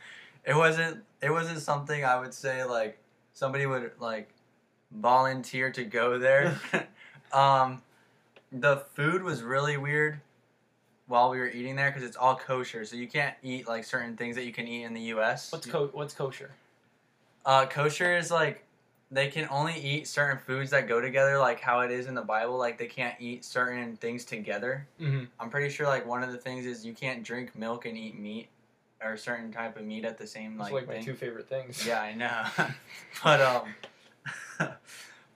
it 0.44 0.54
wasn't 0.54 1.04
it 1.24 1.30
wasn't 1.30 1.58
something 1.60 2.04
I 2.04 2.20
would 2.20 2.34
say 2.34 2.64
like 2.64 2.98
somebody 3.32 3.64
would 3.66 3.92
like 3.98 4.28
volunteer 4.92 5.72
to 5.72 5.84
go 5.84 6.18
there. 6.18 6.60
um, 7.32 7.82
the 8.52 8.84
food 8.94 9.22
was 9.22 9.42
really 9.42 9.76
weird 9.76 10.20
while 11.06 11.30
we 11.30 11.38
were 11.38 11.48
eating 11.48 11.76
there 11.76 11.90
because 11.90 12.02
it's 12.02 12.16
all 12.16 12.36
kosher, 12.36 12.84
so 12.84 12.96
you 12.96 13.08
can't 13.08 13.34
eat 13.42 13.66
like 13.66 13.84
certain 13.84 14.16
things 14.16 14.36
that 14.36 14.44
you 14.44 14.52
can 14.52 14.68
eat 14.68 14.84
in 14.84 14.92
the 14.92 15.00
U.S. 15.02 15.50
What's 15.50 15.66
co- 15.66 15.90
What's 15.92 16.14
kosher? 16.14 16.50
Uh, 17.44 17.66
kosher 17.66 18.16
is 18.16 18.30
like 18.30 18.64
they 19.10 19.28
can 19.28 19.46
only 19.50 19.78
eat 19.78 20.06
certain 20.06 20.38
foods 20.38 20.70
that 20.70 20.88
go 20.88 21.00
together, 21.00 21.38
like 21.38 21.60
how 21.60 21.80
it 21.80 21.90
is 21.90 22.06
in 22.06 22.14
the 22.14 22.22
Bible. 22.22 22.58
Like 22.58 22.78
they 22.78 22.86
can't 22.86 23.14
eat 23.18 23.44
certain 23.44 23.96
things 23.96 24.24
together. 24.24 24.86
Mm-hmm. 25.00 25.24
I'm 25.40 25.50
pretty 25.50 25.70
sure 25.70 25.86
like 25.86 26.06
one 26.06 26.22
of 26.22 26.32
the 26.32 26.38
things 26.38 26.66
is 26.66 26.84
you 26.84 26.94
can't 26.94 27.22
drink 27.22 27.54
milk 27.56 27.86
and 27.86 27.96
eat 27.96 28.18
meat, 28.18 28.48
or 29.04 29.12
a 29.12 29.18
certain 29.18 29.52
type 29.52 29.76
of 29.76 29.84
meat 29.84 30.04
at 30.04 30.18
the 30.18 30.26
same 30.26 30.52
It's 30.52 30.62
like, 30.62 30.72
like 30.72 30.86
my 30.86 30.94
thing. 30.94 31.04
two 31.04 31.14
favorite 31.14 31.48
things. 31.48 31.86
Yeah, 31.86 32.00
I 32.00 32.14
know. 32.14 32.44
but 33.24 33.40
um 33.40 33.74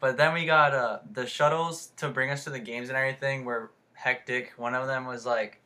but 0.00 0.16
then 0.16 0.32
we 0.32 0.46
got 0.46 0.74
uh 0.74 0.98
the 1.12 1.26
shuttles 1.26 1.88
to 1.98 2.08
bring 2.08 2.30
us 2.30 2.44
to 2.44 2.50
the 2.50 2.58
games 2.58 2.88
and 2.88 2.96
everything 2.96 3.44
were 3.44 3.70
hectic. 3.92 4.52
One 4.56 4.74
of 4.74 4.86
them 4.86 5.06
was 5.06 5.26
like 5.26 5.60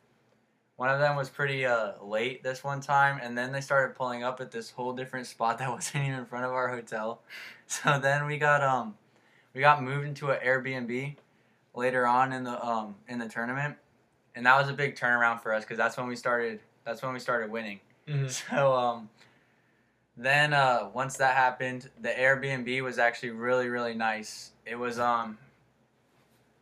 one 0.75 0.89
of 0.89 0.99
them 0.99 1.15
was 1.15 1.29
pretty 1.29 1.65
uh 1.65 1.93
late 2.03 2.43
this 2.43 2.63
one 2.63 2.81
time 2.81 3.19
and 3.21 3.37
then 3.37 3.51
they 3.51 3.61
started 3.61 3.95
pulling 3.95 4.23
up 4.23 4.41
at 4.41 4.51
this 4.51 4.71
whole 4.71 4.93
different 4.93 5.27
spot 5.27 5.57
that 5.59 5.69
wasn't 5.71 6.03
even 6.05 6.19
in 6.19 6.25
front 6.25 6.45
of 6.45 6.51
our 6.51 6.67
hotel. 6.67 7.21
So 7.67 7.97
then 7.99 8.25
we 8.25 8.37
got 8.37 8.61
um 8.61 8.95
we 9.53 9.61
got 9.61 9.81
moved 9.81 10.05
into 10.05 10.31
an 10.31 10.39
Airbnb 10.45 11.15
later 11.73 12.05
on 12.05 12.33
in 12.33 12.43
the 12.43 12.63
um 12.63 12.95
in 13.07 13.19
the 13.19 13.29
tournament. 13.29 13.77
And 14.35 14.45
that 14.47 14.59
was 14.59 14.67
a 14.67 14.73
big 14.73 14.95
turnaround 14.95 15.41
for 15.41 15.53
us 15.53 15.63
cuz 15.63 15.77
that's 15.77 15.95
when 15.95 16.07
we 16.07 16.15
started 16.15 16.59
that's 16.83 17.01
when 17.01 17.13
we 17.13 17.19
started 17.19 17.49
winning. 17.49 17.79
Mhm. 18.07 18.29
So 18.49 18.73
um, 18.73 19.09
then 20.15 20.53
uh, 20.53 20.89
once 20.93 21.17
that 21.17 21.35
happened, 21.35 21.89
the 21.99 22.09
Airbnb 22.09 22.81
was 22.83 22.99
actually 22.99 23.31
really 23.31 23.67
really 23.69 23.93
nice. 23.95 24.51
It 24.65 24.75
was 24.75 24.99
um, 24.99 25.37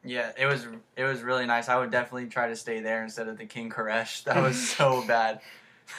yeah, 0.04 0.32
it 0.38 0.46
was 0.46 0.68
it 0.96 1.04
was 1.04 1.22
really 1.22 1.46
nice. 1.46 1.70
I 1.70 1.78
would 1.78 1.92
definitely 1.92 2.28
try 2.28 2.48
to 2.48 2.56
stay 2.56 2.80
there 2.80 3.04
instead 3.04 3.28
of 3.28 3.38
the 3.38 3.46
King 3.46 3.70
Koresh. 3.70 4.24
That 4.26 4.42
was 4.42 4.70
so 4.78 5.04
bad. 5.08 5.42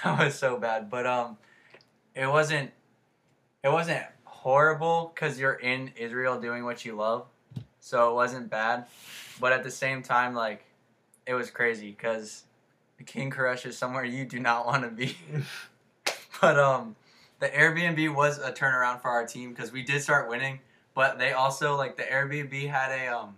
That 0.05 0.19
was 0.19 0.35
so 0.35 0.57
bad. 0.59 0.91
But 0.91 1.07
um, 1.07 1.37
it 2.15 2.27
wasn't 2.27 2.71
it 3.63 3.69
wasn't 3.71 4.05
horrible 4.25 5.13
because 5.15 5.39
you're 5.39 5.55
in 5.55 5.93
Israel 5.97 6.41
doing 6.41 6.65
what 6.65 6.85
you 6.85 6.97
love, 6.97 7.27
so 7.81 8.11
it 8.11 8.15
wasn't 8.15 8.51
bad. 8.51 8.87
But 9.41 9.53
at 9.53 9.63
the 9.63 9.71
same 9.71 10.03
time, 10.03 10.35
like, 10.35 10.65
it 11.27 11.35
was 11.35 11.51
crazy 11.51 11.91
because 11.91 12.45
King 13.07 13.31
Koresh 13.31 13.67
is 13.67 13.77
somewhere 13.77 14.05
you 14.05 14.25
do 14.25 14.39
not 14.39 14.67
want 14.67 14.83
to 14.83 14.91
be. 14.91 15.17
but 16.41 16.59
um, 16.59 16.97
the 17.41 17.49
Airbnb 17.49 18.15
was 18.15 18.39
a 18.39 18.53
turnaround 18.53 19.01
for 19.03 19.09
our 19.09 19.27
team 19.27 19.51
because 19.51 19.73
we 19.73 19.83
did 19.83 20.03
start 20.03 20.29
winning. 20.29 20.61
But 20.95 21.19
they 21.19 21.33
also 21.33 21.77
like 21.77 21.97
the 21.97 22.03
Airbnb 22.03 22.69
had 22.69 22.93
a 22.93 23.17
um, 23.17 23.37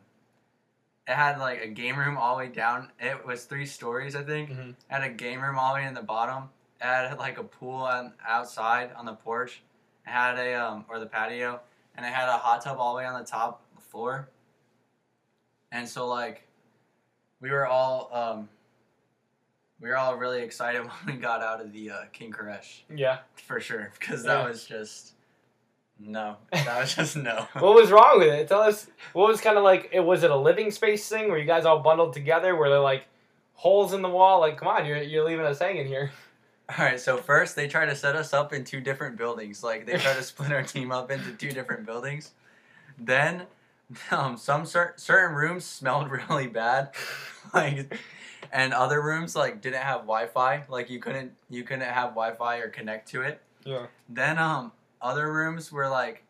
it 1.07 1.15
had 1.15 1.39
like 1.39 1.63
a 1.63 1.69
game 1.69 1.99
room 1.99 2.17
all 2.17 2.37
the 2.37 2.45
way 2.45 2.49
down. 2.49 2.91
It 2.99 3.25
was 3.27 3.45
three 3.45 3.67
stories, 3.67 4.17
I 4.17 4.23
think. 4.23 4.51
Mhm. 4.51 4.71
It 4.71 4.77
had 4.89 5.03
a 5.05 5.11
game 5.11 5.41
room 5.41 5.59
all 5.59 5.75
the 5.75 5.81
way 5.81 5.87
in 5.87 5.95
the 5.95 6.03
bottom. 6.03 6.51
It 6.81 6.85
had 6.85 7.19
like 7.19 7.39
a 7.39 7.45
pool 7.45 7.83
on 7.83 8.13
outside 8.27 8.91
on 8.97 9.05
the 9.05 9.13
porch. 9.15 9.63
It 10.07 10.11
had 10.11 10.39
a 10.39 10.55
um 10.55 10.85
or 10.89 10.99
the 10.99 11.07
patio, 11.07 11.61
and 11.97 12.05
it 12.05 12.13
had 12.13 12.29
a 12.29 12.39
hot 12.39 12.63
tub 12.63 12.79
all 12.79 12.95
the 12.95 12.99
way 12.99 13.07
on 13.07 13.19
the 13.19 13.27
top 13.27 13.63
the 13.75 13.83
floor. 13.83 14.29
And 15.71 15.89
so 15.89 16.07
like, 16.09 16.47
we 17.41 17.51
were 17.51 17.67
all 17.67 18.11
um. 18.13 18.49
We 19.81 19.89
were 19.89 19.97
all 19.97 20.17
really 20.17 20.43
excited 20.43 20.81
when 21.05 21.17
we 21.17 21.21
got 21.21 21.43
out 21.43 21.61
of 21.61 21.73
the 21.73 21.91
uh, 21.91 21.97
King 22.13 22.33
Koresh 22.33 22.81
Yeah. 22.95 23.19
for 23.47 23.61
sure 23.61 23.93
because 23.99 24.23
that 24.25 24.41
Yeah. 24.43 24.49
was 24.49 24.65
just 24.65 25.13
no. 26.01 26.37
That 26.53 26.81
was 26.81 26.95
just 26.95 27.17
no. 27.17 27.47
What 27.55 27.75
was 27.75 27.91
wrong 27.93 28.19
with 28.19 28.29
it? 28.29 28.49
Tell 28.49 28.63
us. 28.63 28.89
What 29.13 29.29
was 29.29 29.41
kind 29.41 29.57
of 29.57 29.63
like? 29.65 29.91
It 29.93 30.01
was 30.01 30.25
it 30.25 30.31
a 30.31 30.37
living 30.37 30.71
space 30.73 31.09
thing? 31.09 31.31
Were 31.31 31.39
you 31.39 31.45
guys 31.45 31.65
all 31.65 31.79
bundled 31.81 32.13
together? 32.15 32.55
Were 32.57 32.69
there 32.69 32.81
like 32.81 33.07
holes 33.55 33.93
in 33.93 34.03
the 34.03 34.09
wall? 34.09 34.41
Like, 34.41 34.57
come 34.59 34.67
on, 34.69 34.87
you're 34.87 35.03
you're 35.03 35.25
leaving 35.25 35.47
us 35.47 35.59
hanging 35.61 35.87
here. 35.87 36.11
All 36.79 36.83
right, 36.83 36.99
so 36.99 37.19
first 37.19 37.57
they 37.57 37.69
try 37.69 37.85
to 37.85 37.95
set 37.95 38.17
us 38.17 38.33
up 38.33 38.55
in 38.55 38.65
two 38.65 38.81
different 38.81 39.17
buildings. 39.19 39.63
Like 39.63 39.85
they 39.85 39.99
try 39.99 40.15
to 40.15 40.23
split 40.23 40.51
our 40.51 40.63
team 40.63 40.91
up 40.93 41.11
into 41.11 41.31
two 41.33 41.51
different 41.51 41.85
buildings. 41.85 42.31
Then, 42.99 43.43
um, 44.11 44.39
some 44.39 44.65
cer- 44.65 44.95
certain 44.97 45.37
rooms 45.37 45.67
smelled 45.67 46.11
really 46.11 46.47
bad, 46.47 46.91
like, 47.53 47.95
and 48.55 48.73
other 48.73 49.03
rooms 49.03 49.35
like 49.35 49.61
didn't 49.61 49.83
have 49.83 50.03
Wi-Fi. 50.03 50.65
Like 50.69 50.89
you 50.89 51.01
couldn't 51.01 51.33
you 51.51 51.65
couldn't 51.65 51.83
have 51.83 52.11
Wi-Fi 52.11 52.59
or 52.59 52.69
connect 52.69 53.09
to 53.11 53.21
it. 53.21 53.41
Yeah. 53.65 53.87
Then 54.09 54.39
um, 54.39 54.73
other 55.03 55.31
rooms 55.31 55.73
were 55.73 55.89
like, 55.89 56.23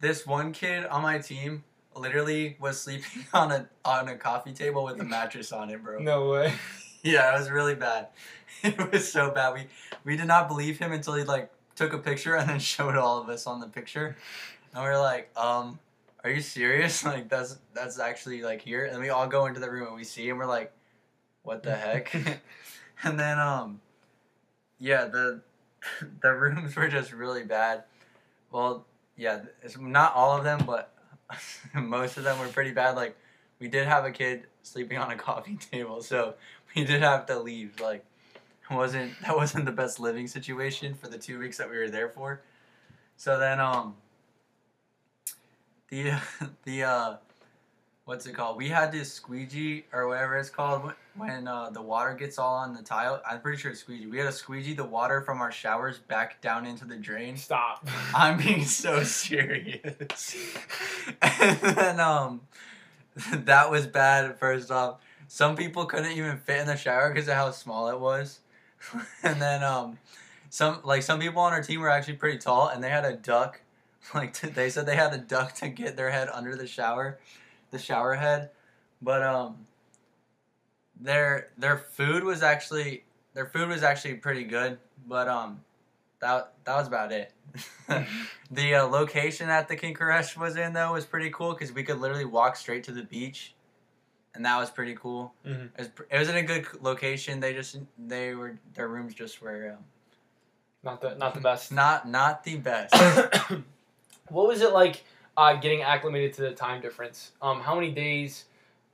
this 0.00 0.26
one 0.26 0.52
kid 0.52 0.84
on 0.86 1.02
my 1.02 1.18
team 1.18 1.64
literally 1.96 2.56
was 2.60 2.80
sleeping 2.80 3.24
on 3.34 3.50
a 3.50 3.68
on 3.84 4.08
a 4.08 4.16
coffee 4.16 4.52
table 4.52 4.84
with 4.84 5.00
a 5.00 5.04
mattress 5.04 5.50
on 5.50 5.70
it, 5.70 5.82
bro. 5.82 5.98
No 5.98 6.30
way. 6.30 6.52
Yeah, 7.02 7.34
it 7.34 7.38
was 7.38 7.50
really 7.50 7.74
bad. 7.74 8.08
It 8.62 8.92
was 8.92 9.10
so 9.10 9.30
bad. 9.30 9.54
We 9.54 9.68
we 10.04 10.18
did 10.18 10.26
not 10.26 10.48
believe 10.48 10.78
him 10.78 10.92
until 10.92 11.14
he 11.14 11.24
like 11.24 11.50
took 11.76 11.94
a 11.94 11.98
picture 11.98 12.34
and 12.34 12.46
then 12.46 12.58
showed 12.58 12.94
all 12.94 13.22
of 13.22 13.30
us 13.30 13.46
on 13.46 13.58
the 13.58 13.66
picture, 13.66 14.18
and 14.74 14.82
we 14.84 14.86
are 14.90 15.00
like, 15.00 15.30
um, 15.34 15.78
are 16.22 16.28
you 16.28 16.42
serious? 16.42 17.02
Like 17.02 17.30
that's 17.30 17.56
that's 17.72 17.98
actually 17.98 18.42
like 18.42 18.60
here. 18.60 18.84
And 18.84 19.00
we 19.00 19.08
all 19.08 19.26
go 19.26 19.46
into 19.46 19.60
the 19.60 19.70
room 19.70 19.86
and 19.86 19.96
we 19.96 20.04
see 20.04 20.28
him. 20.28 20.36
We're 20.36 20.44
like, 20.44 20.74
what 21.42 21.62
the 21.62 21.74
heck? 21.74 22.14
and 23.02 23.18
then 23.18 23.38
um, 23.38 23.80
yeah 24.78 25.06
the 25.06 25.40
the 26.22 26.32
rooms 26.32 26.76
were 26.76 26.88
just 26.88 27.12
really 27.12 27.44
bad. 27.44 27.84
Well, 28.50 28.86
yeah, 29.16 29.40
it's 29.62 29.78
not 29.78 30.14
all 30.14 30.36
of 30.36 30.44
them, 30.44 30.64
but 30.66 30.92
most 31.74 32.16
of 32.16 32.24
them 32.24 32.38
were 32.38 32.48
pretty 32.48 32.72
bad. 32.72 32.96
Like 32.96 33.16
we 33.58 33.68
did 33.68 33.86
have 33.86 34.04
a 34.04 34.10
kid 34.10 34.44
sleeping 34.62 34.98
on 34.98 35.10
a 35.10 35.16
coffee 35.16 35.56
table, 35.70 36.02
so 36.02 36.34
we 36.74 36.84
did 36.84 37.02
have 37.02 37.26
to 37.26 37.38
leave. 37.38 37.80
Like, 37.80 38.04
it 38.70 38.74
wasn't 38.74 39.12
that 39.22 39.36
wasn't 39.36 39.64
the 39.64 39.72
best 39.72 40.00
living 40.00 40.26
situation 40.26 40.94
for 40.94 41.08
the 41.08 41.18
two 41.18 41.38
weeks 41.38 41.58
that 41.58 41.70
we 41.70 41.78
were 41.78 41.90
there 41.90 42.08
for. 42.08 42.42
So 43.16 43.38
then, 43.38 43.60
um, 43.60 43.96
the 45.88 46.14
the 46.64 46.84
uh, 46.84 47.16
what's 48.04 48.26
it 48.26 48.34
called? 48.34 48.56
We 48.56 48.68
had 48.68 48.92
this 48.92 49.12
squeegee 49.12 49.84
or 49.92 50.08
whatever 50.08 50.38
it's 50.38 50.50
called 50.50 50.92
when 51.16 51.48
uh, 51.48 51.70
the 51.70 51.82
water 51.82 52.14
gets 52.14 52.38
all 52.38 52.54
on 52.54 52.74
the 52.74 52.82
tile. 52.82 53.20
I'm 53.28 53.40
pretty 53.40 53.58
sure 53.58 53.70
it's 53.70 53.80
squeegee. 53.80 54.06
We 54.06 54.18
had 54.18 54.26
to 54.26 54.32
squeegee 54.32 54.74
the 54.74 54.84
water 54.84 55.20
from 55.20 55.40
our 55.40 55.50
showers 55.52 55.98
back 55.98 56.40
down 56.40 56.66
into 56.66 56.84
the 56.84 56.96
drain. 56.96 57.36
Stop. 57.36 57.86
I'm 58.14 58.38
being 58.38 58.64
so 58.64 59.02
serious. 59.02 60.36
and 61.22 61.58
then 61.60 62.00
um 62.00 62.42
that 63.32 63.70
was 63.70 63.86
bad 63.86 64.38
first 64.38 64.70
off. 64.70 65.00
Some 65.28 65.56
people 65.56 65.84
couldn't 65.86 66.12
even 66.12 66.38
fit 66.38 66.60
in 66.60 66.66
the 66.66 66.76
shower 66.76 67.12
because 67.12 67.28
of 67.28 67.34
how 67.34 67.50
small 67.50 67.88
it 67.88 67.98
was. 67.98 68.40
and 69.22 69.40
then 69.40 69.62
um 69.62 69.98
some 70.48 70.80
like 70.84 71.02
some 71.02 71.20
people 71.20 71.42
on 71.42 71.52
our 71.52 71.62
team 71.62 71.80
were 71.80 71.90
actually 71.90 72.14
pretty 72.14 72.38
tall 72.38 72.68
and 72.68 72.82
they 72.82 72.90
had 72.90 73.04
a 73.04 73.16
duck. 73.16 73.60
Like 74.14 74.32
t- 74.32 74.48
they 74.48 74.70
said 74.70 74.86
they 74.86 74.96
had 74.96 75.12
a 75.12 75.18
duck 75.18 75.54
to 75.56 75.68
get 75.68 75.96
their 75.96 76.10
head 76.10 76.28
under 76.32 76.56
the 76.56 76.66
shower, 76.66 77.18
the 77.70 77.78
shower 77.78 78.14
head. 78.14 78.50
But 79.02 79.22
um 79.22 79.66
their 81.00 81.48
their 81.58 81.78
food 81.78 82.24
was 82.24 82.42
actually 82.42 83.04
their 83.34 83.46
food 83.46 83.68
was 83.68 83.82
actually 83.82 84.14
pretty 84.14 84.44
good, 84.44 84.78
but 85.06 85.28
um 85.28 85.60
that 86.20 86.52
that 86.64 86.76
was 86.76 86.86
about 86.86 87.12
it. 87.12 87.32
the 88.50 88.74
uh, 88.76 88.86
location 88.86 89.48
that 89.48 89.66
the 89.68 89.74
King 89.76 89.94
Koresh 89.94 90.36
was 90.36 90.56
in 90.56 90.72
though 90.72 90.92
was 90.92 91.04
pretty 91.04 91.30
cool 91.30 91.52
because 91.52 91.72
we 91.72 91.82
could 91.82 91.98
literally 91.98 92.24
walk 92.24 92.56
straight 92.56 92.84
to 92.84 92.92
the 92.92 93.02
beach, 93.02 93.54
and 94.34 94.44
that 94.44 94.58
was 94.58 94.70
pretty 94.70 94.94
cool. 94.94 95.32
Mhm. 95.46 95.66
It, 95.66 95.78
was, 95.78 95.88
it 96.10 96.18
was 96.18 96.28
in 96.28 96.36
a 96.36 96.42
good 96.42 96.66
location. 96.82 97.40
They 97.40 97.52
just 97.54 97.78
they 97.98 98.34
were 98.34 98.58
their 98.74 98.88
rooms 98.88 99.14
just 99.14 99.40
were 99.40 99.76
um, 99.78 99.84
Not 100.84 101.00
the 101.00 101.14
not 101.16 101.34
the 101.34 101.40
best. 101.40 101.72
not 101.72 102.06
not 102.08 102.44
the 102.44 102.56
best. 102.58 102.94
what 104.28 104.46
was 104.46 104.60
it 104.60 104.72
like 104.72 105.04
uh, 105.36 105.54
getting 105.56 105.82
acclimated 105.82 106.34
to 106.34 106.42
the 106.42 106.52
time 106.52 106.80
difference? 106.80 107.32
Um, 107.40 107.60
how 107.60 107.74
many 107.74 107.90
days? 107.90 108.44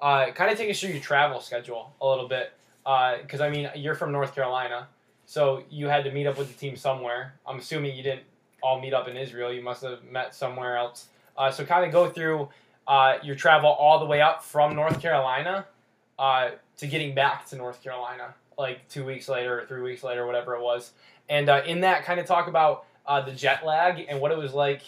Uh, 0.01 0.31
kind 0.33 0.51
of 0.51 0.59
take 0.59 0.71
us 0.71 0.79
through 0.79 0.91
your 0.91 1.01
travel 1.01 1.41
schedule 1.41 1.95
a 2.01 2.07
little 2.07 2.29
bit, 2.29 2.53
because 2.85 3.41
I 3.41 3.49
mean 3.51 3.71
you're 3.75 3.95
from 3.95 4.13
North 4.13 4.35
Carolina, 4.35 4.89
so 5.25 5.65
you 5.71 5.89
had 5.89 6.05
to 6.05 6.13
meet 6.13 6.27
up 6.27 6.39
with 6.39 6.49
the 6.49 6.59
team 6.59 6.77
somewhere. 6.77 7.35
I'm 7.47 7.59
assuming 7.59 7.97
you 7.97 8.03
didn't 8.03 8.25
all 8.63 8.81
meet 8.81 8.95
up 8.95 9.09
in 9.09 9.17
Israel. 9.17 9.53
You 9.53 9.63
must 9.63 9.83
have 9.83 10.05
met 10.05 10.35
somewhere 10.35 10.77
else. 10.77 11.09
Uh, 11.37 11.51
so 11.51 11.65
kind 11.65 11.85
of 11.85 11.93
go 11.93 12.09
through 12.09 12.49
uh, 12.87 13.19
your 13.23 13.37
travel 13.37 13.71
all 13.71 13.99
the 13.99 14.07
way 14.07 14.21
up 14.21 14.43
from 14.43 14.75
North 14.75 15.01
Carolina 15.01 15.67
uh, 16.19 16.51
to 16.79 16.87
getting 16.87 17.15
back 17.15 17.47
to 17.49 17.57
North 17.57 17.83
Carolina, 17.83 18.35
like 18.59 18.89
two 18.89 19.05
weeks 19.05 19.29
later 19.29 19.61
or 19.61 19.67
three 19.67 19.83
weeks 19.83 20.03
later, 20.03 20.27
whatever 20.27 20.55
it 20.55 20.63
was. 20.63 20.93
And 21.29 21.49
uh, 21.49 21.63
in 21.67 21.81
that, 21.81 22.05
kind 22.05 22.21
of 22.21 22.27
talk 22.27 22.49
about 22.49 22.85
uh, 23.07 23.21
the 23.21 23.33
jet 23.33 23.65
lag 23.67 24.05
and 24.09 24.21
what 24.21 24.31
it 24.31 24.39
was 24.39 24.55
like. 24.55 24.83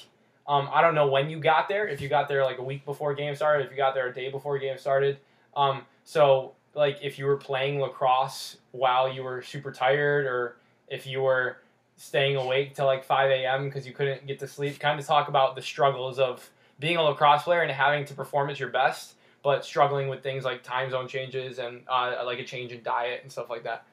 Um, 0.49 0.68
I 0.72 0.80
don't 0.80 0.94
know 0.94 1.07
when 1.07 1.28
you 1.28 1.38
got 1.38 1.68
there. 1.68 1.86
If 1.86 2.01
you 2.01 2.09
got 2.09 2.26
there 2.26 2.42
like 2.42 2.59
a 2.59 2.62
week 2.62 2.84
before 2.84 3.14
game 3.14 3.34
started, 3.36 3.66
if 3.66 3.70
you 3.70 3.76
got 3.76 3.94
there 3.94 4.09
a 4.09 4.14
day 4.14 4.30
before 4.30 4.59
game 4.59 4.78
started. 4.78 5.18
Um, 5.55 5.82
so 6.05 6.55
like 6.74 6.99
if 7.03 7.18
you 7.18 7.26
were 7.26 7.36
playing 7.36 7.80
lacrosse 7.80 8.57
while 8.72 9.12
you 9.12 9.22
were 9.22 9.42
super 9.42 9.70
tired, 9.70 10.24
or 10.24 10.57
if 10.88 11.07
you 11.07 11.20
were 11.20 11.59
staying 11.99 12.36
awake 12.36 12.74
till 12.74 12.86
like 12.86 13.05
5 13.05 13.30
a.m. 13.30 13.64
because 13.64 13.86
you 13.86 13.92
couldn't 13.92 14.26
get 14.26 14.38
to 14.38 14.49
sleep. 14.49 14.78
Kind 14.78 14.99
of 14.99 15.07
talk 15.07 15.28
about 15.28 15.55
the 15.55 15.62
struggles 15.62 16.18
of 16.18 16.49
being 16.78 16.96
a 16.96 17.03
lacrosse 17.03 17.42
player 17.42 17.61
and 17.61 17.70
having 17.70 18.05
to 18.07 18.14
perform 18.14 18.49
at 18.49 18.59
your 18.59 18.70
best, 18.70 19.14
but 19.42 19.64
struggling 19.64 20.09
with 20.09 20.22
things 20.22 20.44
like 20.44 20.62
time 20.62 20.90
zone 20.90 21.09
changes 21.09 21.59
and 21.59 21.82
uh, 21.88 22.22
like 22.24 22.38
a 22.38 22.44
change 22.44 22.72
in 22.72 22.82
diet 22.82 23.20
and 23.22 23.30
stuff 23.30 23.51
like 23.51 23.64
that. 23.64 23.84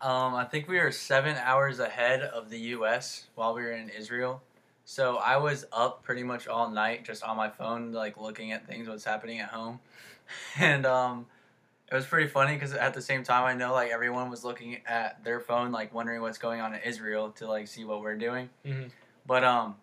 Um, 0.00 0.34
I 0.34 0.44
think 0.44 0.68
we 0.68 0.78
were 0.78 0.90
seven 0.90 1.36
hours 1.36 1.78
ahead 1.78 2.20
of 2.20 2.50
the 2.50 2.58
U.S. 2.58 3.26
while 3.36 3.54
we 3.54 3.62
were 3.62 3.72
in 3.72 3.88
Israel. 3.88 4.42
So 4.88 5.16
I 5.16 5.36
was 5.36 5.66
up 5.72 6.04
pretty 6.04 6.22
much 6.22 6.46
all 6.46 6.70
night 6.70 7.04
just 7.04 7.24
on 7.24 7.36
my 7.36 7.50
phone, 7.50 7.90
like 7.90 8.16
looking 8.16 8.52
at 8.52 8.68
things, 8.68 8.88
what's 8.88 9.04
happening 9.04 9.40
at 9.40 9.50
home. 9.50 9.80
And 10.58 10.84
um, 10.86 11.26
it 11.90 11.94
was 11.94 12.04
pretty 12.04 12.28
funny 12.28 12.54
because 12.54 12.72
at 12.72 12.94
the 12.94 13.02
same 13.02 13.22
time 13.22 13.44
I 13.44 13.54
know 13.54 13.72
like 13.72 13.90
everyone 13.90 14.28
was 14.28 14.44
looking 14.44 14.78
at 14.86 15.22
their 15.22 15.38
phone 15.38 15.70
like 15.70 15.94
wondering 15.94 16.20
what's 16.20 16.38
going 16.38 16.60
on 16.60 16.74
in 16.74 16.80
Israel 16.80 17.30
to 17.32 17.46
like 17.46 17.68
see 17.68 17.84
what 17.84 18.00
we're 18.00 18.16
doing. 18.16 18.48
Mhm. 18.64 18.90
But 19.24 19.44
um, 19.44 19.76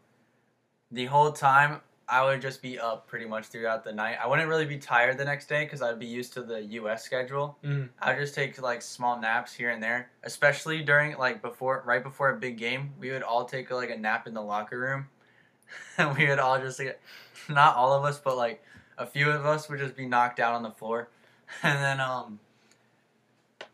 the 0.92 1.06
whole 1.06 1.32
time 1.32 1.80
I 2.08 2.24
would 2.24 2.42
just 2.42 2.62
be 2.62 2.78
up 2.78 3.08
pretty 3.08 3.26
much 3.26 3.46
throughout 3.46 3.84
the 3.84 3.94
night. 3.94 4.18
I 4.22 4.28
wouldn't 4.28 4.48
really 4.50 4.66
be 4.66 4.78
tired 4.78 5.18
the 5.18 5.26
next 5.26 5.48
day 5.48 5.64
because 5.64 5.82
I'd 5.82 6.00
be 6.00 6.06
used 6.06 6.34
to 6.34 6.44
the 6.44 6.62
U.S. 6.64 7.04
schedule. 7.04 7.58
Mhm. 7.64 7.90
I'd 8.02 8.18
just 8.18 8.36
take 8.36 8.62
like 8.62 8.82
small 8.82 9.20
naps 9.20 9.54
here 9.54 9.70
and 9.70 9.82
there, 9.82 10.10
especially 10.24 10.84
during 10.84 11.18
like 11.18 11.42
before 11.42 11.82
right 11.86 12.04
before 12.04 12.30
a 12.32 12.36
big 12.38 12.58
game. 12.58 12.92
We 13.00 13.12
would 13.12 13.24
all 13.24 13.46
take 13.46 13.72
like 13.72 13.90
a 13.90 13.98
nap 13.98 14.28
in 14.28 14.34
the 14.34 14.42
locker 14.42 14.78
room, 14.80 15.08
and 15.98 16.16
we 16.18 16.28
would 16.28 16.40
all 16.40 16.60
just 16.60 16.80
like, 16.80 17.02
not 17.50 17.76
all 17.76 17.94
of 17.94 18.04
us, 18.04 18.20
but 18.20 18.36
like 18.38 18.64
a 18.98 19.06
few 19.06 19.30
of 19.30 19.46
us 19.46 19.70
would 19.70 19.80
just 19.80 19.96
be 19.96 20.06
knocked 20.06 20.40
out 20.40 20.54
on 20.54 20.64
the 20.64 20.72
floor, 20.72 21.10
and 21.64 21.82
then 21.82 22.00
um. 22.00 22.40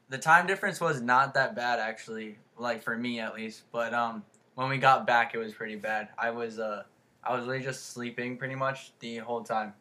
The 0.10 0.18
time 0.18 0.48
difference 0.48 0.82
was 0.82 1.02
not 1.02 1.36
that 1.36 1.56
bad 1.56 1.80
actually, 1.80 2.40
like 2.58 2.82
for 2.82 2.98
me 2.98 3.20
at 3.20 3.36
least. 3.36 3.62
But 3.72 3.94
um, 3.94 4.24
when 4.56 4.68
we 4.68 4.80
got 4.80 5.06
back, 5.06 5.36
it 5.36 5.38
was 5.38 5.54
pretty 5.54 5.76
bad. 5.76 6.10
I 6.18 6.32
was 6.32 6.58
uh, 6.58 6.82
I 7.24 7.36
was 7.36 7.46
really 7.48 7.62
just 7.62 7.88
sleeping 7.92 8.38
pretty 8.38 8.56
much 8.56 8.92
the 9.00 9.18
whole 9.18 9.44
time. 9.44 9.74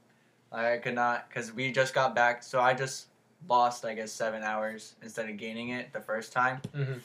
Like, 0.53 0.67
I 0.67 0.79
could 0.79 0.95
not, 0.95 1.31
cause 1.33 1.53
we 1.53 1.71
just 1.73 1.95
got 1.95 2.15
back, 2.15 2.43
so 2.43 2.61
I 2.61 2.75
just 2.75 3.07
lost 3.49 3.85
I 3.85 3.95
guess 3.95 4.11
seven 4.11 4.43
hours 4.43 4.95
instead 5.03 5.29
of 5.31 5.37
gaining 5.37 5.69
it 5.71 5.93
the 5.93 6.01
first 6.01 6.33
time. 6.33 6.61
Mhm. 6.75 7.01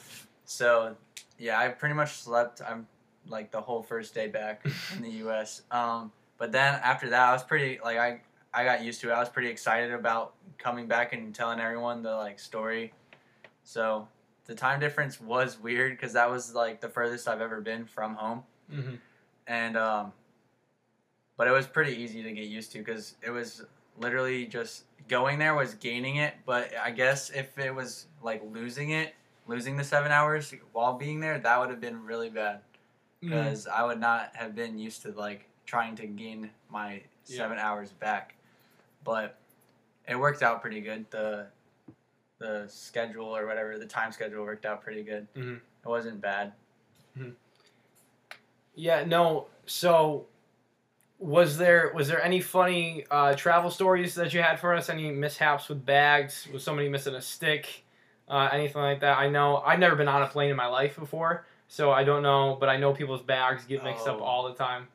So 0.46 0.96
yeah, 1.38 1.60
I 1.60 1.70
pretty 1.70 1.94
much 1.96 2.14
slept. 2.14 2.62
I'm 2.68 2.88
like 3.28 3.52
the 3.52 3.62
whole 3.62 3.84
first 3.84 4.14
day 4.16 4.28
back 4.28 4.66
in 4.96 5.04
the 5.04 5.12
U.S. 5.26 5.62
Um, 5.72 6.12
but 6.38 6.52
then 6.52 6.80
after 6.84 7.10
that, 7.10 7.30
I 7.30 7.34
was 7.34 7.44
pretty 7.44 7.80
like 7.84 7.98
I 7.98 8.22
I 8.54 8.64
got 8.64 8.84
used 8.84 9.02
to 9.02 9.10
it. 9.10 9.14
I 9.14 9.20
was 9.20 9.30
pretty 9.30 9.50
excited 9.50 9.92
about 9.92 10.34
coming 10.58 10.88
back 10.88 11.14
and 11.14 11.34
telling 11.36 11.60
everyone 11.60 12.02
the 12.02 12.16
like 12.16 12.40
story. 12.40 12.94
So 13.64 14.08
the 14.46 14.56
time 14.56 14.80
difference 14.80 15.22
was 15.22 15.60
weird 15.60 15.94
because 15.94 16.14
that 16.14 16.30
was 16.30 16.54
like 16.56 16.82
the 16.82 16.90
furthest 16.90 17.28
I've 17.28 17.42
ever 17.42 17.62
been 17.62 17.86
from 17.86 18.16
home, 18.16 18.44
Mhm. 18.72 19.00
and 19.48 19.78
um, 19.78 20.12
but 21.38 21.48
it 21.48 21.52
was 21.52 21.66
pretty 21.68 21.94
easy 21.94 22.24
to 22.24 22.32
get 22.32 22.46
used 22.46 22.72
to 22.74 22.80
because 22.80 23.16
it 23.22 23.30
was 23.32 23.64
literally 23.98 24.46
just 24.46 24.84
going 25.08 25.40
there 25.40 25.56
was 25.56 25.74
gaining 25.76 26.18
it. 26.18 26.34
But 26.46 26.72
I 26.82 26.92
guess 26.92 27.30
if 27.30 27.58
it 27.58 27.74
was 27.74 28.08
like 28.22 28.42
losing 28.52 28.92
it, 28.92 29.14
losing 29.48 29.76
the 29.78 29.84
seven 29.84 30.12
hours 30.12 30.54
while 30.72 30.94
being 30.94 31.20
there, 31.20 31.40
that 31.40 31.60
would 31.60 31.70
have 31.70 31.82
been 31.82 32.04
really 32.06 32.30
bad 32.30 32.62
because 33.20 33.68
I 33.68 33.84
would 33.84 34.00
not 34.00 34.32
have 34.36 34.54
been 34.56 34.78
used 34.78 35.02
to 35.04 35.12
like 35.12 35.48
trying 35.66 35.96
to 35.96 36.08
gain 36.08 36.50
my 36.70 37.02
Yeah. 37.26 37.38
seven 37.38 37.58
hours 37.58 37.92
back. 37.94 38.36
But 39.04 39.38
it 40.08 40.16
worked 40.16 40.44
out 40.44 40.62
pretty 40.62 40.82
good. 40.82 41.10
The 41.10 41.48
the 42.40 42.66
schedule 42.68 43.28
or 43.38 43.46
whatever, 43.48 43.78
the 43.78 43.86
time 43.86 44.12
schedule 44.12 44.44
worked 44.44 44.66
out 44.66 44.82
pretty 44.82 45.02
good. 45.04 45.28
Mhm. 45.34 45.56
It 45.58 45.88
wasn't 45.88 46.20
bad. 46.20 46.52
Yeah, 48.76 49.04
no. 49.06 49.48
So, 49.66 50.26
was 51.24 51.58
there 51.58 51.92
was 51.96 52.08
there 52.10 52.22
any 52.22 52.42
funny 52.42 53.06
uh, 53.10 53.34
travel 53.36 53.72
stories 53.72 54.16
that 54.16 54.34
you 54.34 54.42
had 54.42 54.60
for 54.60 54.74
us? 54.74 54.90
Any 54.90 55.10
mishaps 55.12 55.70
with 55.70 55.86
bags? 55.86 56.48
Was 56.52 56.64
somebody 56.64 56.90
missing 56.90 57.16
a 57.16 57.22
stick? 57.22 57.84
Uh, 58.28 58.50
anything 58.52 58.82
like 58.82 59.00
that? 59.02 59.18
I 59.18 59.30
know 59.30 59.58
I've 59.58 59.80
never 59.80 59.96
been 59.96 60.08
on 60.08 60.22
a 60.22 60.28
plane 60.28 60.50
in 60.50 60.56
my 60.58 60.68
life 60.68 60.98
before, 60.98 61.46
so 61.68 61.92
I 61.92 62.04
don't 62.04 62.24
know. 62.24 62.58
But 62.60 62.70
I 62.70 62.78
know 62.78 62.94
people's 62.94 63.22
bags 63.22 63.64
get 63.66 63.84
mixed 63.84 64.08
up 64.08 64.18
Oh. 64.20 64.24
all 64.24 64.44
the 64.50 64.54
time. 64.56 64.88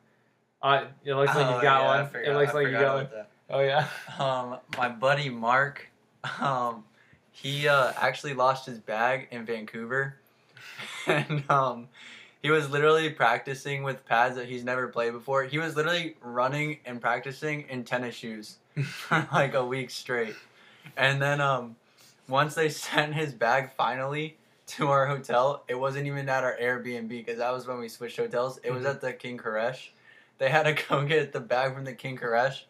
Uh, 0.61 0.85
it 1.05 1.13
looks 1.13 1.33
like 1.35 1.47
Oh, 1.47 1.55
you 1.55 1.61
got 1.61 1.81
yeah, 1.81 1.85
one. 2.01 2.07
forgot- 2.09 2.27
it 2.31 2.35
looks 2.35 2.51
I 2.51 2.53
like 2.53 2.67
you 2.67 2.73
got 2.73 2.95
one. 2.95 3.09
that. 3.13 3.29
Oh 3.49 3.59
yeah. 3.61 3.87
Um, 4.19 4.57
my 4.77 4.89
buddy 4.89 5.29
Mark, 5.29 5.87
um, 6.41 6.83
he 7.31 7.67
uh, 7.67 7.93
actually 7.97 8.33
lost 8.35 8.65
his 8.65 8.77
bag 8.79 9.29
in 9.31 9.45
Vancouver, 9.45 10.15
and 11.07 11.43
um, 11.49 11.87
he 12.41 12.49
was 12.51 12.69
literally 12.69 13.09
practicing 13.09 13.83
with 13.83 14.05
pads 14.05 14.35
that 14.35 14.47
he's 14.47 14.63
never 14.63 14.87
played 14.87 15.11
before. 15.13 15.43
He 15.43 15.57
was 15.57 15.75
literally 15.75 16.15
running 16.21 16.79
and 16.85 17.01
practicing 17.01 17.65
in 17.69 17.83
tennis 17.83 18.15
shoes 18.15 18.57
for 18.83 19.27
like 19.33 19.53
a 19.53 19.65
week 19.65 19.89
straight, 19.89 20.35
and 20.95 21.21
then 21.21 21.41
um, 21.41 21.75
once 22.27 22.55
they 22.55 22.69
sent 22.85 23.13
his 23.15 23.33
bag 23.33 23.71
finally 23.77 24.37
to 24.67 24.87
our 24.89 25.07
hotel, 25.07 25.63
it 25.67 25.75
wasn't 25.79 26.05
even 26.05 26.29
at 26.29 26.43
our 26.43 26.55
Airbnb 26.61 27.09
because 27.09 27.39
that 27.39 27.51
was 27.51 27.65
when 27.67 27.79
we 27.79 27.89
switched 27.89 28.17
hotels. 28.17 28.59
It 28.63 28.71
was 28.71 28.83
Mhm. 28.83 28.89
at 28.89 29.01
the 29.01 29.13
King 29.13 29.37
Koresh. 29.37 29.89
They 30.37 30.49
had 30.49 30.63
to 30.63 30.73
go 30.89 31.03
get 31.05 31.33
the 31.33 31.39
bag 31.39 31.73
from 31.73 31.85
the 31.85 31.93
King 31.93 32.17
Koresh 32.17 32.61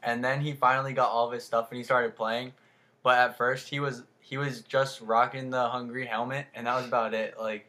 and 0.00 0.24
then 0.24 0.40
he 0.40 0.52
finally 0.52 0.92
got 0.92 1.10
all 1.10 1.26
of 1.26 1.32
his 1.32 1.44
stuff 1.44 1.68
and 1.70 1.78
he 1.78 1.82
started 1.82 2.14
playing. 2.14 2.52
But 3.02 3.18
at 3.18 3.36
first 3.36 3.68
he 3.68 3.80
was 3.80 4.04
he 4.20 4.36
was 4.38 4.60
just 4.60 5.00
rocking 5.00 5.50
the 5.50 5.68
Hungary 5.68 6.06
helmet 6.06 6.46
and 6.54 6.66
that 6.68 6.76
was 6.76 6.86
about 6.86 7.12
it. 7.12 7.34
Like 7.40 7.66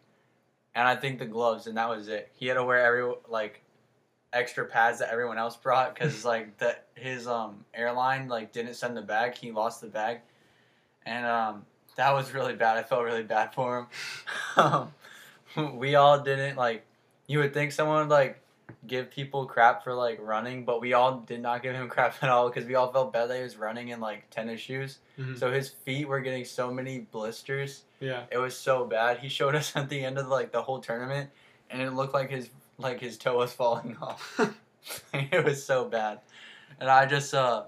and 0.76 0.88
I 0.88 0.96
think 0.96 1.20
the 1.20 1.26
gloves 1.26 1.68
and 1.68 1.78
that 1.78 1.90
was 1.90 2.08
it. 2.08 2.30
He 2.34 2.48
had 2.48 2.56
to 2.56 2.64
wear 2.64 2.86
every 2.86 3.14
like 3.28 3.62
extra 4.32 4.66
pads 4.66 5.00
that 5.00 5.10
everyone 5.12 5.38
else 5.38 5.58
brought 5.58 5.96
because 5.96 6.24
like 6.34 6.58
the 6.58 6.76
his 6.96 7.28
um 7.28 7.66
airline 7.74 8.28
like 8.28 8.52
didn't 8.52 8.76
send 8.76 8.96
the 8.96 9.02
bag. 9.02 9.36
He 9.36 9.52
lost 9.52 9.82
the 9.82 9.88
bag, 9.88 10.20
and 11.06 11.26
um 11.26 11.66
that 11.96 12.14
was 12.14 12.34
really 12.34 12.56
bad. 12.56 12.78
I 12.78 12.84
felt 12.84 13.04
really 13.04 13.24
bad 13.24 13.54
for 13.54 13.80
him. 13.80 13.88
um, 15.58 15.78
we 15.78 15.96
all 15.96 16.20
didn't 16.20 16.56
like. 16.56 16.86
You 17.28 17.40
would 17.40 17.54
think 17.54 17.72
someone 17.72 18.08
would 18.08 18.14
like 18.14 18.42
give 18.88 19.10
people 19.12 19.46
crap 19.46 19.84
for 19.84 19.94
like 19.94 20.20
running, 20.22 20.66
but 20.66 20.82
we 20.82 20.94
all 20.94 21.20
did 21.20 21.42
not 21.42 21.62
give 21.64 21.74
him 21.76 21.88
crap 21.96 22.16
at 22.24 22.30
all 22.30 22.50
because 22.50 22.66
we 22.66 22.76
all 22.76 22.92
felt 22.92 23.12
bad 23.14 23.28
that 23.30 23.38
he 23.38 23.44
was 23.44 23.58
running 23.58 23.90
in 23.90 24.00
like 24.00 24.30
tennis 24.30 24.62
shoes. 24.62 25.00
Mhm. 25.18 25.38
So 25.40 25.52
his 25.52 25.70
feet 25.70 26.08
were 26.08 26.20
getting 26.22 26.46
so 26.46 26.72
many 26.72 27.00
blisters. 27.12 27.84
Yeah. 28.00 28.24
It 28.32 28.38
was 28.38 28.56
so 28.58 28.86
bad. 28.86 29.20
He 29.20 29.30
showed 29.30 29.56
us 29.62 29.76
at 29.76 29.90
the 29.90 30.04
end 30.04 30.18
of 30.18 30.28
like 30.28 30.52
the 30.52 30.62
whole 30.62 30.80
tournament, 30.80 31.30
and 31.70 31.82
it 31.82 31.92
looked 31.92 32.14
like 32.14 32.30
his 32.30 32.50
like 32.78 33.00
his 33.00 33.18
toe 33.18 33.38
was 33.38 33.52
falling 33.62 33.98
off. 34.02 34.40
it 35.14 35.44
was 35.46 35.64
so 35.64 35.86
bad, 35.86 36.20
and 36.80 36.90
I 36.90 37.06
just 37.06 37.34
uh, 37.34 37.64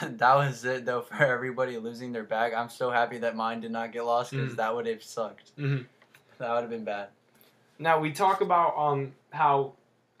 that 0.00 0.34
was 0.34 0.64
it 0.64 0.84
though 0.84 1.00
for 1.02 1.22
everybody 1.24 1.76
losing 1.78 2.12
their 2.12 2.24
bag. 2.24 2.52
I'm 2.54 2.68
so 2.68 2.90
happy 2.90 3.18
that 3.18 3.34
mine 3.36 3.60
did 3.60 3.70
not 3.70 3.92
get 3.92 4.04
lost 4.04 4.30
because 4.32 4.52
Mm. 4.52 4.56
that 4.56 4.74
would 4.74 4.86
have 4.86 5.02
sucked. 5.02 5.56
Mhm. 5.58 5.86
That 6.38 6.52
would 6.54 6.60
have 6.62 6.70
been 6.70 6.84
bad. 6.84 7.08
Now 7.78 7.98
we 8.00 8.12
talk 8.12 8.40
about 8.42 8.76
um 8.76 9.12
how, 9.30 9.72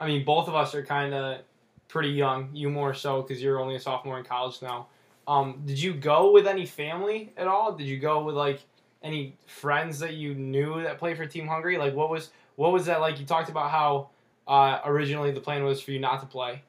I 0.02 0.06
mean, 0.08 0.24
both 0.24 0.48
of 0.48 0.56
us 0.56 0.74
are 0.74 0.84
kind 0.84 1.14
of 1.14 1.42
pretty 1.86 2.10
young. 2.10 2.50
You 2.52 2.68
more 2.68 2.92
so 2.92 3.22
because 3.22 3.40
you're 3.40 3.60
only 3.60 3.76
a 3.76 3.80
sophomore 3.80 4.18
in 4.18 4.24
college 4.24 4.60
now. 4.60 4.88
Um, 5.28 5.62
did 5.64 5.80
you 5.80 5.94
go 5.94 6.32
with 6.32 6.48
any 6.48 6.66
family 6.66 7.32
at 7.36 7.46
all? 7.46 7.72
Did 7.72 7.86
you 7.86 8.00
go 8.00 8.24
with 8.24 8.34
like 8.34 8.60
any 9.04 9.36
friends 9.46 10.00
that 10.00 10.14
you 10.14 10.34
knew 10.34 10.82
that 10.82 10.98
played 10.98 11.16
for 11.16 11.24
Team 11.26 11.46
Hungary? 11.46 11.78
Like, 11.78 11.94
what 11.94 12.10
was 12.10 12.30
what 12.56 12.72
was 12.72 12.86
that 12.86 13.00
like? 13.00 13.20
You 13.20 13.26
talked 13.26 13.48
about 13.48 13.70
how 13.70 14.08
uh, 14.48 14.80
originally 14.84 15.30
the 15.30 15.40
plan 15.40 15.62
was 15.62 15.80
for 15.80 15.92
you 15.92 16.00
not 16.00 16.20
to 16.20 16.26
play, 16.26 16.62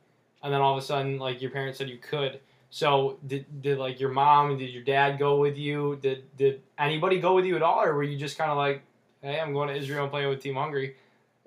and 0.43 0.53
then 0.53 0.61
all 0.61 0.77
of 0.77 0.83
a 0.83 0.85
sudden, 0.85 1.17
like 1.17 1.41
your 1.41 1.49
parents 1.49 1.79
said 1.79 1.89
you 1.89 1.97
could. 1.97 2.39
So 2.69 3.17
did, 3.25 3.61
did 3.61 3.79
like 3.79 3.99
your 3.99 4.09
mom 4.09 4.51
and 4.51 4.59
did 4.59 4.69
your 4.71 4.83
dad 4.83 5.17
go 5.17 5.37
with 5.37 5.57
you? 5.57 5.97
Did 6.03 6.23
did 6.37 6.61
anybody 6.77 7.19
go 7.19 7.33
with 7.33 7.45
you 7.45 7.55
at 7.55 7.63
all, 7.63 7.83
or 7.83 7.95
were 7.95 8.03
you 8.03 8.17
just 8.17 8.37
kind 8.37 8.51
of 8.51 8.57
like, 8.57 8.83
hey, 9.21 9.39
I'm 9.39 9.53
going 9.53 9.69
to 9.69 9.75
Israel 9.75 10.03
and 10.03 10.11
playing 10.11 10.29
with 10.29 10.41
Team 10.41 10.55
Hungary? 10.55 10.95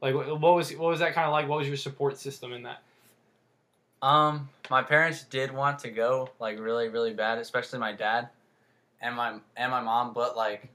Like, 0.01 0.15
what 0.15 0.41
what 0.41 0.55
was 0.55 0.71
what 0.73 0.91
was 0.91 1.01
that 1.01 1.15
kind 1.15 1.27
of 1.27 1.33
like? 1.33 1.49
What 1.49 1.59
was 1.59 1.69
your 1.69 1.77
support 1.77 2.19
system 2.19 2.53
in 2.53 2.65
that? 2.65 2.83
Um, 4.03 4.51
my 4.71 4.83
parents 4.83 5.25
did 5.25 5.53
want 5.53 5.81
to 5.81 5.91
go 5.91 6.31
like 6.39 6.59
really, 6.59 6.89
really 6.89 7.15
bad, 7.15 7.39
especially 7.39 7.79
my 7.79 7.93
dad 7.93 8.29
and 9.01 9.17
my 9.17 9.39
and 9.57 9.71
my 9.71 9.81
mom, 9.81 10.13
but 10.13 10.37
like 10.37 10.69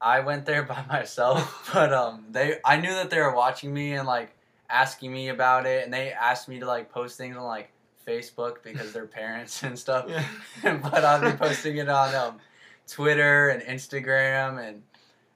I 0.00 0.20
went 0.20 0.46
there 0.46 0.62
by 0.74 0.84
myself. 0.88 1.70
But 1.74 1.92
um 1.92 2.24
they 2.30 2.58
I 2.64 2.80
knew 2.80 2.92
that 2.94 3.10
they 3.10 3.20
were 3.20 3.34
watching 3.34 3.72
me 3.72 3.92
and 3.94 4.06
like 4.06 4.30
asking 4.70 5.12
me 5.12 5.28
about 5.28 5.66
it 5.66 5.84
and 5.84 5.92
they 5.92 6.12
asked 6.12 6.48
me 6.48 6.60
to 6.60 6.66
like 6.66 6.92
post 6.92 7.16
things 7.16 7.36
on 7.36 7.44
like 7.44 7.70
Facebook 8.06 8.62
because 8.62 8.92
they're 8.92 9.06
parents 9.06 9.62
and 9.62 9.78
stuff. 9.78 10.06
Yeah. 10.64 10.76
but 10.82 11.04
I'll 11.04 11.20
be 11.20 11.36
posting 11.36 11.76
it 11.76 11.88
on 11.88 12.14
um, 12.14 12.38
Twitter 12.86 13.50
and 13.50 13.62
Instagram 13.62 14.66
and 14.66 14.82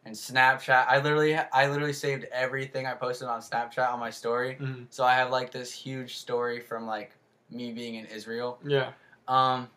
and 0.05 0.15
Snapchat. 0.15 0.87
I 0.89 0.99
literally 0.99 1.37
I 1.37 1.69
literally 1.69 1.93
saved 1.93 2.25
everything 2.33 2.87
I 2.87 2.95
posted 2.95 3.29
on 3.29 3.41
Snapchat 3.41 3.93
on 3.93 4.01
my 4.01 4.11
story. 4.11 4.57
Mhm. 4.61 4.87
So 4.91 5.05
I 5.05 5.15
have 5.15 5.31
like 5.31 5.51
this 5.51 5.73
huge 5.73 6.17
story 6.17 6.61
from 6.61 6.87
like 6.87 7.13
me 7.51 7.73
being 7.73 7.95
in 7.97 8.07
Israel. 8.07 8.59
Yeah. 8.65 8.93
Um 9.29 9.69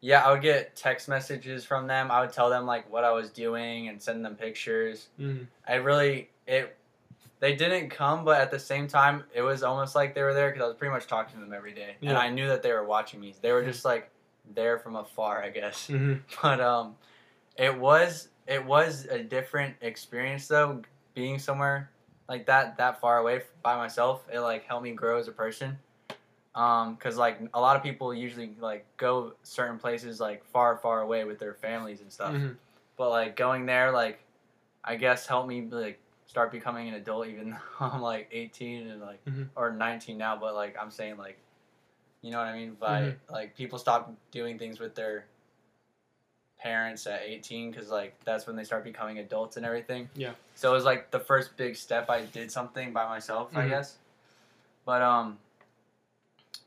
yeah, 0.00 0.26
I 0.26 0.32
would 0.32 0.42
get 0.42 0.74
text 0.74 1.08
messages 1.08 1.64
from 1.64 1.86
them. 1.86 2.10
I 2.10 2.20
would 2.20 2.32
tell 2.32 2.50
them 2.50 2.66
like 2.66 2.90
what 2.90 3.04
I 3.04 3.12
was 3.12 3.30
doing 3.30 3.88
and 3.88 4.02
send 4.02 4.24
them 4.24 4.34
pictures. 4.34 5.08
Mhm. 5.18 5.46
I 5.66 5.74
really 5.76 6.30
it 6.46 6.76
they 7.40 7.56
didn't 7.56 7.88
come, 7.90 8.24
but 8.24 8.40
at 8.40 8.52
the 8.52 8.58
same 8.58 8.86
time, 8.86 9.24
it 9.34 9.42
was 9.42 9.64
almost 9.64 9.96
like 9.96 10.14
they 10.14 10.22
were 10.22 10.32
there 10.32 10.50
because 10.50 10.62
I 10.62 10.66
was 10.68 10.76
pretty 10.76 10.92
much 10.92 11.08
talking 11.08 11.34
to 11.34 11.40
them 11.40 11.52
every 11.52 11.72
day, 11.74 11.96
and 12.00 12.16
I 12.16 12.28
knew 12.30 12.46
that 12.46 12.62
they 12.62 12.72
were 12.72 12.84
watching 12.84 13.18
me. 13.20 13.34
They 13.42 13.50
were 13.50 13.64
just 13.64 13.84
like 13.84 14.10
there 14.54 14.78
from 14.78 14.94
afar, 14.94 15.42
I 15.42 15.48
guess. 15.50 15.88
Mhm. 15.88 16.20
But 16.42 16.60
um, 16.60 16.94
it 17.56 17.76
was 17.76 18.28
it 18.52 18.64
was 18.64 19.06
a 19.06 19.22
different 19.22 19.74
experience 19.80 20.46
though, 20.48 20.82
being 21.14 21.38
somewhere 21.38 21.90
like 22.28 22.46
that 22.46 22.76
that 22.76 23.00
far 23.00 23.18
away 23.18 23.42
by 23.62 23.76
myself. 23.76 24.26
It 24.32 24.40
like 24.40 24.64
helped 24.64 24.84
me 24.84 24.92
grow 24.92 25.18
as 25.18 25.28
a 25.28 25.32
person. 25.32 25.78
Um, 26.54 26.96
cause 26.96 27.16
like 27.16 27.40
a 27.54 27.60
lot 27.60 27.76
of 27.76 27.82
people 27.82 28.12
usually 28.12 28.54
like 28.60 28.84
go 28.98 29.32
certain 29.42 29.78
places 29.78 30.20
like 30.20 30.44
far, 30.44 30.76
far 30.76 31.00
away 31.00 31.24
with 31.24 31.38
their 31.38 31.54
families 31.54 32.02
and 32.02 32.12
stuff. 32.12 32.34
Mhm. 32.34 32.56
But 32.98 33.08
like 33.10 33.36
going 33.36 33.64
there, 33.66 33.90
like 33.90 34.20
I 34.84 34.96
guess 34.96 35.26
helped 35.26 35.48
me 35.48 35.62
like 35.70 35.98
start 36.26 36.52
becoming 36.52 36.88
an 36.88 36.94
adult, 36.94 37.26
even 37.28 37.50
though 37.50 37.56
I'm 37.86 38.02
like 38.02 38.28
18 38.32 38.88
and 38.88 39.00
like 39.00 39.24
Mhm. 39.24 39.48
or 39.56 39.72
19 39.72 40.18
now. 40.18 40.36
But 40.36 40.54
like 40.54 40.76
I'm 40.78 40.90
saying 40.90 41.16
like, 41.16 41.38
you 42.20 42.30
know 42.30 42.38
what 42.38 42.48
I 42.48 42.52
mean? 42.56 42.74
By 42.74 43.02
Mhm. 43.02 43.16
like 43.30 43.56
people 43.56 43.78
stop 43.78 44.12
doing 44.30 44.58
things 44.58 44.78
with 44.78 44.94
their 44.94 45.24
parents 46.62 47.06
at 47.06 47.22
18 47.24 47.70
because 47.70 47.88
like 47.90 48.14
that's 48.24 48.46
when 48.46 48.54
they 48.56 48.64
start 48.64 48.84
becoming 48.84 49.18
adults 49.18 49.56
and 49.56 49.66
everything. 49.66 50.08
Yeah. 50.14 50.32
So 50.54 50.70
it 50.70 50.74
was 50.74 50.84
like 50.84 51.10
the 51.10 51.20
first 51.20 51.56
big 51.56 51.76
step. 51.76 52.08
I 52.08 52.24
did 52.26 52.50
something 52.52 52.92
by 52.92 53.06
myself, 53.06 53.50
I 53.56 53.64
Mhm. 53.64 53.68
guess. 53.70 53.96
But 54.84 55.02
um, 55.02 55.38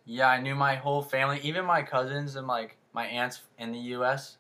yeah, 0.06 0.28
I 0.30 0.40
knew 0.42 0.56
my 0.56 0.76
whole 0.76 1.02
family, 1.02 1.40
even 1.44 1.66
my 1.66 1.82
cousins 1.82 2.36
and 2.36 2.48
like 2.48 2.78
my 2.94 3.06
aunts 3.08 3.42
in 3.58 3.72
the 3.72 3.80
U.S. 3.98 4.38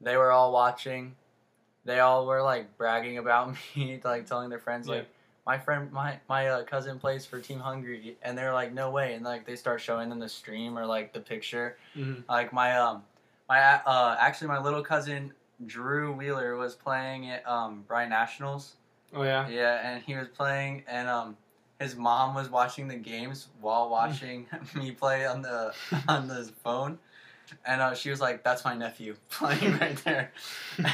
They 0.00 0.16
were 0.16 0.30
all 0.32 0.52
watching. 0.52 1.14
They 1.84 2.00
all 2.00 2.26
were 2.26 2.42
like 2.42 2.76
bragging 2.78 3.18
about 3.18 3.54
me, 3.76 4.00
like 4.04 4.26
telling 4.26 4.48
their 4.50 4.58
friends 4.58 4.88
Yeah. 4.88 4.96
like 4.96 5.08
my 5.46 5.58
friend, 5.58 5.92
my 5.92 6.18
my 6.28 6.48
uh, 6.48 6.62
cousin 6.64 6.98
plays 6.98 7.26
for 7.26 7.38
Team 7.40 7.58
Hungary, 7.60 8.16
and 8.22 8.36
they're 8.38 8.54
like, 8.54 8.72
no 8.72 8.90
way, 8.90 9.12
and 9.14 9.24
like 9.24 9.44
they 9.44 9.56
start 9.56 9.80
showing 9.80 10.08
them 10.08 10.18
the 10.18 10.28
stream 10.28 10.78
or 10.78 10.86
like 10.86 11.12
the 11.12 11.20
picture. 11.20 11.76
Mhm. 11.96 12.24
Like 12.28 12.52
my 12.52 12.78
um, 12.78 13.02
my 13.48 13.60
uh, 13.60 14.16
actually 14.18 14.48
my 14.48 14.60
little 14.60 14.82
cousin 14.82 15.32
Drew 15.66 16.12
Wheeler 16.12 16.56
was 16.56 16.74
playing 16.74 17.30
at 17.30 17.46
um 17.48 17.84
Brine 17.86 18.10
Nationals. 18.10 18.76
Oh 19.14 19.22
yeah. 19.22 19.48
Yeah, 19.48 19.80
and 19.82 20.02
he 20.02 20.14
was 20.14 20.28
playing, 20.28 20.82
and 20.88 21.08
um, 21.08 21.36
his 21.78 21.96
mom 21.96 22.34
was 22.34 22.48
watching 22.48 22.88
the 22.88 22.96
games 22.96 23.48
while 23.60 23.88
watching 23.88 24.46
me 24.74 24.90
play 24.90 25.24
on 25.26 25.42
the 25.42 25.74
on 26.08 26.26
the 26.28 26.50
phone, 26.62 26.98
and 27.64 27.80
uh, 27.80 27.94
she 27.94 28.10
was 28.10 28.20
like, 28.20 28.42
"That's 28.42 28.64
my 28.64 28.74
nephew 28.74 29.16
playing 29.30 29.78
right 29.78 29.96
there," 30.04 30.32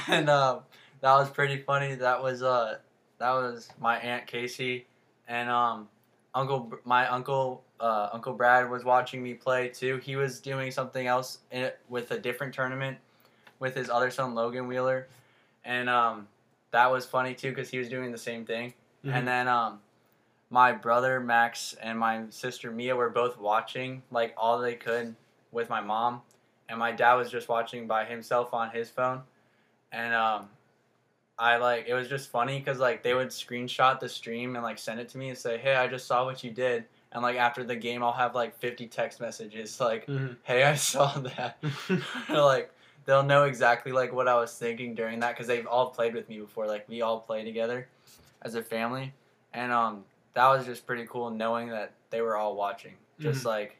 and 0.09 0.29
um, 0.29 0.61
that 1.01 1.15
was 1.15 1.31
pretty 1.31 1.63
funny. 1.63 1.95
That 1.95 2.23
was 2.23 2.43
uh, 2.43 2.79
that 3.19 3.33
was 3.33 3.69
my 3.81 3.99
aunt 3.99 4.27
Casey, 4.27 4.87
and 5.27 5.49
um, 5.49 5.89
uncle 6.35 6.73
my 6.85 7.07
uncle 7.09 7.63
uh, 7.81 8.11
Uncle 8.13 8.35
Brad 8.35 8.69
was 8.69 8.85
watching 8.85 9.23
me 9.23 9.35
play 9.35 9.69
too. 9.69 9.97
He 9.99 10.17
was 10.17 10.41
doing 10.41 10.71
something 10.71 11.07
else 11.07 11.39
in 11.51 11.63
it 11.63 11.79
with 11.89 12.11
a 12.11 12.19
different 12.19 12.53
tournament 12.55 12.99
with 13.59 13.75
his 13.75 13.89
other 13.89 14.11
son 14.11 14.35
Logan 14.35 14.67
Wheeler, 14.67 15.09
and 15.65 15.89
um, 15.89 16.29
that 16.73 16.91
was 16.91 17.07
funny 17.07 17.35
too 17.35 17.51
because 17.51 17.71
he 17.71 17.79
was 17.79 17.89
doing 17.89 18.13
the 18.13 18.19
same 18.19 18.45
thing. 18.45 18.75
Mhm. 19.05 19.15
And 19.15 19.29
then 19.29 19.49
um, 19.49 19.81
my 20.51 20.73
brother 20.73 21.21
Max 21.21 21.75
and 21.81 21.99
my 21.99 22.25
sister 22.31 22.71
Mia 22.71 22.95
were 22.95 23.09
both 23.11 23.39
watching 23.39 24.03
like 24.11 24.35
all 24.37 24.59
they 24.59 24.75
could 24.75 25.15
with 25.53 25.71
my 25.71 25.81
mom, 25.81 26.21
and 26.69 26.79
my 26.79 26.93
dad 26.93 27.15
was 27.15 27.31
just 27.31 27.49
watching 27.49 27.87
by 27.87 28.05
himself 28.05 28.53
on 28.53 28.71
his 28.71 28.91
phone, 28.91 29.23
and 29.91 30.13
um, 30.15 30.49
I 31.41 31.57
like 31.57 31.87
it 31.89 31.95
was 31.95 32.07
just 32.07 32.29
funny 32.29 32.59
because 32.59 32.79
like 32.79 33.03
they 33.03 33.15
would 33.15 33.29
screenshot 33.29 33.99
the 33.99 34.09
stream 34.11 34.57
and 34.57 34.63
like 34.63 34.79
send 34.79 35.01
it 35.01 35.09
to 35.09 35.19
me 35.19 35.31
and 35.31 35.39
say, 35.39 35.57
"Hey, 35.57 35.75
I 35.75 35.89
just 35.89 36.07
saw 36.07 36.27
what 36.27 36.45
you 36.45 36.51
did." 36.51 36.85
And 37.13 37.23
like 37.23 37.37
after 37.37 37.65
the 37.65 37.75
game, 37.75 38.03
I'll 38.03 38.13
have 38.13 38.35
like 38.35 38.55
50 38.59 38.87
text 38.89 39.21
messages 39.21 39.81
like, 39.81 40.07
Mhm. 40.07 40.37
"Hey, 40.43 40.65
I 40.65 40.75
saw 40.75 41.19
that." 41.21 41.57
like 42.29 42.71
they'll 43.07 43.23
know 43.23 43.45
exactly 43.45 43.91
like 43.91 44.13
what 44.13 44.29
I 44.29 44.35
was 44.35 44.53
thinking 44.53 44.95
during 44.95 45.21
that 45.21 45.31
because 45.35 45.47
they've 45.47 45.67
all 45.67 45.89
played 45.91 46.15
with 46.15 46.29
me 46.29 46.39
before. 46.39 46.67
Like 46.67 46.87
we 46.89 47.01
all 47.01 47.21
play 47.21 47.43
together 47.43 47.89
as 48.43 48.55
a 48.55 48.63
family, 48.63 49.15
and 49.55 49.73
um, 49.73 50.05
that 50.35 50.47
was 50.49 50.67
just 50.67 50.87
pretty 50.87 51.07
cool 51.07 51.31
knowing 51.31 51.71
that 51.71 51.95
they 52.11 52.21
were 52.21 52.37
all 52.37 52.55
watching. 52.55 52.93
Just 53.19 53.45
like 53.47 53.77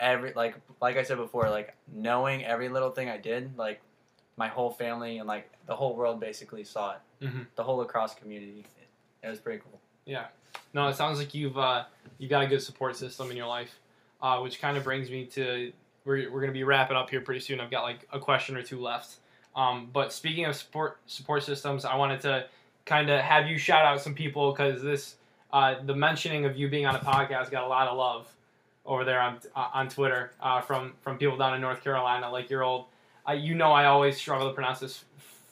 every 0.00 0.32
like 0.34 0.56
like 0.80 0.96
I 0.96 1.04
said 1.04 1.16
before, 1.18 1.48
like 1.48 1.76
knowing 1.92 2.44
every 2.44 2.68
little 2.68 2.90
thing 2.90 3.08
I 3.08 3.18
did, 3.18 3.56
like 3.56 3.80
my 4.36 4.48
whole 4.48 4.70
family 4.70 5.18
and 5.18 5.28
like 5.28 5.50
the 5.66 5.74
whole 5.74 5.94
world 5.94 6.20
basically 6.20 6.64
saw 6.64 6.92
it. 6.92 7.26
Mhm. 7.26 7.46
The 7.56 7.62
whole 7.62 7.76
lacrosse 7.76 8.14
community. 8.14 8.64
It, 9.22 9.28
was 9.28 9.38
pretty 9.38 9.60
cool. 9.60 9.80
Yeah. 10.04 10.26
No, 10.74 10.88
it 10.88 10.96
sounds 10.96 11.18
like 11.18 11.34
you've 11.34 11.56
uh, 11.56 11.84
you 12.18 12.28
got 12.28 12.42
a 12.42 12.46
good 12.46 12.62
support 12.62 12.96
system 12.96 13.30
in 13.30 13.36
your 13.36 13.46
life, 13.46 13.78
uh, 14.20 14.38
which 14.40 14.60
kind 14.60 14.76
of 14.76 14.84
brings 14.84 15.10
me 15.10 15.24
to 15.26 15.72
we're, 16.04 16.30
we're 16.30 16.40
gonna 16.40 16.52
be 16.52 16.64
wrapping 16.64 16.96
up 16.96 17.08
here 17.08 17.20
pretty 17.20 17.40
soon. 17.40 17.60
I've 17.60 17.70
got 17.70 17.82
like 17.82 18.06
a 18.12 18.18
question 18.18 18.56
or 18.56 18.62
two 18.62 18.80
left. 18.80 19.16
Um, 19.56 19.88
but 19.92 20.12
speaking 20.12 20.44
of 20.44 20.56
support 20.56 20.98
support 21.06 21.42
systems, 21.42 21.84
I 21.84 21.96
wanted 21.96 22.20
to 22.22 22.46
kind 22.84 23.08
of 23.08 23.20
have 23.20 23.46
you 23.46 23.56
shout 23.56 23.84
out 23.84 24.00
some 24.00 24.14
people 24.14 24.52
because 24.52 24.82
this 24.82 25.16
uh, 25.52 25.76
the 25.84 25.94
mentioning 25.94 26.44
of 26.44 26.56
you 26.56 26.68
being 26.68 26.84
on 26.86 26.96
a 26.96 26.98
podcast 26.98 27.50
got 27.50 27.64
a 27.64 27.68
lot 27.68 27.88
of 27.88 27.96
love 27.96 28.28
over 28.84 29.04
there 29.04 29.20
on 29.20 29.38
on 29.56 29.88
Twitter 29.88 30.32
uh, 30.40 30.60
from 30.60 30.92
from 31.00 31.16
people 31.16 31.36
down 31.36 31.54
in 31.54 31.60
North 31.60 31.82
Carolina, 31.82 32.30
like 32.30 32.50
your 32.50 32.62
old. 32.62 32.86
Uh, 33.28 33.32
you 33.32 33.54
know, 33.54 33.72
I 33.72 33.86
always 33.86 34.16
struggle 34.16 34.48
to 34.48 34.54
pronounce 34.54 34.80
this 34.80 35.04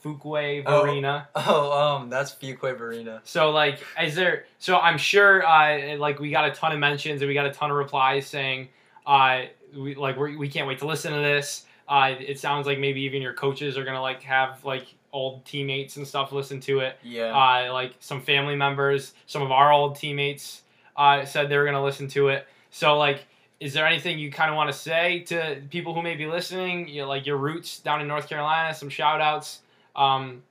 Fuquay 0.05 0.63
Oh. 0.67 0.83
Varina. 0.83 1.29
Oh, 1.35 1.73
um, 1.97 2.11
that's 2.11 2.33
Fuquay 2.35 2.77
Verena. 2.77 3.21
So 3.25 3.51
like, 3.51 3.79
is 4.03 4.15
there? 4.15 4.47
So 4.59 4.77
I'm 4.79 4.99
sure, 4.99 5.47
uh, 5.47 5.97
like 5.97 6.19
we 6.19 6.31
got 6.31 6.45
a 6.47 6.51
ton 6.53 6.73
of 6.73 6.79
mentions 6.79 7.23
and 7.23 7.29
we 7.29 7.35
got 7.35 7.47
a 7.47 7.53
ton 7.53 7.71
of 7.71 7.77
replies 7.77 8.27
saying, 8.27 8.69
uh, 9.07 9.43
we 9.77 9.95
like 9.95 10.17
we're, 10.17 10.37
we 10.37 10.49
can't 10.49 10.67
wait 10.69 10.79
to 10.81 10.87
listen 10.87 11.13
to 11.13 11.19
this. 11.21 11.65
Uh, 11.89 12.15
it 12.19 12.39
sounds 12.39 12.67
like 12.67 12.79
maybe 12.79 13.03
even 13.03 13.23
your 13.23 13.33
coaches 13.35 13.77
are 13.79 13.85
gonna 13.85 14.03
like 14.03 14.23
have 14.23 14.65
like 14.65 14.87
old 15.13 15.45
teammates 15.45 15.97
and 15.97 16.07
stuff 16.07 16.33
listen 16.33 16.59
to 16.61 16.81
it. 16.81 16.97
Yeah. 17.03 17.27
Uh, 17.37 17.73
like 17.73 17.95
some 18.01 18.21
family 18.23 18.57
members, 18.57 19.15
some 19.27 19.43
of 19.43 19.51
our 19.53 19.73
old 19.73 19.97
teammates 19.97 20.63
uh, 20.97 21.25
said 21.25 21.49
they 21.49 21.57
were 21.57 21.65
gonna 21.65 21.83
listen 21.85 22.09
to 22.09 22.29
it. 22.29 22.47
So 22.71 22.97
like, 22.99 23.27
is 23.63 23.73
there 23.73 23.87
anything 23.87 24.19
you 24.19 24.29
kind 24.29 24.51
of 24.51 24.57
want 24.57 24.73
to 24.73 24.77
say 24.77 25.21
to 25.21 25.63
people 25.71 25.95
who 25.95 26.03
may 26.03 26.17
be 26.17 26.27
listening? 26.27 26.89
You 26.89 27.03
know, 27.03 27.09
like 27.09 27.27
your 27.27 27.37
roots 27.37 27.79
down 27.79 28.01
in 28.01 28.09
North 28.09 28.29
Carolina, 28.29 28.75
some 28.75 28.89
shout 28.89 29.21
outs. 29.21 29.61
Um, 29.95 30.43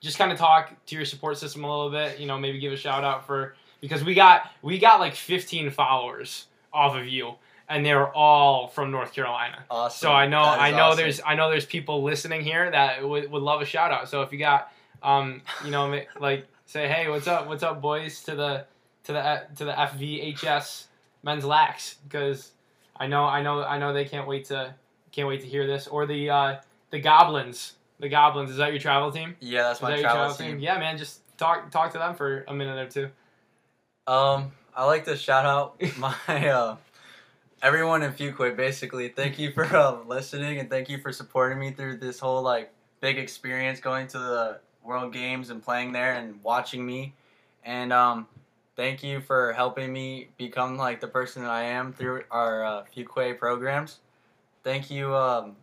just 0.00 0.18
kind 0.18 0.30
of 0.30 0.36
talk 0.36 0.74
to 0.86 0.94
your 0.94 1.06
support 1.06 1.38
system 1.38 1.64
a 1.64 1.66
little 1.66 1.90
bit. 1.90 2.20
You 2.20 2.26
know, 2.26 2.38
maybe 2.38 2.58
give 2.58 2.74
a 2.74 2.76
shout 2.76 3.04
out 3.04 3.26
for 3.26 3.54
because 3.80 4.04
we 4.04 4.12
got 4.12 4.50
we 4.60 4.78
got 4.78 5.00
like 5.00 5.14
15 5.14 5.70
followers 5.70 6.44
off 6.70 6.94
of 6.94 7.08
you, 7.08 7.36
and 7.70 7.86
they 7.86 7.94
were 7.94 8.14
all 8.14 8.68
from 8.68 8.90
North 8.90 9.14
Carolina. 9.14 9.64
awesome. 9.70 9.98
So 9.98 10.12
I 10.12 10.26
know 10.26 10.42
I 10.42 10.70
know 10.70 10.88
awesome. 10.88 10.98
there's 10.98 11.22
I 11.24 11.36
know 11.36 11.48
there's 11.48 11.64
people 11.64 12.02
listening 12.02 12.42
here 12.42 12.70
that 12.70 13.02
would, 13.08 13.30
would 13.30 13.42
love 13.42 13.62
a 13.62 13.64
shout 13.64 13.92
out. 13.92 14.10
So 14.10 14.20
if 14.20 14.30
you 14.30 14.38
got 14.38 14.70
um 15.02 15.40
you 15.64 15.70
know 15.70 15.98
like 16.20 16.46
say 16.66 16.86
hey 16.86 17.08
what's 17.08 17.26
up 17.26 17.46
what's 17.46 17.62
up 17.62 17.80
boys 17.80 18.22
to 18.24 18.34
the 18.34 18.66
to 19.04 19.12
the 19.14 19.42
to 19.56 19.64
the 19.64 19.72
FVHS 19.72 20.84
men's 21.22 21.46
lax 21.46 21.94
because 22.06 22.52
I 22.98 23.06
know 23.06 23.24
I 23.24 23.42
know 23.42 23.62
I 23.62 23.78
know 23.78 23.92
they 23.92 24.04
can't 24.04 24.26
wait 24.26 24.46
to 24.46 24.74
can't 25.12 25.28
wait 25.28 25.40
to 25.42 25.46
hear 25.46 25.66
this 25.66 25.86
or 25.86 26.06
the 26.06 26.30
uh, 26.30 26.56
the 26.90 27.00
goblins 27.00 27.74
the 28.00 28.08
goblins 28.08 28.50
is 28.50 28.56
that 28.58 28.70
your 28.72 28.80
travel 28.80 29.10
team 29.10 29.36
Yeah, 29.40 29.62
that's 29.64 29.78
is 29.78 29.82
my 29.82 29.90
that 29.90 30.00
your 30.00 30.10
travel 30.10 30.34
team. 30.34 30.58
yeah 30.58 30.78
man 30.78 30.98
just 30.98 31.20
talk 31.38 31.70
talk 31.70 31.92
to 31.92 31.98
them 31.98 32.14
for 32.14 32.44
a 32.48 32.54
minute 32.54 32.78
or 32.78 32.90
two 32.90 33.10
Um, 34.12 34.52
I 34.74 34.84
like 34.84 35.04
to 35.06 35.16
shout 35.16 35.44
out 35.44 35.80
my 35.98 36.48
uh, 36.50 36.76
everyone 37.62 38.02
in 38.02 38.12
Fuquay. 38.12 38.56
Basically, 38.56 39.08
thank 39.08 39.38
you 39.38 39.52
for 39.52 39.64
uh, 39.64 39.98
listening 40.06 40.58
and 40.58 40.70
thank 40.70 40.88
you 40.88 40.98
for 40.98 41.12
supporting 41.12 41.58
me 41.58 41.72
through 41.72 41.96
this 41.98 42.18
whole 42.20 42.42
like 42.42 42.72
big 43.00 43.18
experience 43.18 43.80
going 43.80 44.06
to 44.08 44.18
the 44.18 44.60
World 44.82 45.12
Games 45.12 45.50
and 45.50 45.62
playing 45.62 45.92
there 45.92 46.14
and 46.14 46.42
watching 46.42 46.84
me. 46.86 47.14
And 47.64 47.92
um, 47.92 48.26
thank 48.78 49.02
you 49.02 49.20
for 49.20 49.52
helping 49.54 49.92
me 49.92 50.28
become 50.38 50.76
like 50.76 51.00
the 51.00 51.08
person 51.08 51.42
that 51.42 51.50
I 51.50 51.64
am 51.64 51.92
through 51.92 52.22
our 52.30 52.64
uh, 52.64 52.84
Fuquay 52.96 53.36
programs. 53.36 53.98
Thank 54.62 54.88
you, 54.88 55.16
um, 55.16 55.56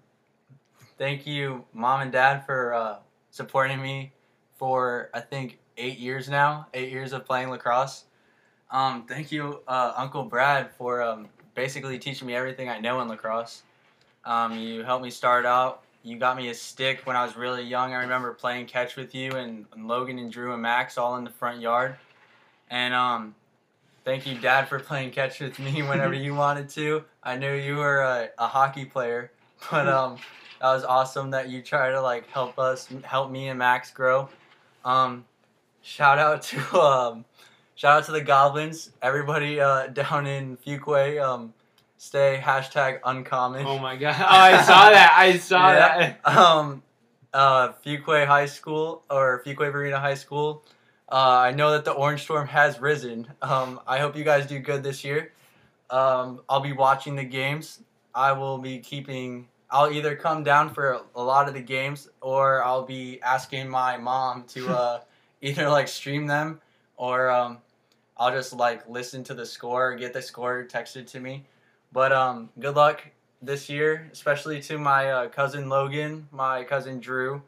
thank 0.98 1.26
you, 1.26 1.64
mom 1.74 2.02
and 2.02 2.12
dad, 2.12 2.46
for 2.46 2.74
uh, 2.74 2.98
supporting 3.32 3.82
me 3.82 4.12
for 4.58 5.10
I 5.14 5.22
think 5.22 5.60
eight 5.78 5.98
years 5.98 6.28
now. 6.28 6.68
Eight 6.74 6.92
years 6.92 7.14
of 7.14 7.26
playing 7.26 7.50
lacrosse. 7.50 8.04
Um, 8.70 9.06
thank 9.08 9.32
you, 9.32 9.62
uh, 9.66 9.94
Uncle 9.96 10.24
Brad, 10.24 10.70
for 10.78 11.02
um, 11.02 11.30
basically 11.54 11.98
teaching 11.98 12.28
me 12.28 12.36
everything 12.36 12.68
I 12.68 12.80
know 12.80 13.00
in 13.00 13.08
lacrosse. 13.08 13.64
Um, 14.26 14.58
you 14.58 14.84
helped 14.84 15.06
me 15.06 15.10
start 15.10 15.46
out. 15.46 15.84
You 16.04 16.20
got 16.20 16.36
me 16.36 16.50
a 16.50 16.54
stick 16.54 17.02
when 17.06 17.16
I 17.16 17.24
was 17.24 17.38
really 17.38 17.64
young. 17.64 17.94
I 17.94 18.02
remember 18.02 18.34
playing 18.34 18.66
catch 18.66 18.98
with 18.98 19.16
you 19.16 19.32
and, 19.32 19.66
and 19.72 19.88
Logan 19.88 20.20
and 20.20 20.30
Drew 20.30 20.52
and 20.52 20.62
Max 20.62 20.98
all 20.98 21.16
in 21.16 21.24
the 21.24 21.30
front 21.30 21.62
yard. 21.62 21.96
And 22.70 22.94
um, 22.94 23.36
thank 24.04 24.26
you, 24.26 24.36
Dad, 24.38 24.68
for 24.68 24.80
playing 24.80 25.12
catch 25.12 25.40
with 25.40 25.60
me 25.60 25.82
whenever 25.84 26.14
you 26.14 26.36
wanted 26.44 26.70
to. 26.70 27.04
I 27.24 27.38
knew 27.38 27.54
you 27.54 27.76
were 27.78 28.00
a, 28.02 28.30
a 28.38 28.48
hockey 28.48 28.86
player, 28.86 29.32
but 29.72 29.88
um, 29.88 30.18
that 30.62 30.74
was 30.74 30.84
awesome 30.84 31.32
that 31.32 31.50
you 31.50 31.62
try 31.62 31.92
to 31.92 32.02
like 32.02 32.28
help 32.30 32.58
us, 32.60 32.88
help 33.04 33.32
me 33.32 33.48
and 33.50 33.60
Max 33.60 33.92
grow. 33.92 34.30
Um, 34.84 35.26
shout 35.82 36.20
out 36.20 36.42
to 36.44 36.58
um, 36.80 37.26
shout 37.76 38.00
out 38.00 38.06
to 38.06 38.12
the 38.12 38.22
Goblins, 38.22 38.92
everybody 39.02 39.60
uh, 39.60 39.88
down 39.88 40.26
in 40.28 40.58
Fuquay. 40.58 41.22
Um, 41.24 41.54
stay 41.98 42.40
hashtag 42.44 43.00
uncommon. 43.06 43.66
oh 43.66 43.80
my 43.80 43.96
god 43.96 44.16
oh 44.20 44.26
I 44.28 44.62
saw 44.62 44.90
that 44.90 45.16
I 45.18 45.38
saw 45.38 45.72
Yeah. 45.72 46.16
that 46.24 46.28
um, 46.38 46.84
uh, 47.34 47.70
Fuquay 47.86 48.28
High 48.28 48.46
School 48.48 49.04
or 49.10 49.42
Fuquay 49.46 49.72
Varina 49.72 50.00
High 50.00 50.14
School. 50.16 50.64
Uh, 51.16 51.44
I 51.48 51.52
know 51.52 51.72
that 51.72 51.86
the 51.86 51.94
Orange 51.94 52.24
Storm 52.24 52.46
has 52.50 52.82
risen. 52.82 53.26
Um, 53.42 53.80
I 53.88 54.00
hope 54.00 54.18
you 54.18 54.26
guys 54.26 54.48
do 54.48 54.60
good 54.60 54.84
this 54.84 55.06
year. 55.06 55.32
Um, 55.90 56.42
I'll 56.50 56.60
be 56.60 56.74
watching 56.74 57.16
the 57.16 57.24
games. 57.24 57.80
I 58.14 58.34
will 58.34 58.58
be 58.58 58.80
keeping. 58.80 59.48
I'll 59.72 59.90
either 59.90 60.18
come 60.18 60.44
down 60.44 60.74
for 60.74 61.04
a 61.16 61.24
lot 61.24 61.48
of 61.48 61.54
the 61.54 61.62
games, 61.62 62.10
or 62.20 62.62
I'll 62.66 62.84
be 62.84 63.22
asking 63.22 63.70
my 63.70 63.96
mom 63.96 64.44
to 64.50 64.68
uh, 64.78 65.02
either 65.42 65.70
like 65.70 65.88
stream 65.88 66.28
them, 66.28 66.60
or 66.98 67.30
um, 67.30 67.60
I'll 68.18 68.32
just 68.32 68.52
like 68.52 68.86
listen 68.90 69.24
to 69.24 69.34
the 69.34 69.46
score, 69.46 69.96
get 69.96 70.12
the 70.12 70.22
score 70.22 70.68
texted 70.70 71.08
to 71.12 71.22
me. 71.22 71.46
But 71.94 72.12
um, 72.12 72.50
good 72.60 72.76
luck 72.76 73.06
this 73.42 73.70
year, 73.70 74.10
especially 74.12 74.62
to 74.64 74.78
my 74.78 75.10
uh, 75.10 75.30
cousin 75.30 75.70
Logan, 75.70 76.28
my 76.34 76.66
cousin 76.66 77.00
Drew, 77.00 77.42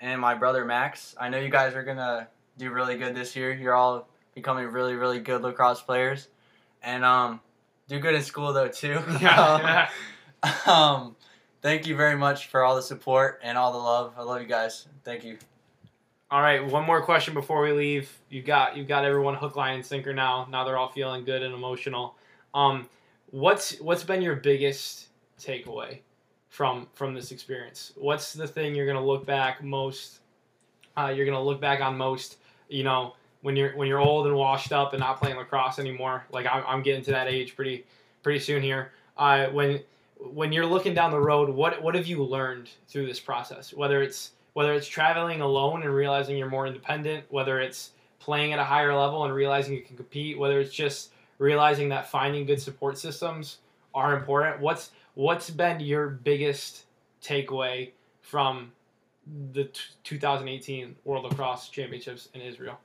and 0.00 0.20
my 0.20 0.36
brother 0.36 0.64
Max. 0.64 1.16
I 1.18 1.28
know 1.28 1.38
you 1.38 1.50
guys 1.50 1.74
are 1.74 1.82
gonna 1.82 2.28
do 2.58 2.70
really 2.70 2.98
good 2.98 3.14
this 3.14 3.34
year. 3.34 3.52
You're 3.52 3.74
all 3.74 4.08
becoming 4.34 4.66
really, 4.66 4.94
really 4.94 5.20
good 5.20 5.42
lacrosse 5.42 5.80
players, 5.80 6.28
and 6.82 7.04
um, 7.04 7.40
do 7.88 7.98
good 7.98 8.14
in 8.14 8.22
school 8.22 8.52
though 8.52 8.68
too. 8.68 9.00
Yeah. 9.20 9.88
um, 10.66 11.16
thank 11.62 11.86
you 11.86 11.96
very 11.96 12.16
much 12.16 12.46
for 12.48 12.62
all 12.62 12.76
the 12.76 12.82
support 12.82 13.40
and 13.42 13.58
all 13.58 13.72
the 13.72 13.78
love. 13.78 14.12
I 14.16 14.22
love 14.22 14.40
you 14.40 14.46
guys. 14.46 14.86
Thank 15.04 15.24
you. 15.24 15.38
All 16.30 16.42
right, 16.42 16.64
one 16.64 16.84
more 16.84 17.02
question 17.02 17.32
before 17.32 17.62
we 17.62 17.72
leave. 17.72 18.10
You 18.28 18.42
got 18.42 18.76
you 18.76 18.84
got 18.84 19.04
everyone 19.04 19.34
hook, 19.34 19.56
line, 19.56 19.76
and 19.76 19.86
sinker 19.86 20.12
now. 20.12 20.46
Now 20.50 20.64
they're 20.64 20.76
all 20.76 20.90
feeling 20.90 21.24
good 21.24 21.42
and 21.42 21.54
emotional. 21.54 22.16
Um, 22.54 22.88
what's 23.30 23.80
what's 23.80 24.04
been 24.04 24.20
your 24.20 24.36
biggest 24.36 25.08
takeaway 25.40 26.00
from 26.50 26.86
from 26.92 27.14
this 27.14 27.32
experience? 27.32 27.92
What's 27.96 28.34
the 28.34 28.46
thing 28.46 28.74
you're 28.74 28.86
gonna 28.86 29.04
look 29.04 29.24
back 29.24 29.62
most? 29.64 30.20
Uh, 30.98 31.12
you're 31.16 31.24
gonna 31.24 31.42
look 31.42 31.60
back 31.62 31.80
on 31.80 31.96
most. 31.96 32.36
You 32.68 32.84
know, 32.84 33.14
when 33.42 33.56
you're 33.56 33.76
when 33.76 33.88
you're 33.88 34.00
old 34.00 34.26
and 34.26 34.36
washed 34.36 34.72
up 34.72 34.92
and 34.92 35.00
not 35.00 35.18
playing 35.18 35.36
lacrosse 35.36 35.78
anymore. 35.78 36.24
Like 36.32 36.46
I'm, 36.46 36.64
I'm 36.66 36.82
getting 36.82 37.02
to 37.04 37.10
that 37.12 37.28
age 37.28 37.56
pretty 37.56 37.84
pretty 38.22 38.40
soon 38.40 38.62
here. 38.62 38.92
Uh, 39.16 39.46
when 39.46 39.80
when 40.18 40.52
you're 40.52 40.66
looking 40.66 40.94
down 40.94 41.10
the 41.10 41.20
road, 41.20 41.48
what 41.48 41.82
what 41.82 41.94
have 41.94 42.06
you 42.06 42.24
learned 42.24 42.70
through 42.88 43.06
this 43.06 43.20
process? 43.20 43.72
Whether 43.72 44.02
it's 44.02 44.32
whether 44.54 44.72
it's 44.72 44.88
traveling 44.88 45.40
alone 45.40 45.82
and 45.82 45.94
realizing 45.94 46.36
you're 46.36 46.48
more 46.48 46.66
independent, 46.66 47.24
whether 47.28 47.60
it's 47.60 47.92
playing 48.18 48.52
at 48.52 48.58
a 48.58 48.64
higher 48.64 48.94
level 48.94 49.24
and 49.24 49.32
realizing 49.32 49.74
you 49.74 49.82
can 49.82 49.96
compete, 49.96 50.38
whether 50.38 50.58
it's 50.58 50.74
just 50.74 51.12
realizing 51.38 51.88
that 51.90 52.10
finding 52.10 52.44
good 52.44 52.60
support 52.60 52.98
systems 52.98 53.58
are 53.94 54.16
important. 54.16 54.60
What's 54.60 54.90
what's 55.14 55.50
been 55.50 55.80
your 55.80 56.08
biggest 56.08 56.84
takeaway 57.22 57.90
from 58.20 58.72
the 59.52 59.64
t- 59.64 59.80
2018 60.04 60.96
World 61.04 61.24
Lacrosse 61.24 61.68
Championships 61.68 62.28
in 62.34 62.40
Israel? 62.40 62.78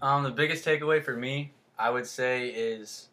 Um, 0.00 0.22
the 0.22 0.30
biggest 0.30 0.64
takeaway 0.64 1.02
for 1.02 1.16
me, 1.16 1.52
I 1.78 1.90
would 1.90 2.06
say, 2.06 2.48
is 2.48 3.08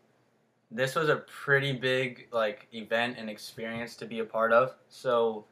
this 0.71 0.95
was 0.95 1.09
a 1.09 1.17
pretty 1.17 1.71
big 1.71 2.27
like 2.31 2.67
event 2.73 3.17
and 3.17 3.29
experience 3.29 3.95
to 3.97 4.05
be 4.05 4.19
a 4.19 4.25
part 4.25 4.51
of. 4.51 4.75
So, 4.89 5.45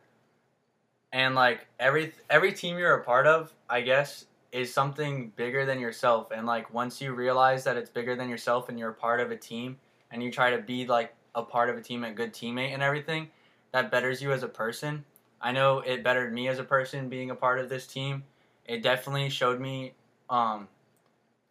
and 1.11 1.35
like 1.35 1.67
every 1.79 2.13
every 2.29 2.53
team 2.53 2.77
you're 2.77 2.95
a 2.95 3.03
part 3.03 3.27
of, 3.27 3.53
I 3.69 3.81
guess, 3.81 4.25
is 4.51 4.71
something 4.71 5.31
bigger 5.35 5.65
than 5.65 5.79
yourself. 5.79 6.31
And 6.31 6.45
like 6.45 6.73
once 6.73 7.01
you 7.01 7.13
realize 7.13 7.63
that 7.63 7.77
it's 7.77 7.89
bigger 7.89 8.15
than 8.15 8.29
yourself 8.29 8.69
and 8.69 8.77
you're 8.77 8.91
a 8.91 8.95
part 8.95 9.19
of 9.19 9.31
a 9.31 9.37
team, 9.37 9.77
and 10.11 10.21
you 10.21 10.31
try 10.31 10.51
to 10.51 10.59
be 10.59 10.85
like 10.85 11.13
a 11.35 11.41
part 11.41 11.69
of 11.69 11.77
a 11.77 11.81
team, 11.81 12.03
a 12.03 12.11
good 12.11 12.33
teammate, 12.33 12.73
and 12.73 12.83
everything, 12.83 13.29
that 13.71 13.89
betters 13.89 14.21
you 14.21 14.31
as 14.31 14.43
a 14.43 14.47
person. 14.47 15.03
I 15.43 15.51
know 15.51 15.79
it 15.79 16.03
bettered 16.03 16.33
me 16.33 16.47
as 16.47 16.57
a 16.57 16.63
person 16.63 17.09
being 17.09 17.29
a 17.29 17.35
part 17.35 17.59
of 17.59 17.67
this 17.69 17.85
team. 17.85 18.23
It 18.65 18.81
definitely 18.81 19.29
showed 19.29 19.59
me 19.59 19.93
um, 20.29 20.69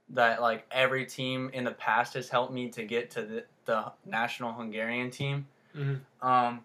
that 0.08 0.40
like 0.40 0.66
every 0.70 1.04
team 1.04 1.50
in 1.52 1.62
the 1.62 1.72
past 1.72 2.14
has 2.14 2.30
helped 2.30 2.52
me 2.52 2.70
to 2.70 2.84
get 2.84 3.10
to 3.12 3.22
the, 3.22 3.44
the 3.66 3.92
national 4.06 4.52
Hungarian 4.54 5.10
team. 5.10 5.46
Mhm. 5.76 6.00
Um, 6.22 6.64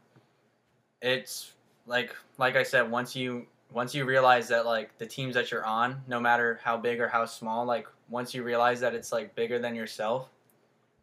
it's 1.01 1.51
like 1.85 2.15
like 2.37 2.55
I 2.55 2.63
said, 2.63 2.89
once 2.89 3.15
you 3.15 3.45
once 3.71 3.93
you 3.93 4.05
realize 4.05 4.47
that 4.47 4.65
like 4.65 4.97
the 4.97 5.05
teams 5.05 5.35
that 5.35 5.51
you're 5.51 5.65
on, 5.65 6.01
no 6.07 6.19
matter 6.19 6.59
how 6.63 6.77
big 6.77 6.99
or 7.01 7.09
how 7.09 7.25
small, 7.25 7.65
like 7.65 7.87
once 8.09 8.33
you 8.33 8.43
realize 8.43 8.79
that 8.79 8.93
it's 8.95 9.11
like 9.11 9.35
bigger 9.35 9.59
than 9.59 9.75
yourself, 9.75 10.29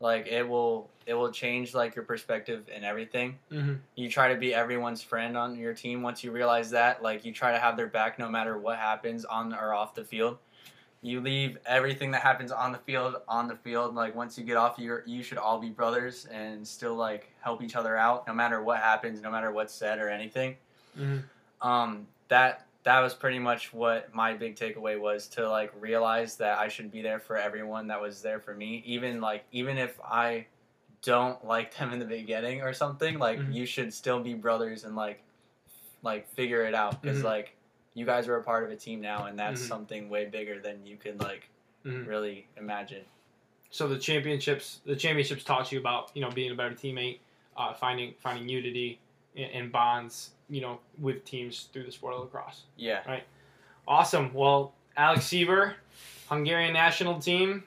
like 0.05 0.27
it 0.27 0.47
will 0.47 0.91
it 1.07 1.15
will 1.15 1.33
change 1.33 1.75
like 1.75 1.97
your 1.97 2.05
perspective 2.05 2.69
and 2.73 2.85
everything. 2.85 3.39
Mm-hmm. 3.51 3.75
You 3.97 4.11
try 4.11 4.33
to 4.33 4.39
be 4.39 4.55
everyone's 4.55 5.03
friend 5.03 5.37
on 5.37 5.57
your 5.57 5.73
team. 5.73 6.03
Once 6.03 6.23
you 6.23 6.31
realize 6.31 6.71
that, 6.71 7.03
like 7.03 7.25
you 7.25 7.33
try 7.33 7.53
to 7.53 7.59
have 7.59 7.77
their 7.77 7.87
back 7.87 8.19
no 8.19 8.29
matter 8.29 8.59
what 8.59 8.79
happens 8.79 9.25
on 9.25 9.55
or 9.55 9.73
off 9.73 9.95
the 9.95 10.05
field. 10.05 10.37
You 11.01 11.21
leave 11.21 11.59
everything 11.67 12.11
that 12.13 12.21
happens 12.21 12.53
on 12.53 12.71
the 12.71 12.79
field 12.79 13.17
on 13.27 13.49
the 13.49 13.57
field. 13.57 13.95
Like 13.95 14.15
once 14.15 14.39
you 14.39 14.45
get 14.45 14.59
off, 14.59 14.79
you 14.79 14.99
you 15.07 15.23
should 15.23 15.39
all 15.39 15.59
be 15.59 15.71
brothers 15.71 16.27
and 16.27 16.69
still 16.69 16.95
like 16.95 17.33
help 17.41 17.63
each 17.63 17.75
other 17.75 17.97
out, 17.97 18.27
no 18.27 18.35
matter 18.35 18.63
what 18.63 18.81
happens, 18.81 19.23
no 19.23 19.31
matter 19.31 19.51
what's 19.53 19.75
said 19.75 19.99
or 19.99 20.11
anything. 20.11 20.57
Mm-hmm. 20.99 21.67
Um, 21.67 22.07
that 22.29 22.64
that 22.85 23.01
was 23.01 23.15
pretty 23.15 23.39
much 23.39 23.73
what 23.73 24.15
my 24.15 24.35
big 24.35 24.57
takeaway 24.57 25.01
was 25.01 25.27
to 25.29 25.49
like 25.49 25.73
realize 25.81 26.37
that 26.37 26.59
I 26.59 26.69
should 26.69 26.91
be 26.93 27.03
there 27.03 27.19
for 27.19 27.37
everyone 27.37 27.87
that 27.89 28.01
was 28.01 28.23
there 28.23 28.39
for 28.41 28.55
me, 28.55 28.83
even 28.87 29.21
like 29.21 29.45
even 29.53 29.79
if 29.79 29.99
I 30.05 30.47
don't 31.03 31.45
like 31.45 31.77
them 31.77 31.93
in 31.93 31.99
the 31.99 32.05
beginning 32.05 32.63
or 32.63 32.73
something. 32.73 33.19
Like 33.19 33.39
Mhm. 33.41 33.55
you 33.55 33.67
should 33.67 33.93
still 33.93 34.21
be 34.21 34.35
brothers 34.35 34.85
and 34.85 34.95
like 34.95 35.23
like 36.03 36.29
figure 36.35 36.65
it 36.65 36.75
out 36.75 37.01
because 37.01 37.21
Mhm. 37.21 37.25
like 37.25 37.57
you 37.95 38.05
guys 38.05 38.29
are 38.29 38.37
a 38.37 38.43
part 38.43 38.65
of 38.65 38.71
a 38.71 38.77
team 38.77 39.01
now, 39.01 39.25
and 39.27 39.39
that's 39.39 39.63
Mhm. 39.63 39.69
something 39.69 40.11
way 40.11 40.27
bigger 40.27 40.61
than 40.61 40.85
you 40.87 40.97
can 40.99 41.17
like 41.19 41.49
Mhm. 41.87 42.07
really 42.07 42.47
imagine. 42.59 43.05
So 43.71 43.89
the 43.89 43.99
championships, 43.99 44.81
the 44.85 44.95
championships 44.95 45.43
taught 45.43 45.73
you 45.73 45.81
about 45.81 46.11
you 46.15 46.21
know 46.21 46.31
being 46.31 46.51
a 46.51 46.55
better 46.55 46.75
teammate, 46.75 47.21
uh, 47.57 47.73
finding 47.73 48.15
finding 48.19 48.49
unity 48.49 48.99
and, 49.37 49.73
bonds, 49.73 50.31
you 50.49 50.61
know, 50.61 50.79
with 50.99 51.25
teams 51.25 51.69
through 51.73 51.85
the 51.85 51.93
sport 51.93 52.15
of 52.15 52.21
lacrosse. 52.21 52.63
Yeah. 52.77 53.01
Right. 53.07 53.25
Awesome. 53.87 54.33
Well, 54.33 54.73
Alex 54.97 55.25
Sieber, 55.27 55.75
Hungarian 56.29 56.73
national 56.73 57.19
team, 57.19 57.65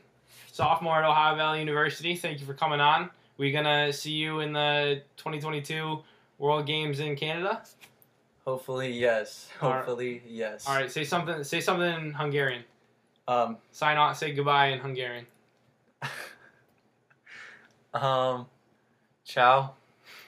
sophomore 0.51 0.97
at 0.97 1.05
Ohio 1.05 1.35
Valley 1.35 1.59
University. 1.59 2.15
Thank 2.15 2.39
you 2.39 2.45
for 2.45 2.53
coming 2.53 2.79
on. 2.79 3.09
We're 3.37 3.53
gonna 3.53 3.93
see 3.93 4.13
you 4.13 4.39
in 4.39 4.53
the 4.53 5.01
2022 5.17 5.99
World 6.39 6.65
Games 6.65 6.99
in 6.99 7.15
Canada. 7.15 7.61
Hopefully, 8.45 8.91
yes. 8.93 9.49
Right. 9.61 9.75
Hopefully, 9.75 10.23
yes. 10.27 10.65
All 10.67 10.75
right. 10.75 10.89
Say 10.91 11.03
something. 11.03 11.43
Say 11.43 11.61
something 11.61 11.93
in 12.05 12.13
Hungarian. 12.13 12.63
Um. 13.27 13.57
Sign 13.71 13.97
off. 13.97 14.17
Say 14.17 14.31
goodbye 14.33 14.67
in 14.67 14.79
Hungarian. 14.79 15.27
um. 17.93 18.47
Ciao. 19.25 19.73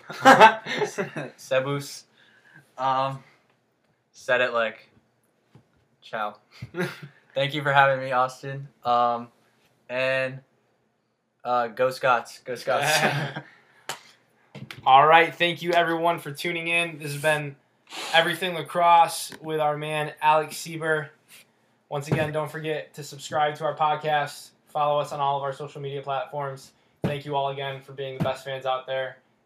Sebus. 1.38 2.04
Um. 2.78 3.24
Said 4.12 4.42
it 4.42 4.54
like. 4.54 4.90
Ciao. 6.02 6.38
Thank 7.36 7.54
you 7.54 7.62
for 7.62 7.72
having 7.72 8.04
me, 8.04 8.12
Austin. 8.12 8.68
Um, 8.84 9.28
and 9.88 10.40
uh, 11.44 11.68
go 11.68 11.90
Scots. 11.90 12.40
Go 12.40 12.56
Scots. 12.56 12.90
All 14.86 15.06
right. 15.06 15.34
Thank 15.34 15.62
you, 15.62 15.72
everyone, 15.72 16.20
for 16.20 16.32
tuning 16.32 16.68
in. 16.68 16.98
This 16.98 17.14
has 17.14 17.22
been 17.22 17.56
Everything 18.14 18.54
Lacrosse 18.54 19.32
with 19.42 19.60
our 19.60 19.78
man, 19.78 20.14
Alex 20.22 20.56
Sieber. 20.58 21.10
Once 21.90 22.08
again, 22.08 22.32
don't 22.32 22.52
forget 22.52 22.94
to 22.94 23.04
subscribe 23.04 23.56
to 23.56 23.64
our 23.64 23.76
podcast, 23.76 24.50
follow 24.68 25.00
us 25.00 25.12
on 25.12 25.20
all 25.20 25.38
of 25.38 25.44
our 25.44 25.54
social 25.54 25.82
media 25.82 26.02
platforms. 26.02 26.72
Thank 27.04 27.26
you 27.26 27.36
all 27.36 27.50
again 27.50 27.82
for 27.82 27.94
being 27.94 28.18
the 28.18 28.24
best 28.24 28.46
fans 28.46 28.66
out 28.66 28.86
there, 28.86 29.18